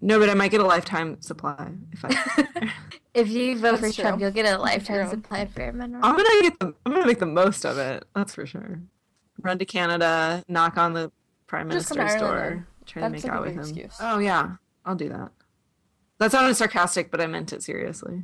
No, 0.00 0.18
but 0.18 0.30
I 0.30 0.34
might 0.34 0.50
get 0.50 0.60
a 0.60 0.66
lifetime 0.66 1.20
supply 1.20 1.72
if 1.92 2.04
I. 2.04 2.72
If 3.12 3.28
you 3.28 3.58
vote 3.58 3.76
for 3.76 3.82
That's 3.86 3.96
Trump, 3.96 4.20
you'll 4.20 4.30
get 4.30 4.46
a 4.46 4.56
lifetime 4.56 5.10
supply 5.10 5.40
of 5.40 5.52
bare 5.52 5.72
minerals. 5.72 6.04
I'm 6.04 6.16
gonna 6.16 6.42
get 6.42 6.60
the. 6.60 6.74
I'm 6.86 6.92
gonna 6.92 7.06
make 7.06 7.18
the 7.18 7.26
most 7.26 7.66
of 7.66 7.76
it. 7.76 8.04
That's 8.14 8.36
for 8.36 8.46
sure. 8.46 8.80
Run 9.42 9.58
to 9.58 9.64
Canada, 9.64 10.44
knock 10.46 10.76
on 10.78 10.92
the 10.92 11.10
prime 11.48 11.68
Just 11.70 11.92
minister's 11.92 12.20
door, 12.20 12.68
try 12.86 13.02
to 13.02 13.10
make 13.10 13.24
out 13.24 13.42
with 13.42 13.54
him. 13.54 13.60
excuse. 13.60 13.96
Oh 14.00 14.20
yeah, 14.20 14.52
I'll 14.84 14.94
do 14.94 15.08
that. 15.08 15.32
That 16.18 16.30
sounded 16.30 16.54
sarcastic, 16.54 17.10
but 17.10 17.20
I 17.20 17.26
meant 17.26 17.52
it 17.52 17.64
seriously. 17.64 18.22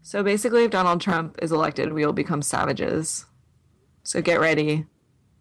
So 0.00 0.22
basically, 0.22 0.64
if 0.64 0.70
Donald 0.70 1.02
Trump 1.02 1.38
is 1.42 1.52
elected, 1.52 1.92
we 1.92 2.06
will 2.06 2.14
become 2.14 2.40
savages. 2.40 3.26
So 4.04 4.20
get 4.22 4.38
ready, 4.40 4.84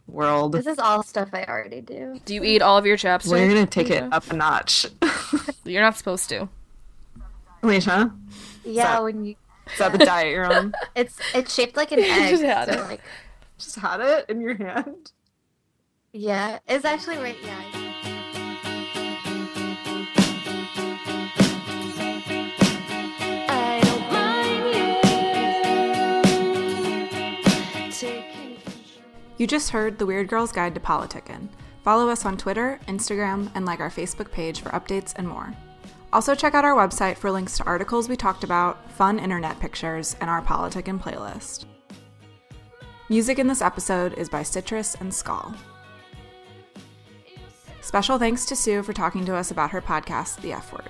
world. 0.07 0.53
This 0.53 0.65
is 0.67 0.79
all 0.79 1.03
stuff 1.03 1.29
I 1.33 1.43
already 1.43 1.81
do. 1.81 2.19
Do 2.25 2.33
you 2.33 2.43
eat 2.43 2.61
all 2.61 2.77
of 2.77 2.85
your 2.85 2.97
chapstick? 2.97 3.31
We're 3.31 3.47
gonna 3.47 3.65
take 3.67 3.89
it 3.89 4.03
up 4.11 4.29
a 4.31 4.35
notch. 4.35 4.85
You're 5.65 5.81
not 5.81 5.97
supposed 5.97 6.29
to. 6.29 6.47
Alicia, 7.61 8.11
Yeah, 8.65 8.97
So- 8.97 9.03
when 9.03 9.25
you 9.25 9.35
is 9.71 9.77
that 9.79 9.93
the 9.93 9.97
diet 9.99 10.31
you're 10.33 10.45
on? 10.53 10.73
it's 10.95 11.17
it's 11.33 11.53
shaped 11.53 11.77
like 11.77 11.91
an 11.93 11.99
egg. 12.01 12.29
just 12.31 12.43
had 12.43 12.65
so 12.67 12.73
it. 12.83 12.87
like 12.89 13.01
Just 13.57 13.75
had 13.77 14.01
it 14.01 14.25
in 14.29 14.41
your 14.41 14.55
hand. 14.55 15.11
yeah, 16.11 16.59
it's 16.67 16.83
actually 16.83 17.17
right. 17.17 17.37
Yeah. 17.41 17.82
You 29.43 29.47
just 29.47 29.71
heard 29.71 29.99
The 29.99 30.05
Weird 30.05 30.29
Girl's 30.29 30.53
Guide 30.53 30.73
to 30.73 30.79
Politickin'. 30.79 31.49
Follow 31.83 32.07
us 32.07 32.25
on 32.25 32.37
Twitter, 32.37 32.79
Instagram, 32.87 33.51
and 33.55 33.65
like 33.65 33.81
our 33.81 33.89
Facebook 33.89 34.31
page 34.31 34.61
for 34.61 34.69
updates 34.69 35.11
and 35.17 35.27
more. 35.27 35.53
Also, 36.13 36.33
check 36.33 36.53
out 36.53 36.63
our 36.63 36.77
website 36.77 37.17
for 37.17 37.29
links 37.29 37.57
to 37.57 37.65
articles 37.65 38.07
we 38.07 38.15
talked 38.15 38.45
about, 38.45 38.89
fun 38.91 39.19
internet 39.19 39.59
pictures, 39.59 40.15
and 40.21 40.29
our 40.29 40.41
Politickin' 40.41 40.97
playlist. 40.97 41.65
Music 43.09 43.37
in 43.37 43.47
this 43.47 43.61
episode 43.61 44.13
is 44.13 44.29
by 44.29 44.43
Citrus 44.43 44.95
and 44.95 45.13
Skull. 45.13 45.53
Special 47.81 48.17
thanks 48.17 48.45
to 48.45 48.55
Siyu 48.55 48.81
for 48.81 48.93
talking 48.93 49.25
to 49.25 49.35
us 49.35 49.51
about 49.51 49.71
her 49.71 49.81
podcast, 49.81 50.39
The 50.39 50.53
F 50.53 50.71
Word. 50.71 50.89